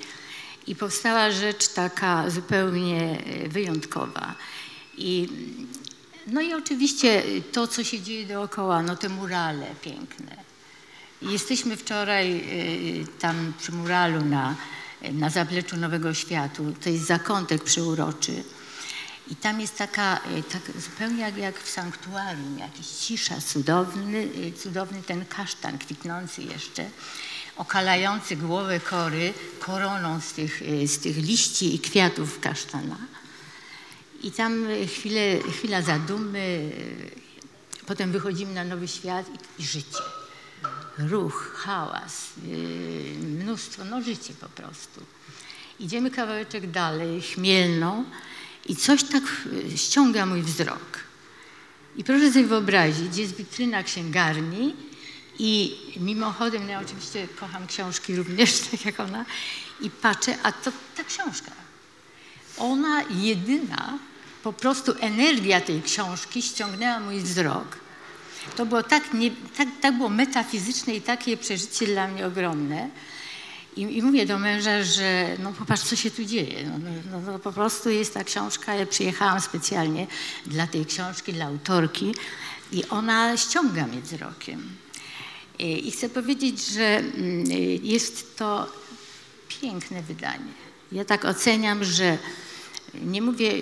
I 0.67 0.77
powstała 0.77 1.31
rzecz 1.31 1.69
taka 1.69 2.31
zupełnie 2.31 3.19
e, 3.25 3.49
wyjątkowa. 3.49 4.35
I, 4.97 5.29
no 6.27 6.41
i 6.41 6.55
oczywiście 6.55 7.23
to, 7.53 7.67
co 7.67 7.85
się 7.85 8.01
dzieje 8.01 8.27
dookoła, 8.27 8.83
no 8.83 8.97
te 8.97 9.09
murale 9.09 9.67
piękne. 9.83 10.37
Jesteśmy 11.23 11.77
wczoraj 11.77 12.37
y, 13.01 13.07
tam 13.21 13.53
przy 13.59 13.73
muralu 13.73 14.25
na, 14.25 14.57
na 15.13 15.31
zapleczu 15.31 15.77
Nowego 15.77 16.15
Światu. 16.15 16.75
To 16.85 16.91
jest 16.91 17.07
zakątek 17.07 17.65
przeuroczy. 17.65 18.45
I 19.31 19.37
tam 19.37 19.61
jest 19.61 19.79
taka, 19.79 20.17
y, 20.17 20.43
tak 20.43 20.63
zupełnie 20.81 21.21
jak, 21.21 21.37
jak 21.37 21.61
w 21.61 21.71
sanktuarium, 21.71 22.59
jakiś 22.59 22.87
cisza, 22.87 23.41
cudowny, 23.41 24.19
y, 24.19 24.53
cudowny 24.53 25.03
ten 25.03 25.25
kasztan 25.25 25.79
kwitnący 25.79 26.43
jeszcze, 26.43 26.91
okalający 27.57 28.37
głowę 28.37 28.81
kory 28.81 29.35
koroną 29.61 30.21
z 30.21 30.33
tych, 30.33 30.63
y, 30.63 30.89
z 30.89 30.99
tych 30.99 31.17
liści 31.17 31.75
i 31.75 31.79
kwiatów 31.79 32.41
kasztana. 32.41 32.97
I 34.23 34.31
tam 34.31 34.67
y, 34.67 34.87
chwilę, 34.87 35.39
chwila 35.53 35.83
zadumy, 35.83 36.39
y, 36.39 37.87
potem 37.87 38.13
wychodzimy 38.13 38.55
na 38.55 38.65
nowy 38.65 38.89
świat 38.89 39.27
i, 39.29 39.63
i 39.63 39.67
życie. 39.67 40.03
Ruch, 40.99 41.53
hałas, 41.65 42.31
y, 42.47 43.15
mnóstwo, 43.19 43.85
no 43.85 44.03
życie 44.03 44.35
po 44.41 44.49
prostu. 44.49 45.01
Idziemy 45.81 46.11
kawałeczek 46.11 46.71
dalej, 46.71 47.23
chmielną 47.23 48.05
i 48.69 48.77
coś 48.77 49.05
tak 49.05 49.23
ściąga 49.77 50.27
mój 50.27 50.43
wzrok. 50.43 50.99
I 51.97 52.05
proszę 52.05 52.33
sobie 52.33 52.47
wyobrazić, 52.47 53.17
jest 53.17 53.37
witryna 53.37 53.83
księgarni 53.83 54.77
i 55.39 55.77
mimochodem, 55.97 56.63
no 56.67 56.73
ja 56.73 56.81
oczywiście 56.81 57.29
kocham 57.41 57.67
książki 57.67 58.17
również, 58.17 58.61
tak 58.71 58.85
jak 58.85 59.01
ona, 59.01 59.25
i 59.81 59.91
patrzę, 59.91 60.39
a 60.43 60.53
to 60.53 60.73
ta 60.97 61.05
książka. 61.05 61.51
Ona 62.59 63.03
jedyna, 63.03 63.99
po 64.43 64.53
prostu 64.53 64.93
energia 65.01 65.61
tej 65.61 65.83
książki 65.83 66.43
ściągnęła 66.43 67.01
mój 67.01 67.21
wzrok. 67.21 67.79
To 68.57 68.67
było 68.67 68.83
tak, 68.83 69.15
nie, 69.15 69.31
tak, 69.57 69.69
tak 69.81 69.97
było 69.97 70.09
metafizyczne 70.09 70.95
i 70.95 71.03
takie 71.03 71.37
przeżycie 71.37 71.87
dla 71.87 72.09
mnie 72.09 72.27
ogromne. 72.27 72.91
I, 73.77 73.81
I 73.81 74.03
mówię 74.03 74.27
do 74.27 74.39
męża, 74.39 74.83
że 74.83 75.37
no 75.39 75.53
popatrz, 75.53 75.83
co 75.83 75.97
się 75.97 76.11
tu 76.11 76.25
dzieje. 76.25 76.65
No, 76.65 76.79
no, 77.13 77.33
no, 77.33 77.39
po 77.39 77.53
prostu 77.53 77.91
jest 77.91 78.15
ta 78.15 78.25
książka, 78.25 78.75
ja 78.75 78.87
przyjechałam 78.87 79.41
specjalnie 79.41 80.07
dla 80.47 80.67
tej 80.67 80.87
książki, 80.87 81.33
dla 81.33 81.47
autorki 81.47 82.15
i 82.73 82.85
ona 82.89 83.37
ściąga 83.37 83.87
mnie 83.87 84.01
wzrokiem. 84.01 84.77
I, 85.59 85.89
i 85.89 85.91
chcę 85.91 86.09
powiedzieć, 86.09 86.67
że 86.67 86.85
mm, 86.85 87.45
jest 87.83 88.39
to 88.39 88.73
piękne 89.61 90.03
wydanie. 90.03 90.53
Ja 90.93 91.05
tak 91.05 91.25
oceniam, 91.25 91.85
że 91.85 92.19
nie 92.95 93.23
mówię, 93.23 93.53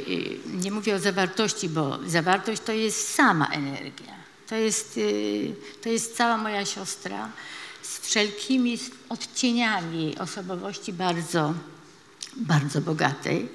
nie 0.47 0.71
mówię 0.71 0.95
o 0.95 0.99
zawartości, 0.99 1.69
bo 1.69 1.99
zawartość 2.07 2.63
to 2.63 2.73
jest 2.73 3.15
sama 3.15 3.47
energia. 3.47 4.15
To 4.47 4.55
jest, 4.55 4.97
y, 4.97 5.55
to 5.83 5.89
jest 5.89 6.17
cała 6.17 6.37
moja 6.37 6.65
siostra 6.67 7.33
z 7.83 7.99
wszelkimi 7.99 8.79
odcieniami 9.09 10.19
osobowości 10.19 10.93
bardzo, 10.93 11.55
bardzo 12.37 12.81
bogatej, 12.81 13.49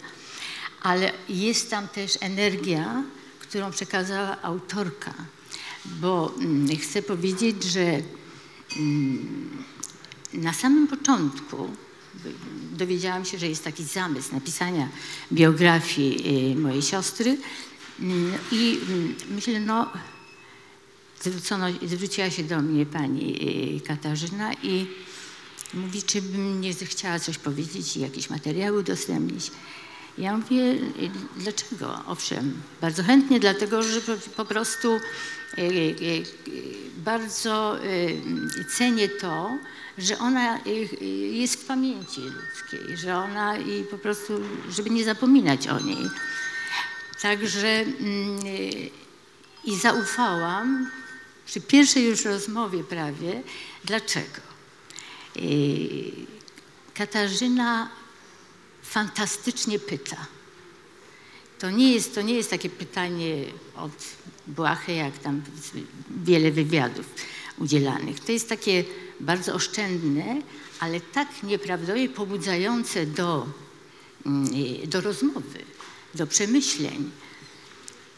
ale 0.81 1.11
jest 1.29 1.69
tam 1.69 1.87
też 1.87 2.17
energia, 2.21 3.03
którą 3.39 3.71
przekazała 3.71 4.41
autorka, 4.41 5.13
bo 5.85 6.33
mm, 6.39 6.77
chcę 6.77 7.01
powiedzieć, 7.01 7.63
że 7.63 8.01
mm, 8.77 9.63
na 10.33 10.53
samym 10.53 10.87
początku 10.87 11.69
dowiedziałam 12.71 13.25
się, 13.25 13.37
że 13.37 13.47
jest 13.47 13.63
taki 13.63 13.83
zamysł 13.83 14.33
napisania 14.33 14.89
biografii 15.31 16.51
y, 16.51 16.55
mojej 16.55 16.81
siostry 16.81 17.37
Mm, 17.99 18.33
i 18.51 18.79
mm, 18.89 19.15
myślę, 19.29 19.59
no 19.59 19.91
zwrócono, 21.21 21.65
zwróciła 21.85 22.29
się 22.29 22.43
do 22.43 22.61
mnie 22.61 22.85
pani 22.85 23.35
y, 23.77 23.81
Katarzyna 23.81 24.53
i 24.53 24.87
mówi, 25.73 26.03
czy 26.03 26.21
bym 26.21 26.61
nie 26.61 26.73
chciała 26.73 27.19
coś 27.19 27.37
powiedzieć 27.37 27.97
i 27.97 27.99
jakieś 27.99 28.29
materiały 28.29 28.79
udostępnić. 28.79 29.51
Ja 30.17 30.37
mówię, 30.37 30.61
y, 30.63 31.11
dlaczego? 31.35 32.01
Owszem, 32.07 32.61
bardzo 32.81 33.03
chętnie, 33.03 33.39
dlatego 33.39 33.83
że 33.83 34.01
po, 34.35 34.45
prostu 34.45 34.95
y, 35.57 35.61
y, 35.61 36.23
bardzo 36.97 37.77
cenię 38.77 39.09
to, 39.09 39.57
że 39.97 40.19
ona 40.19 40.59
jest 41.31 41.55
w 41.55 41.65
pamięci 41.65 42.21
ludzkiej, 42.21 42.97
że 42.97 43.17
ona 43.17 43.57
i 43.57 43.83
po 43.83 43.97
prostu, 43.97 44.41
żeby 44.69 44.89
nie 44.89 45.03
zapominać 45.03 45.67
o 45.67 45.79
niej. 45.79 46.09
Także 47.21 47.67
mm, 47.67 48.39
i 49.63 49.75
zaufałam 49.75 50.91
przy 51.45 51.61
pierwszej 51.61 52.05
już 52.05 52.25
rozmowie 52.25 52.83
prawie. 52.83 53.43
Dlaczego? 53.85 54.41
Katarzyna 56.93 57.89
fantastycznie 58.89 59.79
pyta. 59.79 60.25
To 61.59 61.71
nie 61.71 61.93
jest, 61.93 62.15
to 62.15 62.21
nie 62.21 62.33
jest 62.33 62.49
takie 62.49 62.69
pytanie 62.69 63.45
od 63.75 63.91
błachy, 64.47 64.93
jak 64.93 65.17
tam 65.17 65.41
wiele 66.23 66.51
wywiadów 66.51 67.05
udzielanych. 67.57 68.19
To 68.19 68.31
jest 68.31 68.49
takie 68.49 68.83
bardzo 69.19 69.53
oszczędne, 69.53 70.41
ale 70.79 71.01
tak 71.01 71.43
nieprawdopodobnie 71.43 72.09
pobudzające 72.09 73.05
do, 73.05 73.47
mm, 74.25 74.49
do 74.87 75.01
rozmowy, 75.01 75.59
do 76.15 76.27
przemyśleń. 76.27 77.11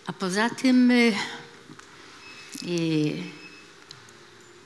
A 0.06 0.14
poza 0.14 0.50
tym 0.50 0.92
y, 0.92 1.14
y, 2.64 3.24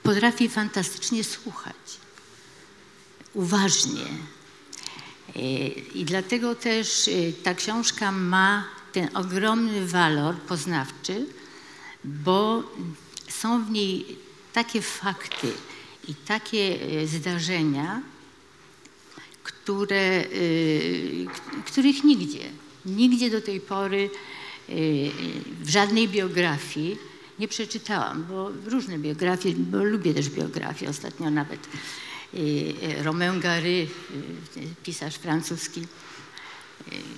potrafi 0.03 0.49
fantastycznie 0.49 1.23
słuchać, 1.23 1.99
uważnie. 3.33 4.05
Y, 5.35 5.39
I 5.95 6.05
dlatego 6.05 6.55
też 6.55 7.07
y, 7.07 7.33
ta 7.43 7.53
książka 7.53 8.11
ma 8.11 8.65
ten 8.91 9.09
ogromny 9.13 9.87
walor 9.87 10.35
poznawczy, 10.35 11.25
bo 12.03 12.63
są 13.29 13.65
w 13.65 13.71
niej 13.71 14.17
takie 14.53 14.81
fakty 14.81 15.47
i 16.07 16.15
takie 16.15 16.79
y, 17.01 17.07
zdarzenia, 17.07 18.01
które, 19.43 20.23
których 21.65 22.03
nigdzie, 22.03 22.43
nigdzie 22.85 23.29
do 23.29 23.41
tej 23.41 23.59
pory 23.59 24.09
w 25.61 25.69
żadnej 25.69 26.07
biografii 26.07 26.97
nie 27.39 27.47
przeczytałam, 27.47 28.25
bo 28.29 28.51
różne 28.65 28.99
biografie, 28.99 29.53
bo 29.53 29.83
lubię 29.83 30.13
też 30.13 30.29
biografię, 30.29 30.89
ostatnio 30.89 31.29
nawet 31.29 31.59
Romain 33.03 33.39
Gary, 33.39 33.87
y, 34.57 34.75
pisarz 34.83 35.15
francuski, 35.15 35.81
y, 35.81 35.85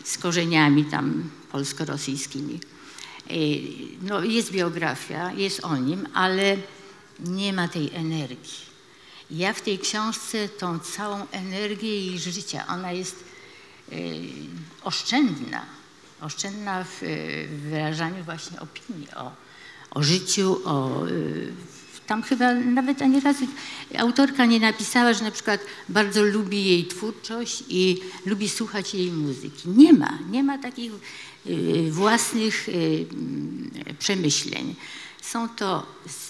z 0.04 0.18
korzeniami 0.18 0.86
tam 0.86 1.30
polsko-rosyjskimi. 1.52 2.60
No, 4.02 4.24
jest 4.24 4.52
biografia, 4.52 5.32
jest 5.32 5.60
o 5.64 5.78
nim, 5.78 6.08
ale 6.14 6.58
nie 7.20 7.54
ma 7.54 7.68
tej 7.68 7.90
energii. 7.94 8.74
Ja 9.32 9.54
w 9.54 9.62
tej 9.62 9.80
książce 9.80 10.50
tą 10.50 10.80
całą 10.80 11.28
energię 11.32 12.06
jej 12.06 12.20
życia, 12.20 12.68
ona 12.68 12.92
jest 12.92 13.24
oszczędna, 14.84 15.66
oszczędna 16.22 16.84
w, 16.84 17.00
wyrażaniu 17.70 18.24
właśnie 18.24 18.60
opinii 18.60 19.08
o, 19.16 19.32
o 19.92 20.04
życiu, 20.04 20.62
o, 20.66 21.06
tam 22.08 22.24
chyba 22.24 22.54
nawet 22.54 23.02
ani 23.02 23.20
razu 23.20 23.46
autorka 23.98 24.46
nie 24.46 24.60
napisała, 24.60 25.14
że 25.14 25.24
na 25.24 25.32
przykład 25.32 25.62
bardzo 25.90 26.24
lubi 26.24 26.66
jej 26.66 26.86
twórczość 26.86 27.64
i 27.70 28.02
lubi 28.26 28.50
słuchać 28.50 28.94
jej 28.94 29.12
muzyki. 29.12 29.70
Nie 29.70 29.94
ma, 29.94 30.20
nie 30.30 30.44
ma 30.44 30.58
takich 30.58 30.92
y, 31.48 31.92
własnych 31.92 32.70
y, 32.70 33.06
mm, 33.12 33.72
przemyśleń. 34.00 34.76
Są 35.22 35.50
to 35.50 35.86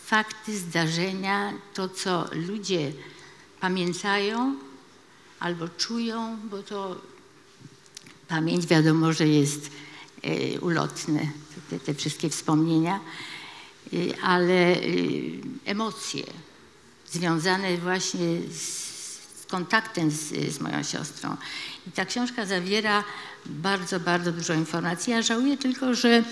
fakty, 0.05 0.57
zdarzenia, 0.57 1.53
to 1.73 1.89
co 1.89 2.29
ludzie 2.33 2.91
pamiętają 3.59 4.55
albo 5.39 5.67
czują, 5.67 6.37
bo 6.51 6.63
to 6.63 7.01
pamięć 8.27 8.67
wiadomo, 8.67 9.13
że 9.13 9.27
jest 9.27 9.69
e, 10.21 10.59
ulotne, 10.59 11.27
te, 11.69 11.79
te 11.79 11.93
wszystkie 11.93 12.29
wspomnienia, 12.29 12.99
ale 14.21 14.73
e, 14.73 14.79
emocje 15.65 16.23
związane 17.11 17.77
właśnie 17.77 18.39
z, 18.51 19.45
kontaktem 19.47 20.11
z, 20.11 20.53
z 20.55 20.59
moją 20.59 20.83
siostrą. 20.83 21.37
I 21.87 21.91
ta 21.91 22.05
książka 22.05 22.45
zawiera 22.45 23.03
bardzo, 23.45 23.99
bardzo 23.99 24.31
dużo 24.31 24.53
informacji. 24.53 25.13
Ja 25.13 25.21
żałuję 25.21 25.57
tylko, 25.57 25.95
że 25.95 26.23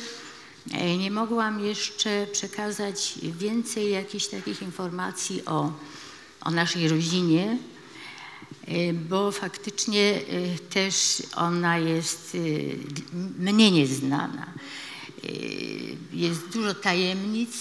e, 0.72 0.98
nie 0.98 1.12
mogłam 1.12 1.60
jeszcze 1.60 2.28
przekazać 2.32 3.14
więcej 3.24 3.92
jakichś 3.92 4.28
takich 4.28 4.62
informacji 4.62 5.46
o, 5.46 5.74
o 6.42 6.52
naszej 6.52 6.88
rodzinie, 6.88 7.58
Y, 8.70 8.94
bo 8.94 9.32
faktycznie 9.32 10.00
y, 10.00 10.58
też 10.70 11.24
ona 11.36 11.78
jest 11.78 12.36
y, 12.36 12.78
mnie 13.40 13.72
nieznana. 13.72 14.48
Y, 15.24 15.98
Jest 16.14 16.48
dużo 16.48 16.74
tajemnic 16.74 17.56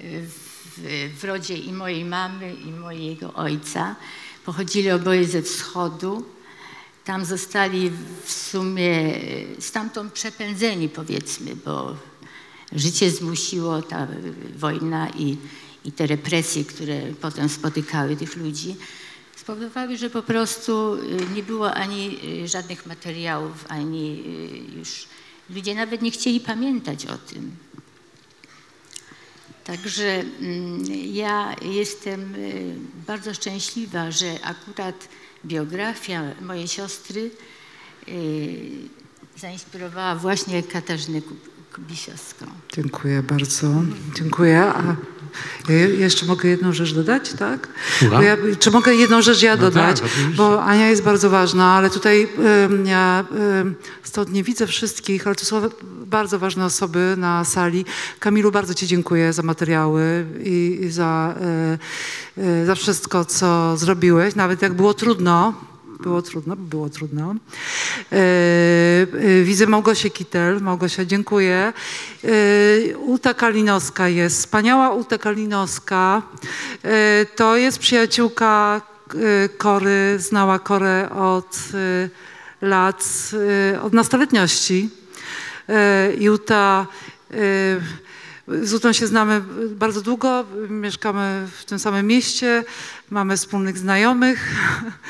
y, 0.00 0.26
w, 0.26 1.18
w 1.20 1.24
rodzie 1.24 1.56
i 1.56 1.72
mojej 1.72 2.04
mamy, 2.04 2.54
i 2.54 2.70
mojego 2.70 3.34
ojca. 3.34 3.96
Pochodzili 4.44 4.90
oboje 4.90 5.24
ze 5.24 5.42
wschodu. 5.42 6.24
Tam 7.04 7.24
zostali 7.24 7.90
w 8.24 8.32
sumie 8.32 9.14
y, 9.14 9.56
stamtąd 9.58 10.12
przepędzeni, 10.12 10.88
powiedzmy, 10.88 11.56
bo 11.56 11.96
życie 12.72 13.10
zmusiło, 13.10 13.82
ta 13.82 14.08
wojna 14.56 15.10
i, 15.10 15.36
i 15.84 15.92
te 15.92 16.06
represje, 16.06 16.64
które 16.64 17.00
potem 17.20 17.48
spotykały 17.48 18.16
tych 18.16 18.36
ludzi, 18.36 18.76
spowodowały, 19.36 19.96
że 19.96 20.10
po 20.10 20.22
prostu 20.22 20.96
nie 21.34 21.42
było 21.42 21.74
ani 21.74 22.18
żadnych 22.46 22.86
materiałów, 22.86 23.64
ani 23.68 24.24
już 24.76 25.06
ludzie 25.50 25.74
nawet 25.74 26.02
nie 26.02 26.10
chcieli 26.10 26.40
pamiętać 26.40 27.06
o 27.06 27.18
tym. 27.18 27.56
Także 29.64 30.04
mm, 30.40 30.84
ja 31.12 31.56
jestem 31.62 32.34
y, 32.34 32.74
bardzo 33.06 33.34
szczęśliwa, 33.34 34.10
że 34.10 34.38
akurat 34.42 35.08
biografia 35.44 36.22
mojej 36.40 36.68
siostry 36.68 37.30
y, 38.08 38.70
zainspirowała 39.38 40.14
właśnie 40.16 40.62
Katarzynę 40.62 41.18
Kub- 41.20 41.74
Kubisiowską. 41.74 42.46
Dziękuję 42.74 43.22
bardzo. 43.22 43.82
Dziękuję. 44.14 44.62
A 44.64 44.96
ja 45.68 45.74
je- 45.74 45.88
jeszcze 45.94 46.26
mogę 46.26 46.48
jedną 46.48 46.72
rzecz 46.72 46.94
dodać, 46.94 47.32
tak? 47.32 47.68
Ja, 48.02 48.36
czy 48.58 48.70
mogę 48.70 48.94
jedną 48.94 49.22
rzecz 49.22 49.42
ja 49.42 49.56
No 49.56 49.60
dodać? 49.62 50.00
tak, 50.00 50.08
oczywiście. 50.10 50.36
bo 50.36 50.62
Ania 50.64 50.88
jest 50.90 51.02
bardzo 51.02 51.30
ważna, 51.30 51.64
ale 51.72 51.90
tutaj 51.90 52.28
ja 52.84 53.24
stąd 54.02 54.32
nie 54.32 54.42
widzę 54.42 54.66
wszystkich, 54.66 55.26
ale 55.26 55.36
to 55.36 55.44
są 55.44 55.62
bardzo 56.06 56.38
ważne 56.38 56.64
osoby 56.64 57.14
na 57.18 57.44
sali. 57.44 57.84
Kamilu, 58.18 58.50
bardzo 58.52 58.74
Ci 58.74 58.86
dziękuję 58.86 59.32
za 59.32 59.42
materiały 59.42 60.26
i, 60.44 60.78
i 60.82 60.90
za, 60.90 61.34
y, 62.36 62.42
y, 62.42 62.66
za 62.66 62.74
wszystko, 62.74 63.24
co 63.24 63.76
zrobiłeś. 63.76 64.34
Nawet 64.34 64.62
jak 64.62 64.72
było 64.72 64.94
trudno, 64.94 65.54
było 66.02 66.22
trudno, 66.22 66.56
było 66.56 66.88
trudno. 66.88 67.34
E, 68.12 68.16
e, 68.16 69.42
widzę 69.42 69.66
Małgosię 69.66 70.10
Kitel. 70.10 70.60
Małgosia, 70.60 71.04
dziękuję. 71.04 71.72
E, 72.24 72.98
Uta 72.98 73.34
Kalinowska 73.34 74.08
jest. 74.08 74.38
Wspaniała 74.38 74.90
Uta 74.90 75.18
Kalinowska. 75.18 76.22
To 77.36 77.56
jest 77.56 77.78
przyjaciółka 77.78 78.80
Kory. 79.58 80.18
Znała 80.18 80.58
Korę 80.58 81.10
od 81.10 81.58
lat, 82.60 83.30
od 83.82 83.92
nastoletniości. 83.92 84.90
Juta, 86.18 86.86
z 88.48 88.74
Utą 88.74 88.92
się 88.92 89.06
znamy 89.06 89.42
bardzo 89.70 90.02
długo, 90.02 90.44
mieszkamy 90.68 91.46
w 91.58 91.64
tym 91.64 91.78
samym 91.78 92.06
mieście, 92.06 92.64
mamy 93.10 93.36
wspólnych 93.36 93.78
znajomych 93.78 94.48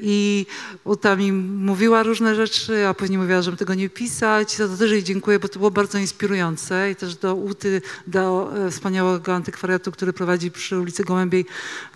i 0.00 0.46
Uta 0.84 1.16
mi 1.16 1.32
mówiła 1.32 2.02
różne 2.02 2.34
rzeczy, 2.34 2.86
a 2.86 2.94
później 2.94 3.18
mówiła, 3.18 3.42
żebym 3.42 3.58
tego 3.58 3.74
nie 3.74 3.88
pisać. 3.88 4.56
Za 4.56 4.68
to 4.68 4.76
też 4.76 4.90
jej 4.90 5.04
dziękuję, 5.04 5.38
bo 5.38 5.48
to 5.48 5.58
było 5.58 5.70
bardzo 5.70 5.98
inspirujące 5.98 6.90
i 6.90 6.96
też 6.96 7.16
do 7.16 7.34
Uty, 7.34 7.82
do 8.06 8.52
e, 8.66 8.70
wspaniałego 8.70 9.34
antykwariatu, 9.34 9.92
który 9.92 10.12
prowadzi 10.12 10.50
przy 10.50 10.78
ulicy 10.78 11.04
Gołębiej, 11.04 11.46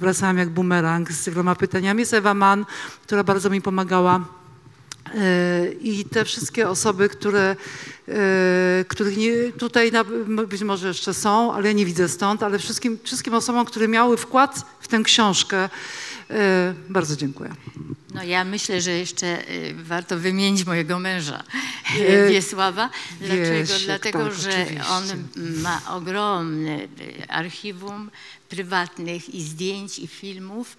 wracałam 0.00 0.38
jak 0.38 0.48
bumerang 0.48 1.12
z 1.12 1.28
wieloma 1.28 1.54
pytaniami. 1.54 2.00
Jest 2.00 2.14
Ewa 2.14 2.34
Mann, 2.34 2.66
która 3.02 3.24
bardzo 3.24 3.50
mi 3.50 3.62
pomagała 3.62 4.40
E, 5.14 5.72
I 5.80 6.04
te 6.04 6.24
wszystkie 6.24 6.68
osoby, 6.68 7.08
które, 7.08 7.56
e, 8.08 8.84
których 8.88 9.16
nie, 9.16 9.52
tutaj 9.58 9.92
być 10.48 10.62
może 10.62 10.88
jeszcze 10.88 11.14
są, 11.14 11.52
ale 11.52 11.68
ja 11.68 11.72
nie 11.72 11.86
widzę 11.86 12.08
stąd, 12.08 12.42
ale 12.42 12.58
wszystkim, 12.58 12.98
wszystkim 13.02 13.34
osobom, 13.34 13.64
które 13.64 13.88
miały 13.88 14.16
wkład 14.16 14.66
w 14.80 14.88
tę 14.88 15.02
książkę, 15.02 15.68
Bardzo 16.88 17.16
dziękuję. 17.16 17.50
No 18.14 18.22
ja 18.22 18.44
myślę, 18.44 18.80
że 18.80 18.90
jeszcze 18.90 19.50
y, 19.50 19.74
warto 19.84 20.18
wymienić 20.18 20.66
mojego 20.66 20.98
męża, 20.98 21.44
E, 21.98 22.28
Wiesława. 22.32 22.90
Dlaczego? 23.20 23.42
Wiesiek, 23.42 23.84
Dlatego, 23.84 24.24
tak, 24.24 24.34
że 24.34 24.50
oczywiście. 24.50 24.84
on 24.88 25.04
ma 25.62 25.94
ogromne 25.94 26.78
archiwum 27.28 28.10
prywatnych 28.48 29.34
i 29.34 29.42
zdjęć, 29.42 29.98
i 29.98 30.06
filmów, 30.06 30.76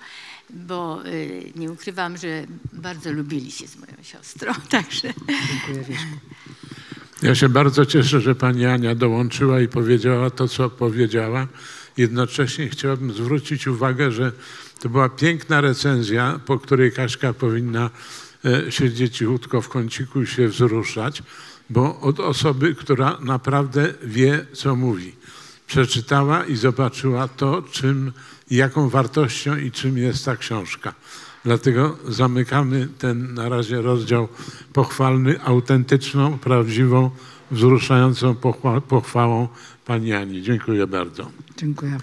bo 0.50 1.00
nie 1.56 1.72
ukrywam, 1.72 2.18
że 2.18 2.46
bardzo 2.74 3.12
lubili 3.12 3.52
się 3.52 3.68
z 3.68 3.76
moją 3.76 3.94
siostrą, 4.04 4.54
także... 4.70 5.14
Dziękuję, 5.28 5.86
Wieśku. 5.88 6.06
Ja 7.24 7.36
się 7.36 7.50
bardzo 7.50 7.86
cieszę, 7.86 8.22
że 8.22 8.36
pani 8.36 8.66
Ania 8.66 8.96
dołączyła 8.96 9.62
i 9.62 9.68
powiedziała 9.68 10.30
to, 10.30 10.48
co 10.48 10.70
powiedziała. 10.70 11.48
Jednocześnie 11.98 12.70
chciałbym 12.70 13.14
zwrócić 13.14 13.68
uwagę, 13.68 14.12
że 14.12 14.32
to 14.82 14.90
była 14.90 15.10
piękna 15.10 15.62
recenzja, 15.62 16.40
po 16.46 16.60
której 16.60 16.92
Kaśka 16.92 17.34
powinna 17.34 17.90
e, 18.46 18.72
siedzieć 18.72 19.18
cichutko 19.18 19.62
w 19.62 19.70
kąciku 19.70 20.22
i 20.22 20.28
się 20.28 20.48
wzruszać, 20.48 21.24
bo 21.70 22.00
od 22.00 22.20
osoby, 22.20 22.76
która 22.76 23.18
naprawdę 23.20 23.94
wie, 24.04 24.46
co 24.54 24.76
mówi. 24.76 25.16
Przeczytała 25.68 26.46
i 26.46 26.56
zobaczyła 26.56 27.28
to, 27.28 27.62
czym, 27.72 28.12
jaką 28.52 28.90
wartością 28.90 29.58
i 29.58 29.72
czym 29.72 29.98
jest 29.98 30.26
ta 30.26 30.36
książka. 30.36 30.94
Dlatego 31.46 31.98
zamykamy 32.08 32.88
ten 32.98 33.34
na 33.34 33.50
razie 33.50 33.82
rozdział 33.82 34.28
pochwalny 34.74 35.42
autentyczną, 35.44 36.38
prawdziwą, 36.40 37.12
wzruszającą 37.52 38.34
pochwa- 38.36 38.82
pochwałą 38.82 39.48
pani 39.86 40.14
Ani. 40.14 40.42
Dziękuję 40.42 40.88
bardzo. 40.88 41.32
Dziękuję. 41.58 41.98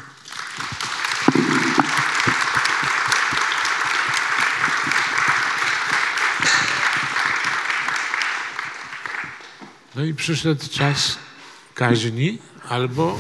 No 9.99 10.05
i 10.05 10.15
przyszedł 10.15 10.65
czas 10.71 11.19
kaźni 11.75 12.39
albo 12.69 13.19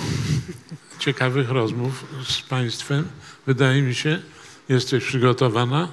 ciekawych 0.98 1.50
rozmów 1.50 2.04
z 2.28 2.42
państwem. 2.42 3.08
Wydaje 3.46 3.82
mi 3.82 3.94
się, 3.94 4.22
jesteś 4.68 5.04
przygotowana? 5.04 5.88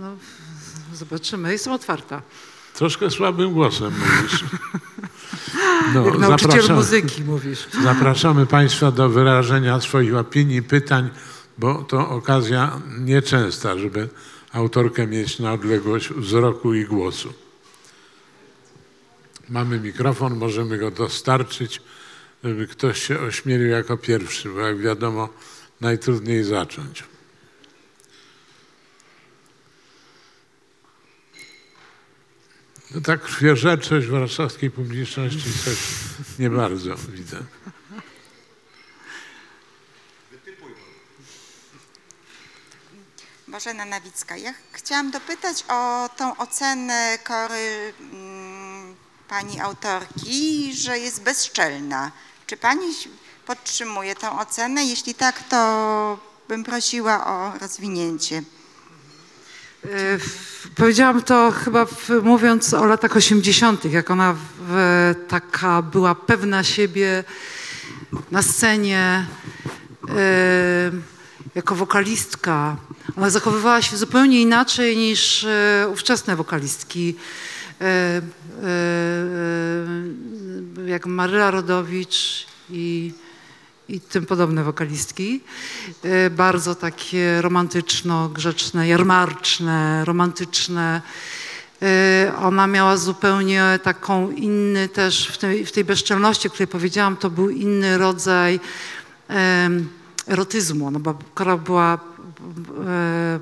No, 0.00 0.16
zobaczymy. 0.94 1.52
Jestem 1.52 1.72
otwarta. 1.72 2.22
Troszkę 2.74 3.10
słabym 3.10 3.52
głosem 3.52 3.92
mówisz. 3.98 4.44
No, 5.94 6.06
Jak 6.06 6.18
nauczyciel 6.18 6.50
zapraszam- 6.50 6.76
muzyki 6.76 7.24
mówisz. 7.24 7.66
Zapraszamy 7.82 8.46
Państwa 8.46 8.90
do 8.90 9.08
wyrażenia 9.08 9.80
swoich 9.80 10.16
opinii, 10.16 10.62
pytań, 10.62 11.10
bo 11.58 11.74
to 11.84 12.10
okazja 12.10 12.80
nieczęsta, 12.98 13.78
żeby 13.78 14.08
autorkę 14.52 15.06
mieć 15.06 15.38
na 15.38 15.52
odległość 15.52 16.08
wzroku 16.08 16.74
i 16.74 16.84
głosu. 16.84 17.32
Mamy 19.48 19.80
mikrofon, 19.80 20.36
możemy 20.36 20.78
go 20.78 20.90
dostarczyć, 20.90 21.82
żeby 22.44 22.66
ktoś 22.66 23.02
się 23.06 23.20
ośmielił 23.20 23.68
jako 23.68 23.96
pierwszy, 23.96 24.48
bo 24.48 24.60
jak 24.60 24.78
wiadomo, 24.78 25.28
najtrudniej 25.80 26.44
zacząć. 26.44 27.04
No 32.94 33.00
tak 33.00 33.20
krwiożerczość 33.22 34.06
warszawskiej 34.06 34.70
publiczności 34.70 35.52
coś 35.64 35.78
nie 36.38 36.50
bardzo 36.50 36.94
widzę. 36.96 37.44
Bożena 43.48 43.84
Nawicka. 43.84 44.36
Ja 44.36 44.52
ch- 44.52 44.56
chciałam 44.72 45.10
dopytać 45.10 45.64
o 45.68 46.08
tą 46.16 46.36
ocenę 46.36 47.18
kory 47.24 47.92
mm, 48.00 48.67
pani 49.28 49.60
autorki, 49.60 50.72
że 50.74 50.98
jest 50.98 51.22
bezczelna. 51.22 52.12
Czy 52.46 52.56
pani 52.56 52.94
podtrzymuje 53.46 54.14
tą 54.14 54.38
ocenę? 54.38 54.84
Jeśli 54.84 55.14
tak, 55.14 55.42
to 55.48 56.18
bym 56.48 56.64
prosiła 56.64 57.26
o 57.26 57.58
rozwinięcie. 57.58 58.42
E, 59.84 60.18
Powiedziałam 60.74 61.22
to 61.22 61.50
chyba 61.50 61.84
w, 61.84 62.10
mówiąc 62.22 62.74
o 62.74 62.84
latach 62.84 63.16
80., 63.16 63.84
jak 63.84 64.10
ona 64.10 64.36
w, 64.68 65.14
taka 65.28 65.82
była 65.82 66.14
pewna 66.14 66.62
siebie 66.62 67.24
na 68.30 68.42
scenie 68.42 69.26
e, 70.08 70.90
jako 71.54 71.74
wokalistka. 71.74 72.76
Ona 73.16 73.30
zachowywała 73.30 73.82
się 73.82 73.96
zupełnie 73.96 74.40
inaczej 74.42 74.96
niż 74.96 75.44
e, 75.44 75.88
ówczesne 75.92 76.36
wokalistki. 76.36 77.16
E, 77.80 77.84
e, 77.84 78.22
e, 80.86 80.90
jak 80.90 81.06
Maryla 81.06 81.50
Rodowicz 81.50 82.46
i 82.70 83.12
i 83.88 84.00
tym 84.00 84.26
podobne 84.26 84.64
wokalistki. 84.64 85.40
Bardzo 86.30 86.74
takie 86.74 87.42
romantyczno-grzeczne, 87.42 88.88
jarmarczne, 88.88 90.04
romantyczne. 90.04 91.02
Ona 92.42 92.66
miała 92.66 92.96
zupełnie 92.96 93.78
taką 93.82 94.30
inny 94.30 94.88
też, 94.88 95.28
w 95.28 95.38
tej, 95.38 95.66
w 95.66 95.72
tej 95.72 95.84
bezczelności, 95.84 96.48
o 96.48 96.50
której 96.50 96.66
powiedziałam, 96.66 97.16
to 97.16 97.30
był 97.30 97.50
inny 97.50 97.98
rodzaj 97.98 98.60
erotyzmu. 100.28 100.90
No 100.90 101.00
bo 101.00 101.18
Kora 101.34 101.56
była 101.56 101.94
e, 101.94 101.98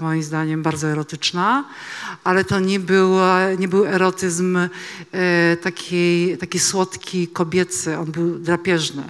moim 0.01 0.23
zdaniem 0.23 0.63
bardzo 0.63 0.89
erotyczna, 0.89 1.65
ale 2.25 2.45
to 2.45 2.61
nie, 2.61 2.81
była, 2.81 3.53
nie 3.59 3.69
był 3.69 3.87
erotyzm 3.87 4.57
e, 4.57 4.69
taki, 5.57 6.37
taki 6.39 6.59
słodki, 6.59 7.29
kobiecy, 7.29 7.99
on 7.99 8.13
był 8.13 8.39
drapieżny. 8.39 9.03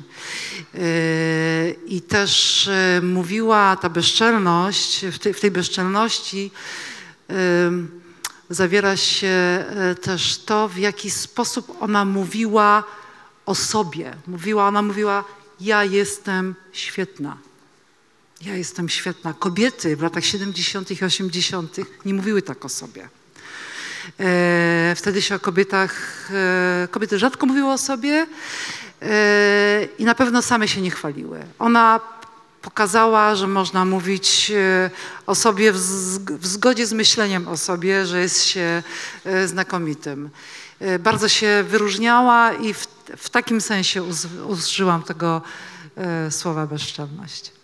E, 0.74 1.70
I 1.86 2.00
też 2.00 2.68
e, 2.68 3.00
mówiła 3.02 3.76
ta 3.76 3.88
bezczelność, 3.88 5.04
w 5.12 5.18
tej, 5.18 5.34
w 5.34 5.40
tej 5.40 5.50
bezczelności 5.50 6.50
zawiera 8.50 8.96
się 8.96 9.28
e, 9.28 9.94
też 9.94 10.38
to, 10.38 10.68
w 10.68 10.76
jaki 10.76 11.10
sposób 11.10 11.76
ona 11.80 12.04
mówiła 12.04 12.84
o 13.46 13.54
sobie. 13.54 14.16
Mówiła, 14.26 14.68
ona 14.68 14.82
mówiła, 14.82 15.24
ja 15.60 15.84
jestem 15.84 16.54
świetna. 16.72 17.36
Ja 18.40 18.54
jestem 18.54 18.88
świetna. 18.88 19.34
Kobiety 19.38 19.96
w 19.96 20.02
latach 20.02 20.24
70. 20.24 20.90
i 20.90 21.04
80. 21.04 21.76
nie 22.04 22.14
mówiły 22.14 22.42
tak 22.42 22.64
o 22.64 22.68
sobie. 22.68 23.08
E, 24.20 24.94
wtedy 24.96 25.22
się 25.22 25.34
o 25.34 25.38
kobietach, 25.38 26.28
e, 26.32 26.88
kobiety 26.90 27.18
rzadko 27.18 27.46
mówiły 27.46 27.72
o 27.72 27.78
sobie 27.78 28.26
e, 29.02 29.88
i 29.98 30.04
na 30.04 30.14
pewno 30.14 30.42
same 30.42 30.68
się 30.68 30.80
nie 30.80 30.90
chwaliły. 30.90 31.38
Ona 31.58 32.00
pokazała, 32.62 33.34
że 33.34 33.46
można 33.46 33.84
mówić 33.84 34.52
e, 34.54 34.90
o 35.26 35.34
sobie 35.34 35.72
w, 35.72 35.78
w 36.40 36.46
zgodzie 36.46 36.86
z 36.86 36.92
myśleniem 36.92 37.48
o 37.48 37.56
sobie, 37.56 38.06
że 38.06 38.20
jest 38.20 38.44
się 38.44 38.82
e, 39.24 39.48
znakomitym. 39.48 40.30
E, 40.80 40.98
Bardzo 40.98 41.28
się 41.28 41.64
wyróżniała 41.68 42.52
i 42.52 42.74
w, 42.74 42.86
w 43.16 43.30
takim 43.30 43.60
sensie 43.60 44.02
użyłam 44.48 45.02
tego 45.02 45.42
słowa 46.30 46.66
bezczelność. 46.66 47.55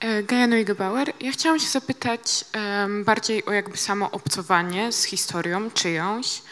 Gaja 0.00 0.46
Neugebauer. 0.46 1.12
Ja 1.20 1.32
chciałam 1.32 1.58
się 1.58 1.66
zapytać 1.66 2.44
em, 2.52 3.04
bardziej 3.04 3.44
o 3.44 3.52
jakby 3.52 3.76
samo 3.76 4.10
obcowanie 4.10 4.92
z 4.92 5.04
historią 5.04 5.70
czyjąś, 5.70 6.42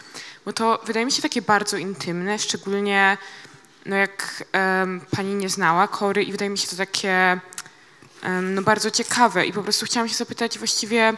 bo 0.45 0.53
to 0.53 0.83
wydaje 0.87 1.07
mi 1.07 1.13
się 1.13 1.23
takie 1.23 1.43
bardzo 1.43 1.77
intymne, 1.77 2.39
szczególnie 2.39 3.19
no 3.87 3.97
jak 3.97 4.45
em, 4.53 5.01
pani 5.11 5.35
nie 5.35 5.49
znała 5.49 5.89
Kory 5.89 6.23
i 6.23 6.33
wydaje 6.33 6.51
mi 6.51 6.59
się 6.59 6.69
to 6.69 6.77
takie 6.77 7.41
em, 8.23 8.55
no 8.55 8.63
bardzo 8.63 8.91
ciekawe 8.91 9.47
i 9.47 9.53
po 9.53 9.63
prostu 9.63 9.87
chciałam 9.87 10.09
się 10.09 10.15
zapytać 10.15 10.59
właściwie 10.59 11.13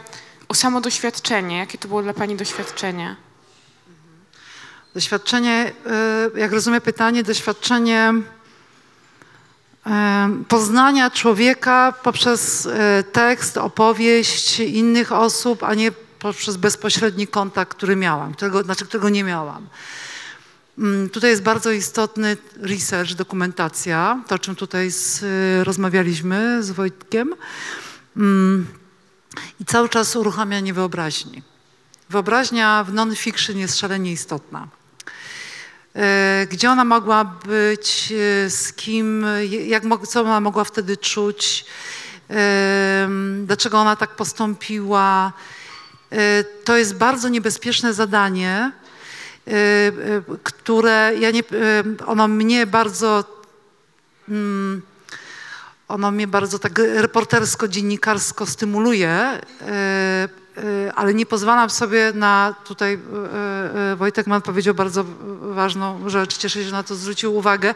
o 0.47 0.53
samo 0.53 0.81
doświadczenie. 0.81 1.57
Jakie 1.57 1.77
to 1.77 1.87
było 1.87 2.01
dla 2.03 2.13
pani 2.13 2.35
doświadczenie? 2.35 3.15
Doświadczenie, 4.93 5.71
y, 6.35 6.39
jak 6.39 6.51
rozumiem 6.51 6.81
pytanie, 6.81 7.23
doświadczenie 7.23 8.13
poznania 10.47 11.11
człowieka 11.11 11.93
poprzez 12.03 12.65
y, 12.65 12.71
tekst, 13.11 13.57
opowieść 13.57 14.59
innych 14.59 15.11
osób, 15.11 15.63
a 15.63 15.73
nie 15.73 15.91
poprzez 16.19 16.57
bezpośredni 16.57 17.27
kontakt, 17.27 17.77
który 17.77 17.95
miałam, 17.95 18.33
którego, 18.33 18.63
znaczy 18.63 18.85
którego 18.85 19.09
nie 19.09 19.23
miałam. 19.23 19.67
Mm, 20.77 21.09
Tutaj 21.09 21.29
jest 21.29 21.43
bardzo 21.43 21.71
istotny 21.71 22.37
research, 22.61 23.13
dokumentacja, 23.13 24.23
to 24.27 24.35
o 24.35 24.39
czym 24.39 24.55
tutaj 24.55 24.91
z, 24.91 25.23
y, 25.23 25.63
rozmawialiśmy 25.63 26.63
z 26.63 26.71
Wojtkiem. 26.71 27.33
Mm, 28.17 28.67
I 29.59 29.65
cały 29.65 29.89
czas 29.89 30.15
uruchamianie 30.15 30.73
wyobraźni. 30.73 31.43
Wyobraźnia 32.09 32.83
w 32.83 32.93
non-fiction 32.93 33.57
jest 33.57 33.79
szalenie 33.79 34.11
istotna. 34.11 34.67
E, 35.97 36.47
gdzie 36.49 36.71
ona 36.71 36.85
mogła 36.85 37.25
być, 37.25 38.13
e, 38.45 38.49
z 38.49 38.73
kim, 38.73 39.25
e, 39.25 39.45
jak, 39.45 39.83
co 40.07 40.21
ona 40.21 40.39
mogła 40.39 40.63
wtedy 40.63 40.97
czuć, 40.97 41.65
em, 42.29 43.45
dlaczego 43.45 43.77
ona 43.79 43.95
tak 43.95 44.15
postąpiła. 44.15 45.33
E, 46.11 46.43
To 46.43 46.77
jest 46.77 46.95
bardzo 46.95 47.29
niebezpieczne 47.29 47.93
zadanie, 47.93 48.71
e, 49.47 49.51
e, 49.51 49.91
które 50.43 51.11
ja 51.19 51.31
nie, 51.31 51.39
e, 51.39 51.43
ono 52.05 52.27
mnie 52.27 52.67
bardzo 52.67 53.23
mm, 54.29 54.81
ono 55.87 56.11
mnie 56.11 56.27
bardzo 56.27 56.59
tak 56.59 56.79
reportersko, 56.79 57.67
dziennikarsko 57.67 58.45
stymuluje, 58.45 59.09
e, 59.09 59.39
e, 59.65 60.29
ale 60.95 61.13
nie 61.13 61.25
pozwalam 61.25 61.69
sobie 61.69 62.11
na, 62.15 62.55
tutaj 62.65 62.93
e, 62.93 63.91
e, 63.91 63.95
Wojtek 63.95 64.27
Mann 64.27 64.41
powiedział 64.41 64.73
bardzo 64.73 65.05
ważną 65.41 66.09
rzecz, 66.09 66.37
cieszę 66.37 66.59
się, 66.59 66.65
że 66.65 66.71
na 66.71 66.83
to 66.83 66.95
zwrócił 66.95 67.35
uwagę, 67.35 67.75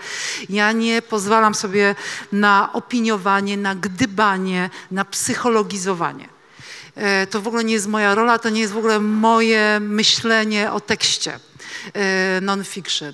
ja 0.49 0.71
nie 0.71 1.01
pozwalam 1.01 1.55
sobie 1.55 1.95
na 2.31 2.73
opiniowanie, 2.73 3.57
na 3.57 3.75
gdybanie, 3.75 4.69
na 4.91 5.05
psychologizowanie. 5.05 6.29
To 7.29 7.41
w 7.41 7.47
ogóle 7.47 7.63
nie 7.63 7.73
jest 7.73 7.87
moja 7.87 8.15
rola, 8.15 8.39
to 8.39 8.49
nie 8.49 8.61
jest 8.61 8.73
w 8.73 8.77
ogóle 8.77 8.99
moje 8.99 9.79
myślenie 9.79 10.71
o 10.71 10.79
tekście 10.79 11.39
non-fiction. 12.41 13.13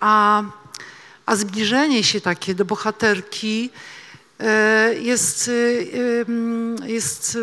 A, 0.00 0.42
a 1.26 1.36
zbliżenie 1.36 2.04
się 2.04 2.20
takie 2.20 2.54
do 2.54 2.64
bohaterki 2.64 3.70
jest, 5.00 5.48
y, 5.48 6.24
ym, 6.28 6.76
jest 6.84 7.38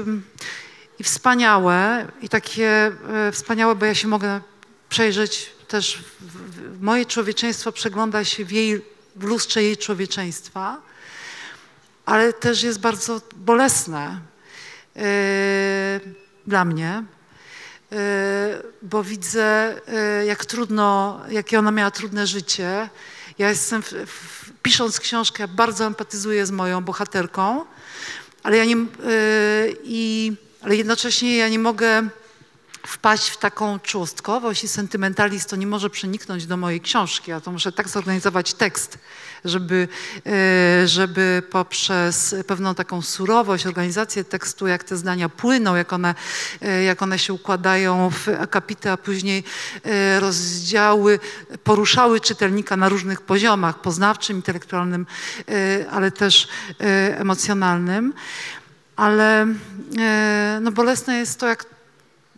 i 1.00 1.04
wspaniałe, 1.04 2.08
i 2.22 2.30
takie 2.30 2.92
e, 3.28 3.32
wspaniałe, 3.32 3.76
bo 3.76 3.86
ja 3.86 3.96
się 3.96 4.08
mogę 4.08 4.42
przejrzeć 4.90 5.52
też, 5.68 6.04
moje 6.82 7.06
człowieczeństwo 7.06 7.72
przegląda 7.72 8.24
się 8.24 8.46
w 8.46 8.52
jej, 8.52 8.82
w 9.16 9.24
lustrze 9.24 9.64
jej 9.64 9.78
człowieczeństwa, 9.78 10.82
ale 12.06 12.34
też 12.34 12.64
jest 12.64 12.80
bardzo 12.80 13.22
bolesne 13.36 14.20
e, 14.96 16.00
dla 16.48 16.66
mnie, 16.66 17.04
e, 17.92 18.64
bo 18.82 19.04
widzę, 19.04 19.76
e, 19.88 20.26
jak 20.26 20.46
trudno, 20.46 21.22
jakie 21.30 21.60
ona 21.60 21.72
miała 21.72 21.92
trudne 21.92 22.28
życie. 22.28 22.90
Ja 23.38 23.50
jestem, 23.50 23.84
w, 23.84 23.88
w, 23.88 24.39
pisząc 24.64 25.00
książkę, 25.00 25.48
bardzo 25.48 25.86
empatyzuję 25.86 26.46
z 26.46 26.52
moją 26.52 26.84
bohaterką, 26.84 27.66
ale 28.44 28.58
ja 28.58 28.66
nie, 28.66 28.76
i, 29.84 30.34
ale 30.62 30.76
jednocześnie 30.76 31.38
ja 31.38 31.50
nie 31.50 31.60
mogę 31.60 32.10
wpaść 32.88 33.30
w 33.30 33.38
taką 33.38 33.80
cząstkowość 33.80 34.64
i 34.64 34.68
sentymentalizm 34.68 35.50
to 35.50 35.56
nie 35.56 35.68
może 35.68 35.90
przeniknąć 35.90 36.46
do 36.46 36.58
mojej 36.58 36.82
książki. 36.82 37.32
Ja 37.32 37.42
to 37.42 37.52
muszę 37.52 37.72
tak 37.72 37.90
zorganizować 37.90 38.54
tekst, 38.54 38.98
żeby, 39.46 39.88
e, 40.26 40.88
żeby 40.88 41.44
poprzez 41.52 42.36
pewną 42.48 42.76
taką 42.76 43.02
surowość, 43.02 43.66
organizację 43.66 44.24
tekstu, 44.24 44.68
jak 44.68 44.84
te 44.84 44.98
zdania 44.98 45.30
płyną, 45.30 45.76
jak 45.76 45.94
one, 45.94 46.16
e, 46.62 46.84
jak 46.84 47.02
one 47.02 47.20
się 47.20 47.34
układają 47.34 48.10
w 48.10 48.28
akapity, 48.40 48.92
a 48.92 48.98
później 48.98 49.44
e, 49.84 50.20
rozdziały 50.20 51.20
poruszały 51.64 52.20
czytelnika 52.20 52.78
na 52.78 52.90
różnych 52.90 53.22
poziomach, 53.22 53.82
poznawczym, 53.82 54.36
intelektualnym, 54.36 55.06
ale 55.92 56.12
też 56.12 56.48
emocjonalnym. 57.18 58.14
Ale 58.96 59.48
no 60.62 60.72
bolesne 60.72 61.18
jest 61.18 61.40
to, 61.40 61.48
jak 61.48 61.66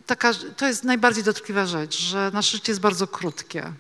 taka, 0.06 0.34
to 0.57 0.68
jest 0.68 0.84
najbardziej 0.84 1.23
dotkliwa 1.23 1.65
rzecz, 1.65 1.99
że 1.99 2.32
nasze 2.34 2.52
życie 2.52 2.72
jest 2.72 2.82
bardzo 2.82 3.07
krótkie. 3.07 3.73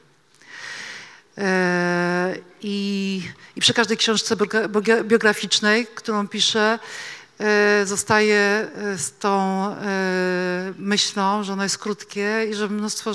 E, 1.37 2.35
I, 2.61 3.21
I 3.55 3.61
przy 3.61 3.73
każdej 3.73 3.97
książce 3.97 4.35
biogra- 4.35 4.67
biogra- 4.67 5.03
biograficznej, 5.03 5.87
którą 5.95 6.27
piszę, 6.27 6.79
e, 7.39 7.85
zostaję 7.85 8.37
e, 8.75 8.97
z 8.97 9.17
tą 9.19 9.75
myślą, 10.77 11.43
że 11.43 11.53
ono 11.53 11.63
jest 11.63 11.77
krótkie 11.77 12.47
i 12.51 12.53
że 12.53 12.67
mnóstwo. 12.69 13.11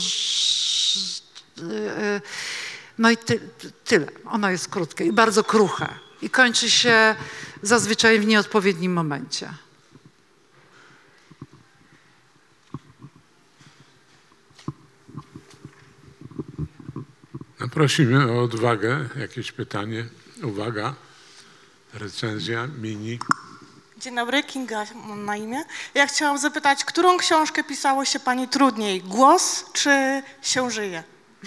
No 2.98 3.10
i 3.10 3.16
ty, 3.16 3.40
tyle. 3.84 4.06
Ono 4.24 4.50
jest 4.50 4.68
krótkie 4.68 5.04
i 5.04 5.12
bardzo 5.12 5.44
kruche. 5.44 5.88
I 6.22 6.30
kończy 6.30 6.70
się 6.70 7.14
zazwyczaj 7.62 8.20
w 8.20 8.26
nieodpowiednim 8.26 8.92
momencie. 8.92 9.65
No, 17.60 17.68
prosimy 17.68 18.32
o 18.32 18.42
odwagę. 18.42 19.08
Jakieś 19.20 19.52
pytanie? 19.52 20.06
Uwaga. 20.42 20.94
Recenzja 21.94 22.68
mini. 22.82 23.18
Dzień 23.98 24.16
dobry, 24.16 24.42
Kinga 24.42 24.84
mam 25.08 25.24
na 25.24 25.36
imię. 25.36 25.64
Ja 25.94 26.06
chciałam 26.06 26.38
zapytać, 26.38 26.84
którą 26.84 27.18
książkę 27.18 27.64
pisało 27.64 28.04
się 28.04 28.20
pani 28.20 28.48
trudniej? 28.48 29.02
Głos 29.02 29.64
czy 29.72 30.22
się 30.42 30.70
żyje? 30.70 31.02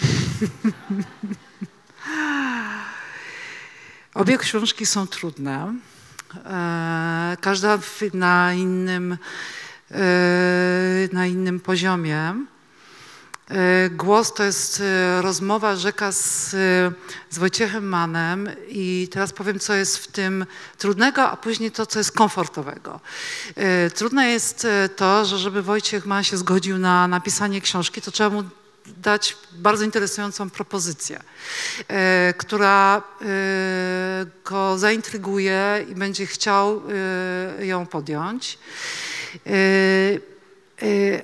Obie 4.14 4.38
książki 4.38 4.86
są 4.86 5.06
trudne. 5.06 5.74
E, 6.34 7.36
każda 7.40 7.78
na, 8.14 8.54
innym, 8.54 9.18
e, 9.90 9.98
na 11.12 11.26
innym 11.26 11.60
poziomie. 11.60 12.34
E, 13.50 13.90
Głos 13.90 14.34
to 14.34 14.44
jest 14.44 14.80
e, 14.80 15.22
rozmowa 15.22 15.76
rzeka 15.76 16.12
z, 16.12 16.50
z 17.30 17.38
Wojciechem 17.38 17.88
Manem 17.88 18.48
i 18.68 19.08
teraz 19.10 19.32
powiem, 19.32 19.58
co 19.58 19.74
jest 19.74 19.98
w 19.98 20.06
tym 20.06 20.46
trudnego, 20.78 21.30
a 21.30 21.36
później 21.36 21.70
to, 21.70 21.86
co 21.86 21.98
jest 21.98 22.12
komfortowego. 22.12 23.00
E, 23.56 23.90
Trudne 23.90 24.28
jest 24.28 24.64
e, 24.64 24.88
to, 24.88 25.24
że 25.24 25.38
żeby 25.38 25.62
Wojciech 25.62 26.06
Mann 26.06 26.24
się 26.24 26.36
zgodził 26.36 26.78
na 26.78 27.08
napisanie 27.08 27.60
książki, 27.60 28.02
to 28.02 28.10
trzeba 28.10 28.30
mu 28.30 28.42
dać 28.86 29.36
bardzo 29.52 29.84
interesującą 29.84 30.50
propozycję, 30.50 31.20
e, 31.88 32.34
która 32.38 33.02
e, 33.22 34.26
go 34.44 34.78
zaintryguje 34.78 35.86
i 35.90 35.94
będzie 35.94 36.26
chciał 36.26 36.82
e, 37.58 37.66
ją 37.66 37.86
podjąć. 37.86 38.58
E, 39.46 39.50
e, 40.82 41.22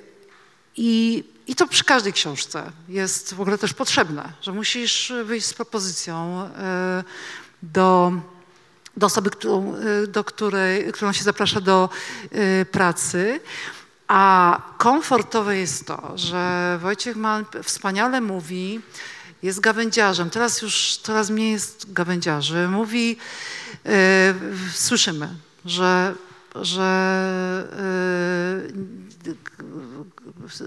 I, 0.76 1.24
I 1.46 1.54
to 1.54 1.66
przy 1.66 1.84
każdej 1.84 2.12
książce 2.12 2.72
jest 2.88 3.34
w 3.34 3.40
ogóle 3.40 3.58
też 3.58 3.74
potrzebne, 3.74 4.32
że 4.42 4.52
musisz 4.52 5.12
wyjść 5.24 5.46
z 5.46 5.54
propozycją 5.54 6.42
e, 6.42 7.04
do, 7.62 8.12
do 8.96 9.06
osoby, 9.06 9.30
którą, 9.30 9.74
e, 9.74 10.06
do 10.06 10.24
której, 10.24 10.92
którą 10.92 11.12
się 11.12 11.24
zaprasza 11.24 11.60
do 11.60 11.88
e, 12.30 12.64
pracy. 12.64 13.40
A 14.08 14.62
komfortowe 14.78 15.56
jest 15.56 15.86
to, 15.86 16.12
że 16.14 16.78
Wojciech 16.82 17.16
Mann 17.16 17.44
wspaniale 17.62 18.20
mówi, 18.20 18.80
jest 19.42 19.60
gawędziarzem. 19.60 20.30
Teraz 20.30 20.62
już 20.62 20.98
coraz 21.02 21.30
mniej 21.30 21.52
jest 21.52 21.92
gawędziarzy. 21.92 22.68
Mówi, 22.68 23.16
e, 23.86 24.34
słyszymy, 24.72 25.28
że, 25.64 26.14
że 26.54 26.88
e, 27.72 29.15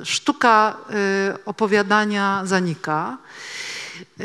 sztuka 0.03 0.77
e, 0.89 1.37
opowiadania 1.45 2.41
zanika, 2.45 3.17
e, 4.19 4.23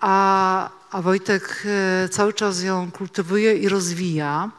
a, 0.00 0.70
a 0.90 1.02
Wojtek 1.02 1.66
e, 2.04 2.08
cały 2.08 2.32
czas 2.32 2.62
ją 2.62 2.90
kultywuje 2.90 3.54
i 3.54 3.68
rozwija. 3.68 4.50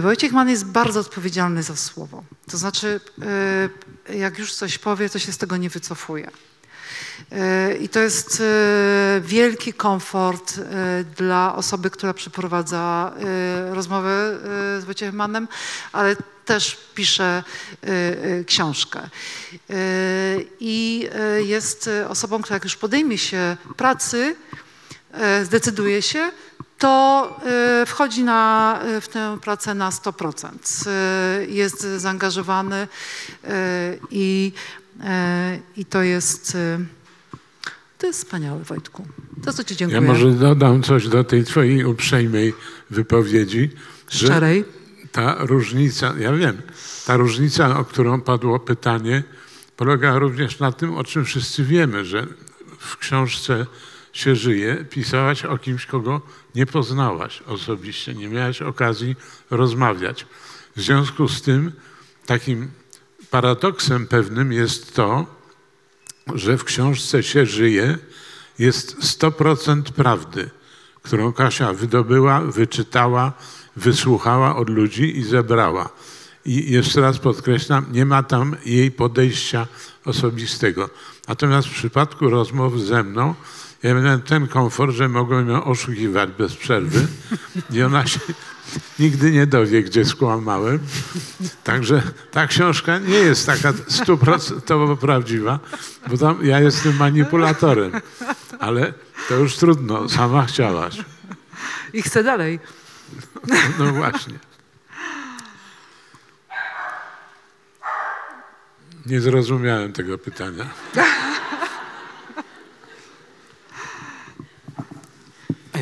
Wojciech 0.00 0.32
Mann 0.32 0.48
jest 0.48 0.66
bardzo 0.66 1.00
odpowiedzialny 1.00 1.62
za 1.62 1.76
słowo. 1.76 2.24
To 2.50 2.58
znaczy, 2.58 3.00
jak 4.14 4.38
już 4.38 4.54
coś 4.54 4.78
powie, 4.78 5.08
to 5.08 5.18
się 5.18 5.32
z 5.32 5.38
tego 5.38 5.56
nie 5.56 5.70
wycofuje. 5.70 6.30
I 7.80 7.88
to 7.88 8.00
jest 8.00 8.42
wielki 9.20 9.72
komfort 9.72 10.60
dla 11.16 11.54
osoby, 11.54 11.90
która 11.90 12.14
przeprowadza 12.14 13.12
rozmowę 13.70 14.38
z 14.80 14.84
Wojciechem 14.84 15.16
Mannem, 15.16 15.48
ale 15.92 16.16
też 16.48 16.76
pisze 16.94 17.24
e, 17.24 17.88
e, 17.88 18.44
książkę. 18.44 19.00
E, 19.00 19.74
I 20.60 21.08
jest 21.46 21.90
osobą, 22.08 22.42
która 22.42 22.56
jak 22.56 22.64
już 22.64 22.76
podejmie 22.76 23.18
się 23.18 23.56
pracy, 23.76 24.36
zdecyduje 25.44 26.02
się, 26.02 26.30
to 26.78 27.40
wchodzi 27.86 28.24
na, 28.24 28.80
w 29.00 29.08
tę 29.08 29.38
pracę 29.42 29.74
na 29.74 29.90
100%. 29.90 30.88
E, 30.88 31.44
Jest 31.48 31.80
zaangażowany 31.96 32.88
i, 34.10 34.52
i 35.76 35.84
to 35.84 36.02
jest, 36.02 36.56
to 37.98 38.06
jest 38.06 38.18
wspaniałe, 38.24 38.64
Wojtku. 38.64 39.06
To 39.44 39.52
co 39.52 39.64
ci 39.64 39.74
Ja 39.74 39.78
dziękuję. 39.78 40.00
może 40.00 40.30
dodam 40.30 40.82
coś 40.82 41.08
do 41.08 41.24
tej 41.24 41.44
twojej 41.44 41.84
uprzejmej 41.84 42.54
wypowiedzi. 42.90 43.70
że 44.10 44.26
Szczerej. 44.26 44.77
Ta 45.18 45.36
różnica, 45.38 46.14
ja 46.18 46.32
wiem, 46.32 46.62
ta 47.06 47.16
różnica, 47.16 47.78
o 47.78 47.84
którą 47.84 48.20
padło 48.20 48.60
pytanie 48.60 49.22
polega 49.76 50.18
również 50.18 50.58
na 50.58 50.72
tym, 50.72 50.96
o 50.96 51.04
czym 51.04 51.24
wszyscy 51.24 51.64
wiemy, 51.64 52.04
że 52.04 52.26
w 52.78 52.96
książce 52.96 53.66
się 54.12 54.36
żyje, 54.36 54.84
pisałaś 54.90 55.44
o 55.44 55.58
kimś, 55.58 55.86
kogo 55.86 56.20
nie 56.54 56.66
poznałaś 56.66 57.42
osobiście, 57.42 58.14
nie 58.14 58.28
miałaś 58.28 58.62
okazji 58.62 59.16
rozmawiać. 59.50 60.26
W 60.76 60.80
związku 60.80 61.28
z 61.28 61.42
tym 61.42 61.72
takim 62.26 62.70
paradoksem 63.30 64.06
pewnym 64.06 64.52
jest 64.52 64.94
to, 64.94 65.26
że 66.34 66.58
w 66.58 66.64
książce 66.64 67.22
się 67.22 67.46
żyje, 67.46 67.98
jest 68.58 68.98
100% 68.98 69.82
prawdy, 69.82 70.50
którą 71.02 71.32
Kasia 71.32 71.72
wydobyła, 71.72 72.40
wyczytała, 72.40 73.32
wysłuchała 73.78 74.56
od 74.56 74.70
ludzi 74.70 75.18
i 75.18 75.24
zebrała. 75.24 75.88
I 76.44 76.72
jeszcze 76.72 77.00
raz 77.00 77.18
podkreślam, 77.18 77.86
nie 77.92 78.06
ma 78.06 78.22
tam 78.22 78.56
jej 78.66 78.90
podejścia 78.90 79.66
osobistego. 80.04 80.90
Natomiast 81.28 81.68
w 81.68 81.72
przypadku 81.72 82.30
rozmów 82.30 82.82
ze 82.82 83.02
mną, 83.02 83.34
ja 83.82 83.94
miałem 83.94 84.22
ten 84.22 84.46
komfort, 84.46 84.92
że 84.92 85.08
mogłem 85.08 85.48
ją 85.48 85.64
oszukiwać 85.64 86.30
bez 86.38 86.56
przerwy 86.56 87.06
i 87.70 87.82
ona 87.82 88.06
się 88.06 88.20
nigdy 88.98 89.30
nie 89.30 89.46
dowie, 89.46 89.82
gdzie 89.82 90.04
skłamałem. 90.04 90.78
Także 91.64 92.02
ta 92.30 92.46
książka 92.46 92.98
nie 92.98 93.18
jest 93.18 93.46
taka 93.46 93.72
stuprocentowo 93.88 94.96
prawdziwa, 94.96 95.58
bo 96.10 96.18
tam 96.18 96.46
ja 96.46 96.60
jestem 96.60 96.96
manipulatorem. 96.96 97.92
Ale 98.58 98.92
to 99.28 99.34
już 99.34 99.56
trudno, 99.56 100.08
sama 100.08 100.46
chciałaś. 100.46 101.04
I 101.92 102.02
chcę 102.02 102.22
dalej. 102.22 102.60
No 103.78 103.92
właśnie. 103.92 104.38
Nie 109.06 109.20
zrozumiałem 109.20 109.92
tego 109.92 110.18
pytania. 110.18 110.66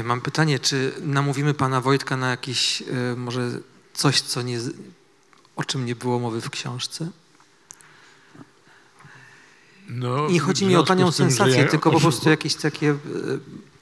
Mam 0.04 0.20
pytanie, 0.20 0.58
czy 0.58 0.92
namówimy 1.00 1.54
pana 1.54 1.80
Wojtka 1.80 2.16
na 2.16 2.30
jakieś, 2.30 2.82
y, 2.82 3.16
może 3.16 3.50
coś, 3.94 4.20
co 4.20 4.42
nie, 4.42 4.58
o 5.56 5.64
czym 5.64 5.86
nie 5.86 5.96
było 5.96 6.18
mowy 6.18 6.40
w 6.40 6.50
książce? 6.50 7.10
No, 9.88 10.28
Nie 10.28 10.40
chodzi 10.40 10.66
mi 10.66 10.76
o 10.76 10.82
tanią 10.82 11.12
sensację, 11.12 11.56
ja 11.56 11.68
tylko 11.68 11.90
po 11.90 12.00
prostu 12.00 12.30
jakieś 12.30 12.54
takie, 12.54 12.90
y, 12.90 12.96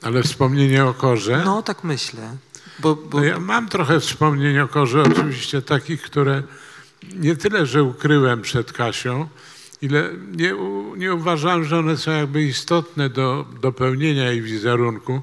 Ale 0.03 0.23
wspomnienie 0.23 0.85
o 0.85 0.95
korze. 0.95 1.43
no 1.45 1.63
tak 1.63 1.85
myślę. 1.85 2.37
Bo, 2.79 2.97
bo 2.97 3.19
No 3.19 3.25
ja 3.25 3.41
mam 3.41 3.69
trochę 3.69 4.01
wspomnień 4.01 4.59
o 4.59 4.69
korze, 4.69 5.03
oczywiście 5.03 5.63
takich, 5.63 6.03
które 6.03 6.43
nie 7.15 7.37
tyle, 7.37 7.67
że 7.67 7.83
ukryłem 7.83 8.43
przed 8.43 8.73
Kasią, 8.73 9.29
ile 9.83 10.11
nie, 10.37 10.55
nie 10.97 11.15
uważałem, 11.15 11.65
że 11.65 11.79
one 11.79 11.97
są 11.97 12.11
jakby 12.11 12.43
istotne 12.43 13.11
do 13.11 13.47
dopełnienia 13.61 14.31
jej 14.31 14.43
wizerunku. 14.43 15.23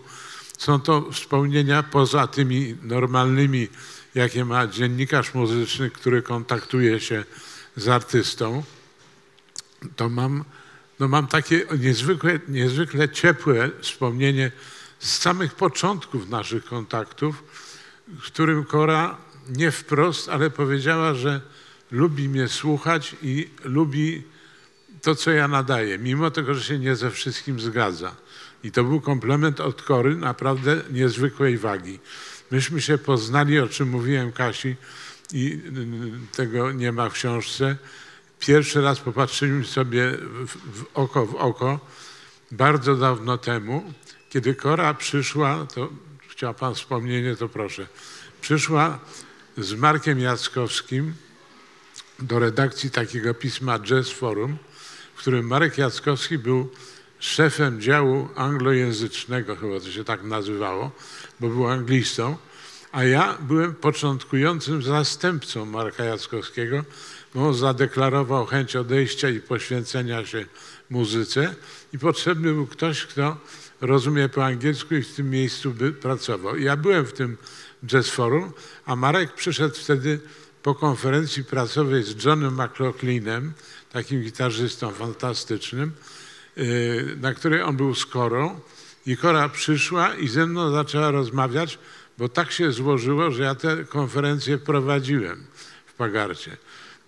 Są 0.57 0.79
to 0.79 1.11
wspomnienia 1.11 1.83
poza 1.83 2.27
tymi 2.27 2.75
normalnymi, 2.83 3.67
jakie 4.15 4.45
ma 4.45 4.67
dziennikarz 4.67 5.33
muzyczny, 5.33 5.89
który 5.89 6.21
kontaktuje 6.21 6.99
się 6.99 7.23
z 7.75 7.87
artystą. 7.87 8.63
To 9.95 10.09
mam, 10.09 10.43
no 10.99 11.07
mam 11.07 11.27
takie 11.27 11.65
niezwykle, 11.79 12.39
niezwykle 12.47 13.09
ciepłe 13.09 13.69
wspomnienie 13.81 14.51
z 15.01 15.17
samych 15.17 15.55
początków 15.55 16.29
naszych 16.29 16.65
kontaktów, 16.65 17.43
w 18.07 18.21
którym 18.21 18.63
Kora 18.63 19.17
nie 19.49 19.71
wprost, 19.71 20.29
ale 20.29 20.49
powiedziała, 20.49 21.13
że 21.13 21.41
lubi 21.91 22.29
mnie 22.29 22.47
słuchać 22.47 23.15
i 23.21 23.49
lubi 23.63 24.23
to, 25.01 25.15
co 25.15 25.31
ja 25.31 25.47
nadaję, 25.47 25.97
mimo 25.97 26.31
tego, 26.31 26.53
że 26.53 26.63
się 26.63 26.79
nie 26.79 26.95
ze 26.95 27.11
wszystkim 27.11 27.59
zgadza. 27.59 28.15
I 28.63 28.71
to 28.71 28.83
był 28.83 29.01
komplement 29.01 29.59
od 29.59 29.81
Kory 29.81 30.15
naprawdę 30.15 30.81
niezwykłej 30.91 31.57
wagi. 31.57 31.99
Myśmy 32.51 32.81
się 32.81 32.97
poznali, 32.97 33.59
o 33.59 33.67
czym 33.67 33.89
mówiłem 33.89 34.31
Kasi, 34.31 34.75
i 35.33 35.61
y, 36.33 36.35
tego 36.35 36.71
nie 36.71 36.91
ma 36.91 37.09
w 37.09 37.13
książce. 37.13 37.75
Pierwszy 38.39 38.81
raz 38.81 38.99
popatrzyliśmy 38.99 39.65
sobie 39.65 40.11
w, 40.45 40.47
w 40.47 40.85
oko 40.93 41.25
w 41.25 41.35
oko 41.35 41.79
bardzo 42.51 42.95
dawno 42.95 43.37
temu, 43.37 43.93
kiedy 44.31 44.55
Kora 44.55 44.93
przyszła, 44.93 45.67
to 45.75 45.89
chciał 46.27 46.53
Pan 46.53 46.75
wspomnienie, 46.75 47.35
to 47.35 47.49
proszę, 47.49 47.87
przyszła 48.41 48.99
z 49.57 49.73
Markiem 49.73 50.19
Jackowskim 50.19 51.13
do 52.19 52.39
redakcji 52.39 52.91
takiego 52.91 53.33
pisma 53.33 53.79
Jazz 53.79 54.09
Forum, 54.09 54.57
w 55.15 55.19
którym 55.19 55.47
Marek 55.47 55.77
Jackowski 55.77 56.37
był 56.37 56.69
szefem 57.19 57.81
działu 57.81 58.29
anglojęzycznego, 58.35 59.55
chyba 59.55 59.79
to 59.79 59.91
się 59.91 60.03
tak 60.03 60.23
nazywało, 60.23 60.91
bo 61.39 61.49
był 61.49 61.67
anglistą, 61.67 62.37
a 62.91 63.03
ja 63.03 63.37
byłem 63.41 63.75
początkującym 63.75 64.83
zastępcą 64.83 65.65
Marka 65.65 66.03
Jackowskiego, 66.03 66.83
bo 67.33 67.47
on 67.47 67.53
zadeklarował 67.53 68.45
chęć 68.45 68.75
odejścia 68.75 69.29
i 69.29 69.39
poświęcenia 69.39 70.25
się 70.25 70.45
muzyce 70.89 71.55
i 71.93 71.99
potrzebny 71.99 72.53
był 72.53 72.67
ktoś, 72.67 73.05
kto 73.05 73.37
rozumie 73.81 74.29
po 74.29 74.45
angielsku 74.45 74.95
i 74.95 75.03
w 75.03 75.15
tym 75.15 75.29
miejscu 75.29 75.71
by 75.71 75.91
pracował. 75.91 76.57
Ja 76.57 76.77
byłem 76.77 77.05
w 77.05 77.13
tym 77.13 77.37
jazz 77.85 78.09
forum, 78.09 78.53
a 78.85 78.95
Marek 78.95 79.33
przyszedł 79.33 79.75
wtedy 79.75 80.19
po 80.63 80.75
konferencji 80.75 81.43
pracowej 81.43 82.03
z 82.03 82.23
Johnem 82.25 82.53
McLaughlinem, 82.53 83.53
takim 83.91 84.21
gitarzystą 84.21 84.91
fantastycznym, 84.91 85.91
yy, 86.55 87.17
na 87.21 87.33
której 87.33 87.61
on 87.61 87.77
był 87.77 87.95
z 87.95 88.05
Korą 88.05 88.59
i 89.05 89.17
Kora 89.17 89.49
przyszła 89.49 90.15
i 90.15 90.27
ze 90.27 90.45
mną 90.45 90.71
zaczęła 90.71 91.11
rozmawiać, 91.11 91.79
bo 92.17 92.29
tak 92.29 92.51
się 92.51 92.71
złożyło, 92.71 93.31
że 93.31 93.43
ja 93.43 93.55
tę 93.55 93.83
konferencję 93.89 94.57
prowadziłem 94.57 95.45
w 95.85 95.93
Pagarcie. 95.93 96.57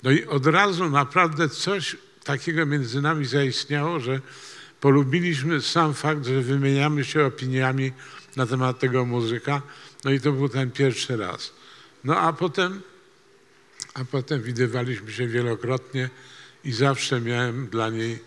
No 0.04 0.12
i 0.12 0.26
od 0.26 0.46
razu 0.46 0.90
naprawdę 0.90 1.50
coś 1.50 1.98
takiego 2.24 2.66
między 2.66 3.02
nami 3.02 3.26
zaistniało, 3.26 4.00
że 4.00 4.22
polubiliśmy 4.84 5.62
sam 5.62 5.94
fakt, 5.94 6.26
że 6.26 6.42
wymieniamy 6.42 7.06
się 7.06 7.26
opiniami 7.26 7.92
na 8.36 8.46
temat 8.46 8.80
tego 8.80 9.06
muzyka. 9.06 9.62
No 10.04 10.12
i 10.12 10.20
to 10.20 10.32
był 10.32 10.50
ten 10.50 10.72
pierwszy 10.72 11.18
raz. 11.18 11.52
No 12.04 12.20
a 12.20 12.34
potem, 12.34 12.82
a 13.94 14.06
potem 14.06 14.42
widywaliśmy 14.42 15.12
się 15.12 15.28
wielokrotnie 15.28 16.10
i 16.64 16.72
zawsze 16.72 17.22
miałem 17.22 17.68
dla 17.68 17.90
niej 17.90 18.20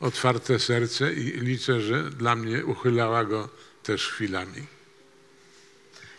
otwarte 0.00 0.58
serce 0.58 1.12
i 1.12 1.40
liczę, 1.40 1.80
że 1.80 2.10
dla 2.10 2.36
mnie 2.36 2.66
uchylała 2.66 3.24
go 3.24 3.48
też 3.82 4.08
chwilami. 4.08 4.66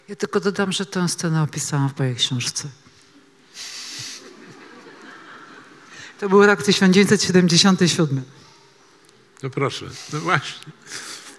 Ja 0.07 0.15
tylko 0.15 0.39
dodam, 0.39 0.71
że 0.71 0.85
tę 0.85 1.09
scenę 1.09 1.43
opisałam 1.43 1.89
w 1.89 1.99
mojej 1.99 2.15
książce. 2.15 2.69
To 6.19 6.29
był 6.29 6.45
rok 6.45 6.63
1977. 6.63 8.42
No 9.43 9.49
proszę, 9.49 9.85
no 10.13 10.19
właśnie. 10.19 10.73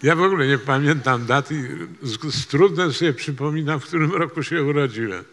Ja 0.02 0.16
w 0.16 0.22
ogóle 0.22 0.46
nie 0.46 0.58
pamiętam 0.58 1.26
daty 1.26 1.88
z, 2.02 2.34
z 2.34 2.46
trudem 2.46 2.92
sobie 2.92 3.12
przypominam, 3.12 3.80
w 3.80 3.86
którym 3.86 4.12
roku 4.12 4.42
się 4.42 4.62
urodziłem. 4.62 5.24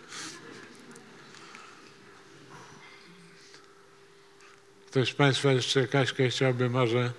Ktoś 4.87 5.09
z 5.09 5.13
Państwa 5.13 5.51
jeszcze 5.51 5.87
Kaśkę 5.87 6.29
chciałby 6.29 6.69
może 6.69 7.11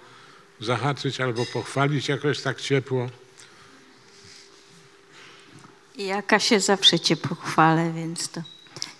zahaczyć 0.60 1.20
albo 1.20 1.46
pochwalić 1.46 2.08
jakoś 2.08 2.40
tak 2.40 2.60
ciepło? 2.60 3.08
Ja 5.96 6.22
Kasię 6.22 6.60
zawsze 6.60 7.00
cię 7.00 7.16
pochwalę, 7.16 7.92
więc 7.96 8.28
to 8.28 8.42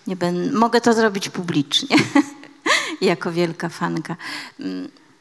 nie 0.07 0.15
będę, 0.15 0.51
mogę 0.51 0.81
to 0.81 0.93
zrobić 0.93 1.29
publicznie, 1.29 1.97
jako 3.01 3.31
wielka 3.31 3.69
fanka. 3.69 4.15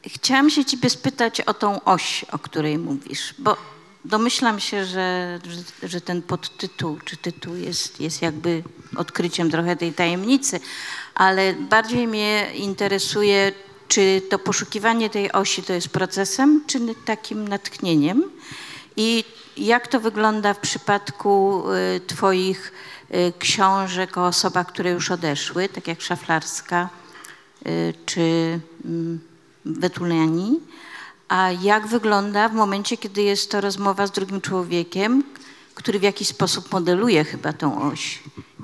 Mm, 0.02 0.14
Chciałam 0.14 0.50
się 0.50 0.64
ciebie 0.64 0.90
spytać 0.90 1.40
o 1.40 1.54
tą 1.54 1.84
oś, 1.84 2.24
o 2.32 2.38
której 2.38 2.78
mówisz, 2.78 3.34
bo 3.38 3.56
domyślam 4.04 4.60
się, 4.60 4.84
że, 4.84 5.38
że, 5.82 6.00
ten 6.00 6.22
podtytuł 6.22 6.98
czy 7.04 7.16
tytuł 7.16 7.56
jest, 7.56 8.00
jest 8.00 8.22
jakby 8.22 8.62
odkryciem 8.96 9.50
trochę 9.50 9.76
tej 9.76 9.92
tajemnicy, 9.92 10.60
ale 11.14 11.54
bardziej 11.54 12.06
mnie 12.08 12.50
interesuje, 12.54 13.52
czy 13.88 14.22
to 14.30 14.38
poszukiwanie 14.38 15.10
tej 15.10 15.32
osi 15.32 15.62
to 15.62 15.72
jest 15.72 15.88
procesem, 15.88 16.64
czy 16.66 16.78
takim 17.04 17.48
natchnieniem 17.48 18.24
i 18.96 19.24
jak 19.56 19.88
to 19.88 20.00
wygląda 20.00 20.54
w 20.54 20.58
przypadku 20.58 21.64
y, 21.96 22.00
Twoich 22.00 22.72
y, 23.14 23.32
książek 23.38 24.18
o 24.18 24.26
osobach, 24.26 24.66
które 24.66 24.90
już 24.90 25.10
odeszły, 25.10 25.68
tak 25.68 25.88
jak 25.88 26.00
Szaflarska 26.00 26.88
y, 27.66 27.94
czy 28.06 28.60
Betuliani? 29.64 30.60
A 31.28 31.50
jak 31.50 31.86
wygląda 31.86 32.48
w 32.48 32.54
momencie, 32.54 32.96
kiedy 32.96 33.22
jest 33.22 33.50
to 33.50 33.60
rozmowa 33.60 34.06
z 34.06 34.10
drugim 34.10 34.40
człowiekiem, 34.40 35.24
który 35.74 35.98
w 35.98 36.02
jakiś 36.02 36.28
sposób 36.28 36.72
modeluje 36.72 37.24
chyba 37.24 37.52
tą 37.52 37.82
oś 37.82 38.22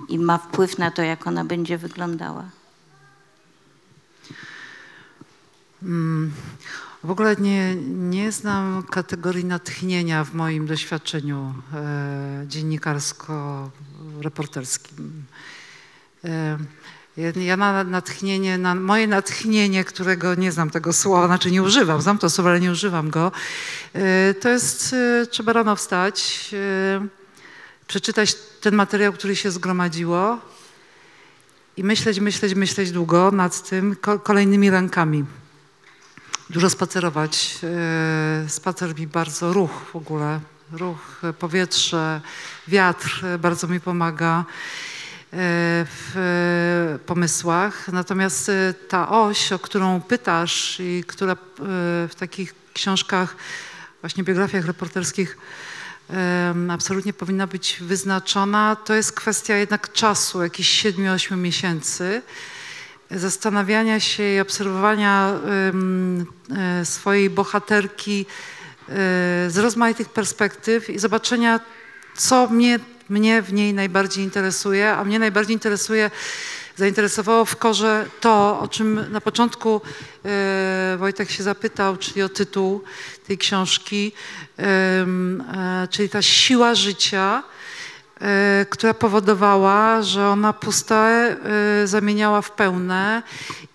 i 0.09 0.19
ma 0.19 0.39
wpływ 0.39 0.79
na 0.79 0.91
to, 0.91 1.03
jak 1.03 1.27
ona 1.27 1.45
będzie 1.45 1.79
wyglądała? 1.79 2.45
Mm, 5.83 6.33
W 7.05 7.11
ogóle 7.11 7.37
nie, 7.37 7.75
nie 7.87 8.33
znam 8.33 8.83
kategorii 8.83 9.45
natchnienia 9.45 10.25
w 10.25 10.35
moim 10.35 10.67
doświadczeniu 10.67 11.55
e, 11.75 12.45
dziennikarsko-reporterskim. 12.49 15.11
E, 16.25 16.59
ja- 17.19 17.57
na 17.57 17.85
natchnienie, 17.85 18.59
na 18.59 18.75
moje 18.75 19.07
natchnienie, 19.07 19.85
którego 19.85 20.35
nie 20.35 20.53
znam 20.53 20.71
tego 20.71 20.93
słowa, 20.93 21.27
znaczy 21.27 21.51
nie 21.51 21.63
używam, 21.63 22.03
znam 22.03 22.19
to 22.19 22.31
słowo, 22.31 22.51
ale 22.51 22.61
nie 22.61 22.71
używam 22.71 23.11
go, 23.11 23.33
e, 23.93 24.35
to 24.35 24.49
jest, 24.49 24.93
e, 25.23 25.27
trzeba 25.27 25.53
rano 25.53 25.77
wstać, 25.77 26.51
e, 26.53 27.07
przeczytać 27.87 28.35
ten 28.61 28.75
materiał, 28.75 29.13
który 29.13 29.37
się 29.37 29.51
zgromadziło 29.51 30.39
i 31.77 31.85
myśleć, 31.85 32.21
myśleć, 32.21 32.55
myśleć 32.55 32.91
długo 32.93 33.31
nad 33.31 33.69
tym 33.69 33.97
ko- 33.97 34.19
kolejnymi 34.19 34.71
rankami 34.71 35.25
dużo 36.51 36.71
spacerować. 36.71 37.59
Spacer 38.49 38.99
mi 39.01 39.07
bardzo, 39.07 39.53
ruch 39.53 39.71
w 39.93 39.97
ogóle, 39.97 40.41
ruch, 40.73 41.21
powietrze, 41.39 42.21
wiatr 42.69 43.25
bardzo 43.39 43.67
mi 43.69 43.81
pomaga 43.81 44.45
w 45.33 46.13
e, 46.17 46.99
pomysłach. 46.99 47.89
Natomiast 47.93 48.49
e, 48.49 48.75
ta 48.89 49.09
oś, 49.09 49.53
o 49.53 49.59
którą 49.59 50.01
pytasz 50.01 50.81
i 50.81 51.05
która 51.07 51.33
e, 51.33 51.37
w 52.09 52.15
takich 52.19 52.55
książkach, 52.75 53.37
właśnie 54.01 54.25
biografiach 54.25 54.67
reporterskich 54.67 55.39
absolutnie 56.71 57.13
powinna 57.13 57.47
być 57.47 57.79
wyznaczona, 57.81 58.77
to 58.77 58.95
jest 58.95 59.13
kwestia 59.13 59.57
jednak 59.57 59.93
czasu, 59.93 60.43
jakichś 60.43 60.85
7-8 60.85 61.37
miesięcy 61.37 62.23
zastanawiania 63.11 64.01
się 64.01 64.23
i 64.23 64.41
obserwowania 64.41 65.33
e, 66.57 66.85
swojej 66.85 67.31
bohaterki 67.31 68.27
e, 68.89 68.95
z 69.51 69.59
rozmaitych 69.59 70.09
perspektyw 70.09 70.91
i 70.91 70.99
zobaczenia, 70.99 71.61
co 72.17 72.49
mnie, 72.49 72.79
mnie 73.09 73.43
w 73.43 73.53
niej 73.53 73.75
najbardziej 73.75 74.25
interesuje, 74.25 74.93
a 74.97 75.05
mnie 75.05 75.19
najbardziej 75.19 75.55
interesuje, 75.55 76.11
zainteresowało 76.79 77.45
w 77.45 77.57
korze 77.57 78.07
to, 78.21 78.61
o 78.61 78.69
czym 78.69 79.13
na 79.13 79.21
początku 79.21 79.81
e, 80.25 80.97
Wojtek 80.99 81.31
się 81.31 81.43
zapytał, 81.43 81.97
czyli 81.97 82.23
o 82.23 82.29
tytuł 82.29 82.83
tej 83.27 83.39
książki, 83.39 84.13
e, 84.59 85.89
czyli 85.91 86.09
ta 86.09 86.23
siła 86.23 86.75
życia, 86.75 87.43
e, 88.21 88.67
która 88.71 88.95
powodowała, 88.95 90.03
że 90.03 90.29
ona 90.29 90.53
puste 90.53 91.37
zamieniała 91.85 92.43
w 92.43 92.51
pełne 92.51 93.23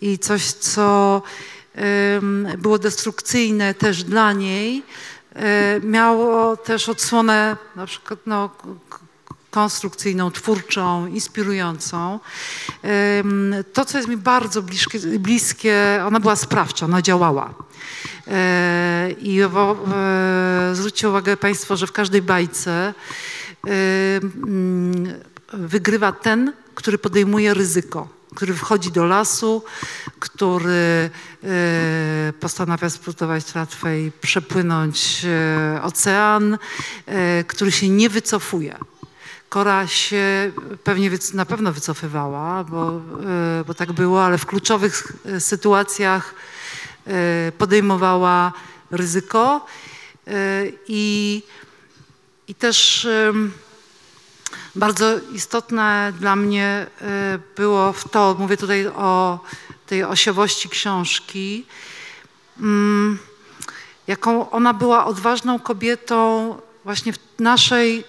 i 0.01 0.19
coś, 0.19 0.51
co 0.51 1.21
było 2.57 2.77
destrukcyjne 2.79 3.73
też 3.73 4.03
dla 4.03 4.33
niej, 4.33 4.83
miało 5.83 6.57
też 6.57 6.89
odsłonę 6.89 7.57
na 7.75 7.85
przykład 7.85 8.19
no, 8.25 8.49
konstrukcyjną, 9.53 10.31
twórczą, 10.31 11.07
inspirującą. 11.07 12.19
To, 13.73 13.85
co 13.85 13.97
jest 13.97 14.09
mi 14.09 14.17
bardzo 14.17 14.61
bliskie, 14.61 14.99
bliskie 14.99 16.03
ona 16.07 16.19
była 16.19 16.35
sprawcza, 16.35 16.85
ona 16.85 17.01
działała. 17.01 17.53
E, 18.27 19.11
I 19.21 19.41
e, 19.41 19.45
zwróćcie 20.73 21.09
uwagę 21.09 21.37
Państwo, 21.37 21.77
że 21.77 21.87
w 21.87 21.91
każdej 21.91 22.21
bajce 22.21 22.71
e, 22.71 22.93
mm, 24.17 25.13
wygrywa 25.53 26.11
ten, 26.11 26.53
który 26.75 26.97
podejmuje 26.97 27.53
ryzyko, 27.53 28.07
który 28.35 28.53
wchodzi 28.53 28.91
do 28.91 29.05
lasu, 29.05 29.63
który 30.19 31.09
postanawia 32.39 32.89
spróbować 32.89 33.43
tratwę 33.43 34.01
i 34.01 34.11
przepłynąć 34.11 35.25
ocean, 35.81 36.57
który 37.47 37.71
się 37.71 37.89
nie 37.89 38.09
wycofuje. 38.09 38.77
Kora 39.53 39.87
się 39.87 40.51
pewnie 40.83 41.09
na 41.33 41.45
pewno 41.45 41.73
wycofywała, 41.73 42.63
bo, 42.63 42.89
e, 42.89 43.63
bo 43.67 43.73
tak 43.73 43.91
było, 43.91 44.25
ale 44.25 44.37
w 44.37 44.45
kluczowych 44.45 45.13
e, 45.25 45.39
sytuacjach 45.39 46.35
e, 47.07 47.51
podejmowała 47.57 48.53
ryzyko. 48.91 49.65
I, 50.87 51.43
i 52.47 52.55
też 52.55 53.07
bardzo 54.75 55.19
istotne 55.33 56.13
dla 56.19 56.35
mnie 56.35 56.87
było 57.55 57.93
w 57.93 58.09
to, 58.09 58.35
mówię 58.39 58.57
tutaj 58.57 58.87
o 58.87 59.39
tej 59.87 60.03
osiowości 60.03 60.69
książki, 60.69 61.65
mm, 62.59 63.19
jaką 64.07 64.49
ona 64.49 64.73
była 64.73 65.05
odważną 65.05 65.59
kobietą 65.59 66.55
właśnie 66.83 67.13
w 67.13 67.17
naszej 67.39 68.03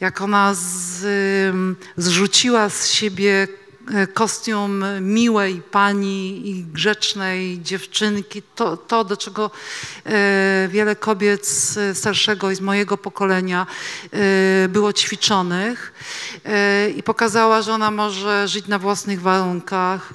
Jak 0.00 0.20
ona 0.20 0.54
z, 0.54 1.06
zrzuciła 1.96 2.70
z 2.70 2.90
siebie 2.90 3.48
e, 3.94 4.06
kostium 4.06 4.84
miłej 5.00 5.62
pani 5.70 6.50
i 6.50 6.64
grzecznej 6.64 7.62
dziewczynki, 7.62 8.42
to, 8.54 8.76
to 8.76 9.04
do 9.04 9.16
czego 9.16 9.50
e, 10.04 10.68
wiele 10.70 10.96
kobiet 10.96 11.46
z 11.46 11.98
starszego 11.98 12.50
i 12.50 12.54
z 12.54 12.60
mojego 12.60 12.96
pokolenia 12.96 13.66
e, 14.12 14.68
było 14.68 14.92
ćwiczonych 14.92 15.92
e, 16.44 16.90
i 16.90 17.02
pokazała, 17.02 17.62
że 17.62 17.72
ona 17.72 17.90
może 17.90 18.48
żyć 18.48 18.66
na 18.66 18.78
własnych 18.78 19.20
warunkach, 19.20 20.14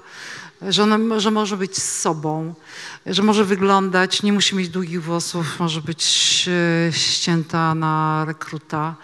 że, 0.69 0.84
ona, 0.84 1.19
że 1.19 1.31
może 1.31 1.57
być 1.57 1.77
z 1.77 1.99
sobą, 1.99 2.53
że 3.06 3.23
może 3.23 3.45
wyglądać, 3.45 4.23
nie 4.23 4.34
musi 4.34 4.56
mieć 4.56 4.69
długich 4.69 5.03
włosów, 5.03 5.60
może 5.60 5.81
być 5.81 6.45
e, 6.88 6.94
ścięta 6.94 7.76
na 7.76 8.26
rekruta, 8.27 8.95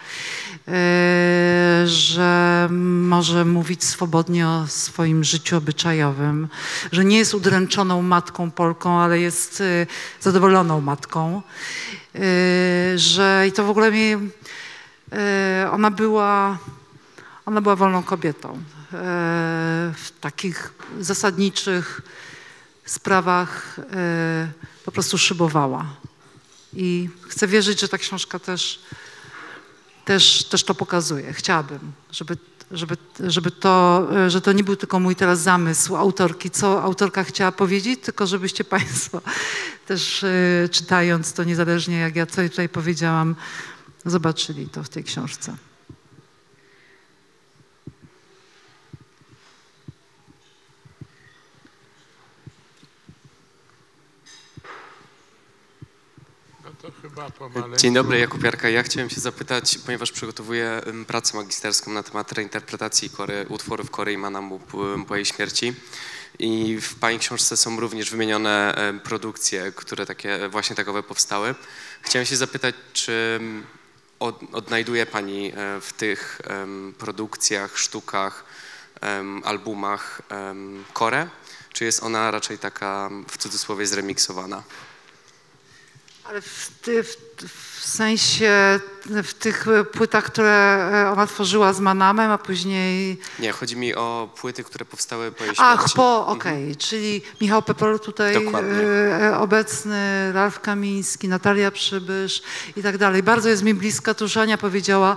e, 0.68 1.82
że 1.86 2.68
może 2.70 3.44
mówić 3.44 3.84
swobodnie 3.84 4.48
o 4.48 4.66
swoim 4.66 5.24
życiu 5.24 5.56
obyczajowym, 5.56 6.48
że 6.92 7.04
nie 7.04 7.18
jest 7.18 7.34
udręczoną 7.34 8.02
matką 8.02 8.50
Polką, 8.50 9.00
ale 9.00 9.20
jest 9.20 9.60
e, 9.60 9.86
zadowoloną 10.20 10.80
matką, 10.80 11.42
że 12.96 13.44
i 13.48 13.52
to 13.52 13.64
w 13.64 13.70
ogóle 13.70 13.92
e, 15.12 15.68
ona 15.72 15.90
była 15.90 16.58
ona 17.46 17.60
była 17.60 17.76
wolną 17.76 18.02
kobietą. 18.02 18.58
W 18.92 20.08
takich 20.20 20.72
zasadniczych 21.00 22.02
sprawach 22.84 23.76
e, 23.92 24.48
po 24.84 24.92
prostu 24.92 25.18
szybowała. 25.18 25.86
I 26.72 27.08
chcę 27.28 27.46
wierzyć, 27.46 27.80
że 27.80 27.88
ta 27.88 27.98
książka 27.98 28.38
też, 28.38 28.80
też, 30.04 30.44
też 30.44 30.64
to 30.64 30.74
pokazuje. 30.74 31.32
Chciałabym, 31.32 31.92
żeby, 32.10 32.36
żeby, 32.70 32.96
żeby 33.20 33.50
to, 33.50 34.08
e, 34.16 34.30
że 34.30 34.40
to 34.40 34.52
nie 34.52 34.64
był 34.64 34.76
tylko 34.76 35.00
mój 35.00 35.16
teraz 35.16 35.40
zamysł 35.40 35.96
autorki, 35.96 36.50
co 36.50 36.82
autorka 36.82 37.24
chciała 37.24 37.52
powiedzieć, 37.52 38.00
tylko 38.00 38.26
żebyście 38.26 38.64
Państwo 38.64 39.20
też 39.88 40.24
e, 40.24 40.68
czytając 40.70 41.32
to 41.32 41.44
niezależnie 41.44 41.98
jak 41.98 42.16
ja 42.16 42.26
co 42.26 42.42
tutaj 42.42 42.68
powiedziałam, 42.68 43.36
zobaczyli 44.04 44.68
to 44.68 44.82
w 44.82 44.88
tej 44.88 45.04
książce. 45.04 45.56
No 56.64 56.70
to 56.82 56.90
chyba 56.90 57.00
pomaleńku. 57.00 57.08
Dzień 57.76 57.94
dobry, 57.94 58.18
Jakub 58.18 58.44
Jarka. 58.44 58.68
Ja 58.68 58.82
chciałem 58.82 59.10
się 59.10 59.20
zapytać, 59.20 59.78
ponieważ 59.86 60.12
przygotowuję 60.12 60.80
pracę 61.06 61.36
magisterską 61.36 61.92
na 61.92 62.02
temat 62.02 62.32
reinterpretacji 62.32 63.10
kory, 63.10 63.46
utworów 63.48 63.90
Korejmana 63.90 64.40
mu 64.40 64.58
po, 65.08 65.16
jej 65.16 65.24
śmierci. 65.24 65.74
I 66.38 66.78
w 66.80 66.94
Pani 66.94 67.18
książce 67.18 67.56
są 67.56 67.80
również 67.80 68.10
wymienione 68.10 68.74
produkcje, 69.04 69.72
które 69.72 70.06
takie 70.06 70.48
właśnie 70.48 70.76
takowe 70.76 71.02
powstały. 71.02 71.54
Chciałem 72.02 72.26
się 72.26 72.36
zapytać, 72.36 72.74
czy 72.92 73.40
odnajduje 74.52 75.06
Pani 75.06 75.52
e, 75.56 75.80
w 75.80 75.92
tych 75.92 76.40
produkcjach, 76.98 77.78
sztukach, 77.78 78.44
albumach 79.44 80.22
Korę, 80.92 81.28
czy 81.72 81.84
jest 81.84 82.02
ona 82.02 82.30
raczej 82.30 82.58
taka 82.58 83.10
w 83.28 83.38
cudzysłowie 83.38 83.86
zremiksowana? 83.86 84.62
Ale 86.24 86.40
w, 86.40 86.70
ty, 86.82 87.02
w, 87.04 87.16
w 87.80 87.86
sensie 87.86 88.80
w 89.24 89.34
tych 89.34 89.66
płytach, 89.92 90.24
które 90.24 90.50
e, 90.92 91.10
ona 91.12 91.26
tworzyła 91.26 91.72
z 91.72 91.80
Manamem, 91.80 92.30
a 92.30 92.38
później... 92.38 93.20
Nie, 93.38 93.52
chodzi 93.52 93.76
mi 93.76 93.94
o 93.94 94.28
płyty, 94.40 94.64
które 94.64 94.84
powstały 94.84 95.32
po 95.32 95.44
jej 95.44 95.54
Ach, 95.58 95.78
śmierci. 95.80 95.96
po, 95.96 96.26
okej, 96.26 96.76
czyli 96.76 97.22
Michał 97.40 97.62
Pepol 97.62 98.00
tutaj 98.00 98.44
Dokładnie. 98.44 98.82
e, 98.82 99.38
obecny, 99.38 100.32
Ralf 100.32 100.60
Kamiński, 100.60 101.28
Natalia 101.28 101.70
Przybysz 101.70 102.42
i 102.76 102.82
tak 102.82 102.98
dalej. 102.98 103.22
Bardzo 103.22 103.48
jest 103.48 103.62
mi 103.62 103.74
bliska, 103.74 104.14
tu 104.14 104.24
już 104.24 104.36
Ania 104.36 104.58
powiedziała 104.58 105.16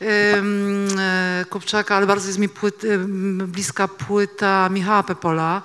e, 0.00 1.44
Kupczaka, 1.50 1.96
ale 1.96 2.06
bardzo 2.06 2.26
jest 2.26 2.38
mi 2.38 2.48
płyt, 2.48 2.82
bliska 3.46 3.88
płyta 3.88 4.68
Michała 4.68 5.02
Pepola. 5.02 5.62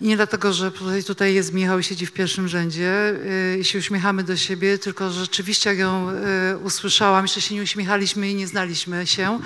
Nie 0.00 0.16
dlatego, 0.16 0.52
że 0.52 0.72
tutaj, 1.06 1.34
jest 1.34 1.52
Michał 1.52 1.78
i 1.78 1.84
siedzi 1.84 2.06
w 2.06 2.12
pierwszym 2.12 2.48
rzędzie 2.48 3.14
y, 3.54 3.58
i 3.60 3.64
się 3.64 3.78
uśmiechamy 3.78 4.22
do 4.22 4.36
siebie, 4.36 4.78
tylko 4.78 5.10
rzeczywiście 5.10 5.70
jak 5.70 5.78
ją 5.78 6.10
y, 6.10 6.58
usłyszałam, 6.58 7.24
jeszcze 7.24 7.40
się 7.40 7.54
nie 7.54 7.62
uśmiechaliśmy 7.62 8.30
i 8.30 8.34
nie 8.34 8.46
znaliśmy 8.46 9.06
się, 9.06 9.40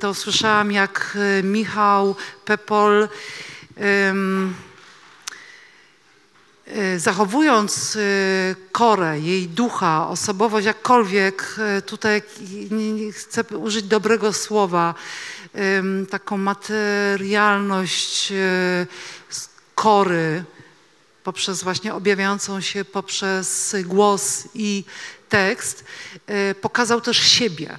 to 0.00 0.10
usłyszałam 0.10 0.72
jak 0.72 1.16
y, 1.40 1.42
Michał 1.42 2.16
Pepol 2.44 3.08
zachowując 6.96 7.98
Korę, 8.72 9.20
jej 9.20 9.48
ducha, 9.48 10.08
osobowość, 10.08 10.66
jakkolwiek 10.66 11.56
tutaj 11.86 12.22
chcę 13.12 13.44
użyć 13.44 13.82
dobrego 13.82 14.32
słowa, 14.32 14.94
taką 16.10 16.38
materialność 16.38 18.26
z 19.28 19.48
Kory, 19.74 20.44
poprzez 21.24 21.62
właśnie 21.62 21.94
objawiającą 21.94 22.60
się 22.60 22.84
poprzez 22.84 23.76
głos 23.84 24.48
i 24.54 24.84
tekst, 25.28 25.84
y, 26.50 26.54
pokazał 26.54 27.00
też 27.00 27.18
siebie. 27.18 27.78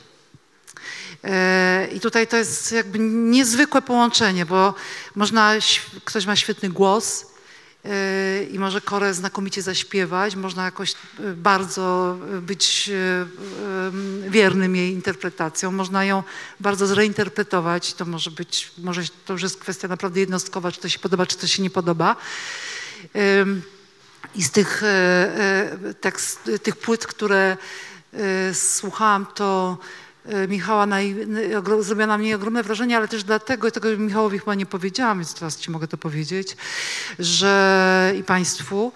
E, 1.24 1.88
I 1.94 2.00
tutaj 2.00 2.28
to 2.28 2.38
jest 2.38 2.72
jakby 2.72 3.00
niezwykłe 3.00 3.82
połączenie, 3.82 4.46
bo 4.46 4.74
można, 5.16 5.54
ktoś 6.06 6.26
ma 6.26 6.36
świetny 6.36 6.70
głos 6.70 7.26
e, 7.26 7.29
i 8.52 8.60
może 8.60 8.82
korę 8.82 9.14
znakomicie 9.14 9.62
zaśpiewać, 9.62 10.36
można 10.36 10.66
jakoś 10.66 10.92
e, 10.94 10.96
bardzo 11.34 12.18
e, 12.38 12.42
być 12.42 12.92
wiernym 14.30 14.76
jej 14.76 14.94
interpretacją, 14.94 15.72
można 15.72 16.06
ją 16.06 16.24
bardzo 16.60 16.88
zreinterpretować, 16.88 17.94
to 17.94 18.06
może 18.06 18.32
być, 18.32 18.72
może 18.78 19.02
to 19.26 19.34
już 19.34 19.44
jest 19.44 19.60
kwestia 19.60 19.88
naprawdę 19.88 20.20
jednostkowa, 20.20 20.72
czy 20.72 20.80
to 20.80 20.90
się 20.90 21.00
podoba, 21.00 21.26
czy 21.26 21.38
to 21.38 21.48
się 21.48 21.64
nie 21.64 21.70
podoba. 21.70 22.16
I 24.36 24.44
z 24.44 24.52
tych, 24.52 24.84
e, 24.84 25.94
tekst, 26.02 26.52
tych 26.64 26.76
płyt, 26.76 27.08
które 27.08 27.58
słuchałam, 28.54 29.26
to 29.36 29.78
Michała 30.48 30.86
naj, 30.86 31.16
ogro- 31.58 31.84
zrobiła 31.84 32.08
na 32.08 32.18
mnie 32.18 32.36
ogromne 32.36 32.64
wrażenie, 32.64 32.98
ale 32.98 33.08
też 33.08 33.24
dlatego, 33.24 33.68
i 33.68 33.72
tego 33.72 33.98
Michałowi 33.98 34.40
chyba 34.40 34.56
nie 34.56 34.66
powiedziałam, 34.66 35.18
więc 35.20 35.34
teraz 35.34 35.58
ci 35.58 35.72
mogę 35.72 35.88
to 35.88 35.98
powiedzieć, 35.98 36.58
że 37.20 38.14
i 38.20 38.24
Państwu, 38.24 38.92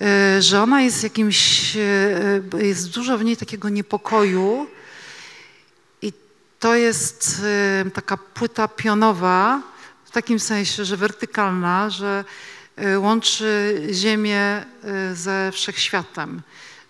e, 0.00 0.42
że 0.42 0.62
ona 0.62 0.82
jest 0.82 1.02
jakimś, 1.02 1.76
e, 1.76 2.66
jest 2.66 2.90
dużo 2.90 3.18
w 3.18 3.24
niej 3.24 3.36
takiego 3.36 3.68
niepokoju 3.68 4.66
i 6.02 6.12
to 6.60 6.74
jest 6.74 7.42
e, 7.86 7.90
taka 7.90 8.16
płyta 8.16 8.68
pionowa, 8.68 9.62
w 10.04 10.10
takim 10.10 10.40
sensie, 10.40 10.84
że 10.84 10.96
wertykalna, 10.96 11.90
że 11.90 12.24
e, 12.76 12.98
łączy 12.98 13.80
Ziemię 13.92 14.40
e, 14.40 14.64
ze 15.14 15.50
wszechświatem. 15.52 16.42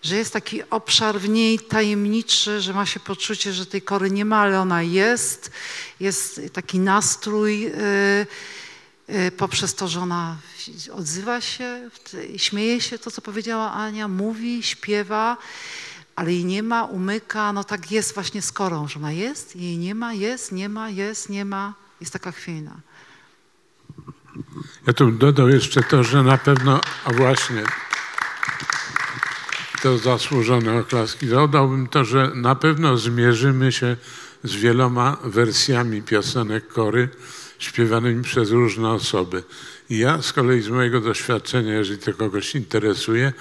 Że 0.03 0.17
jest 0.17 0.33
taki 0.33 0.63
obszar 0.71 1.21
w 1.21 1.29
niej 1.29 1.59
tajemniczy, 1.59 2.61
że 2.61 2.73
ma 2.73 2.87
się 2.87 3.01
poczucie, 3.01 3.53
że 3.53 3.67
tej 3.67 3.83
kory 3.83 4.11
nie 4.11 4.25
ma, 4.25 4.39
ale 4.39 4.61
ona 4.61 4.83
jest. 4.83 5.51
Jest 6.01 6.41
taki 6.53 6.79
nastrój 6.79 7.67
e, 7.67 7.73
e, 9.07 9.31
poprzez 9.31 9.75
to, 9.75 9.89
że 9.89 10.01
ona 10.01 10.37
odzywa 10.93 11.41
się, 11.41 11.91
śmieje 12.37 12.81
się, 12.81 12.99
to 12.99 13.11
co 13.11 13.23
powiedziała 13.23 13.73
Ania, 13.73 14.09
mówi, 14.09 14.63
śpiewa, 14.63 15.37
ale 16.17 16.33
jej 16.33 16.45
nie 16.45 16.63
ma, 16.63 16.85
umyka. 16.85 17.53
No 17.53 17.65
tak 17.65 17.91
jest 17.91 18.15
właśnie 18.15 18.43
z 18.43 18.53
korą, 18.53 18.89
że 18.89 18.99
ona 18.99 19.13
jest, 19.13 19.57
jej 19.57 19.79
nie 19.79 19.95
ma, 19.95 20.13
jest, 20.13 20.53
nie 20.53 20.69
ma, 20.69 20.91
jest, 20.91 21.29
nie 21.29 21.45
ma. 21.45 21.75
Jest 22.01 22.13
taka 22.13 22.33
chwiejna. 22.33 22.81
Ja 24.87 24.93
tu 24.93 25.11
dodał 25.11 25.49
jeszcze 25.49 25.83
to, 25.83 26.05
że 26.05 26.23
na 26.23 26.39
pewno, 26.39 26.81
a 27.05 27.13
właśnie, 27.13 27.65
to 29.81 29.99
zasłużone 29.99 30.79
oklaski. 30.79 31.27
Dodałbym 31.27 31.87
to, 31.87 32.05
że 32.05 32.31
na 32.35 32.55
pewno 32.55 32.97
zmierzymy 32.97 33.73
się 33.73 33.97
z 34.45 34.55
wieloma 34.55 35.17
wersjami 35.25 36.03
piosenek 36.03 36.69
kory 36.69 37.09
śpiewanymi 37.59 38.25
przez 38.25 38.51
różne 38.51 38.91
osoby. 38.91 39.43
I 39.91 39.99
ja 39.99 40.23
z 40.23 40.33
kolei 40.33 40.63
z 40.63 40.69
mojego 40.69 41.01
doświadczenia, 41.01 41.75
jeżeli 41.75 41.99
to 41.99 42.15
kogoś 42.15 42.55
interesuje, 42.55 43.33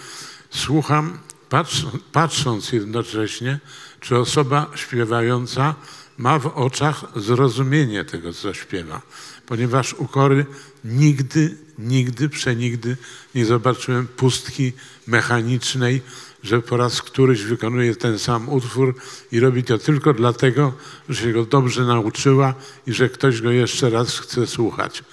słucham, 0.50 1.20
patrz, 1.50 1.86
patrząc 2.12 2.72
jednocześnie, 2.72 3.60
czy 4.00 4.18
osoba 4.18 4.72
śpiewająca 4.76 5.76
ma 6.18 6.40
w 6.40 6.46
oczach 6.46 7.06
zrozumienie 7.16 8.06
tego, 8.06 8.34
co 8.34 8.54
śpiewa. 8.54 9.02
Ponieważ 9.46 9.94
u 9.94 10.08
kory 10.08 10.46
nigdy, 10.86 11.58
nigdy, 11.80 12.30
przenigdy 12.30 12.98
nie 13.36 13.46
zobaczyłem 13.46 14.08
pustki 14.08 14.74
mechanicznej, 15.08 16.02
że 16.44 16.62
po 16.62 16.78
raz 16.78 17.02
któryś 17.02 17.44
wykonuje 17.44 17.96
ten 17.96 18.20
sam 18.20 18.50
utwór 18.50 18.96
i 19.32 19.40
robi 19.40 19.64
to 19.64 19.78
tylko 19.78 20.14
dlatego, 20.14 20.74
że 21.10 21.22
się 21.22 21.34
go 21.34 21.46
dobrze 21.46 21.84
nauczyła 21.84 22.54
i 22.88 22.94
że 22.94 23.10
ktoś 23.10 23.42
go 23.42 23.52
jeszcze 23.52 23.90
raz 23.90 24.20
chce 24.20 24.48
słuchać. 24.48 25.04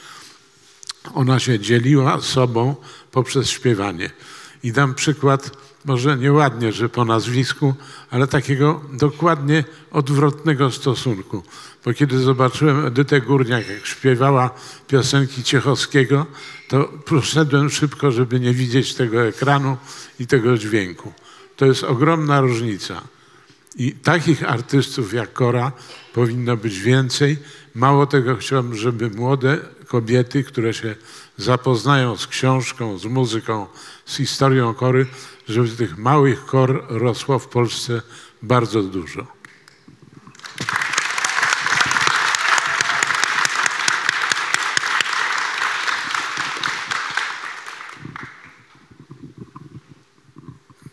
Ona 1.15 1.39
się 1.39 1.59
dzieliła 1.59 2.21
sobą 2.21 2.77
poprzez 3.11 3.49
śpiewanie. 3.49 4.11
I 4.63 4.73
dam 4.73 4.95
przykład, 4.95 5.51
może 5.85 6.17
nieładnie, 6.17 6.73
że 6.73 6.89
po 6.89 7.05
nazwisku, 7.05 7.75
ale 8.11 8.27
takiego 8.27 8.81
dokładnie 8.93 9.65
odwrotnego 9.91 10.71
stosunku. 10.71 11.43
Bo 11.85 11.95
kiedy 11.95 12.19
zobaczyłem 12.19 12.87
Edytę 12.87 13.21
Górniak, 13.21 13.69
jak 13.69 13.87
śpiewała 13.87 14.51
piosenki 14.89 15.43
Ciechowskiego, 15.43 16.27
to 16.75 16.85
poszedłem 17.05 17.71
szybko, 17.71 18.11
żeby 18.11 18.41
nie 18.41 18.53
widzieć 18.53 18.95
tego 18.95 19.23
ekranu 19.23 19.77
i 20.21 20.27
tego 20.27 20.59
dźwięku. 20.59 21.13
To 21.57 21.67
jest 21.67 21.85
ogromna 21.85 22.41
różnica. 22.41 23.03
I 23.77 23.93
takich 23.93 24.51
artystów 24.51 25.13
jak 25.13 25.33
Kora 25.33 25.73
powinno 26.13 26.57
być 26.57 26.81
więcej. 26.81 27.39
Mało 27.75 28.07
tego 28.07 28.37
chciałbym, 28.37 28.77
żeby 28.77 29.11
młode 29.11 29.59
kobiety, 29.87 30.45
które 30.45 30.75
się 30.75 30.95
zapoznają 31.37 32.17
z 32.17 32.27
książką, 32.27 32.99
z 32.99 33.05
muzyką, 33.05 33.67
z 34.07 34.17
historią 34.17 34.75
Kory, 34.75 35.07
żeby 35.49 35.69
tych 35.69 35.99
małych 35.99 36.45
kor 36.45 36.85
rosło 36.89 37.39
w 37.39 37.49
Polsce 37.49 38.03
bardzo 38.43 38.83
dużo. 38.83 39.34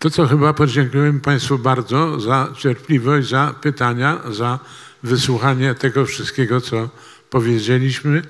To 0.01 0.09
co 0.09 0.27
chyba 0.27 0.53
podziękujemy 0.53 1.19
Państwu 1.19 1.59
bardzo 1.59 2.19
za 2.19 2.47
cierpliwość, 2.57 3.29
za 3.29 3.55
pytania, 3.61 4.19
za 4.31 4.59
wysłuchanie 5.03 5.75
tego 5.75 6.05
wszystkiego, 6.05 6.61
co 6.61 6.89
powiedzieliśmy. 7.29 8.21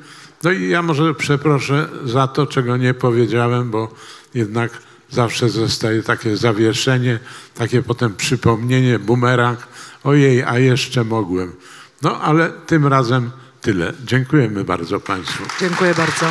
No 0.43 0.51
i 0.51 0.69
ja 0.69 0.81
może 0.81 1.13
przeproszę 1.13 1.87
za 2.05 2.27
to, 2.27 2.47
czego 2.47 2.77
nie 2.77 2.93
powiedziałem, 2.93 3.71
bo 3.71 3.93
jednak 4.33 4.71
zawsze 5.09 5.49
zostaje 5.49 6.03
takie 6.03 6.37
zawieszenie, 6.37 7.19
takie 7.55 7.83
potem 7.83 8.15
przypomnienie, 8.15 8.99
bumerang. 8.99 9.59
Ojej, 10.03 10.43
a 10.43 10.59
jeszcze 10.59 11.03
mogłem. 11.03 11.55
No 12.01 12.21
ale 12.21 12.49
tym 12.49 12.87
razem 12.87 13.31
tyle. 13.61 13.93
Dziękujemy 14.05 14.63
bardzo 14.63 14.99
Państwu. 14.99 15.43
Dziękuję 15.59 15.93
bardzo. 15.95 16.25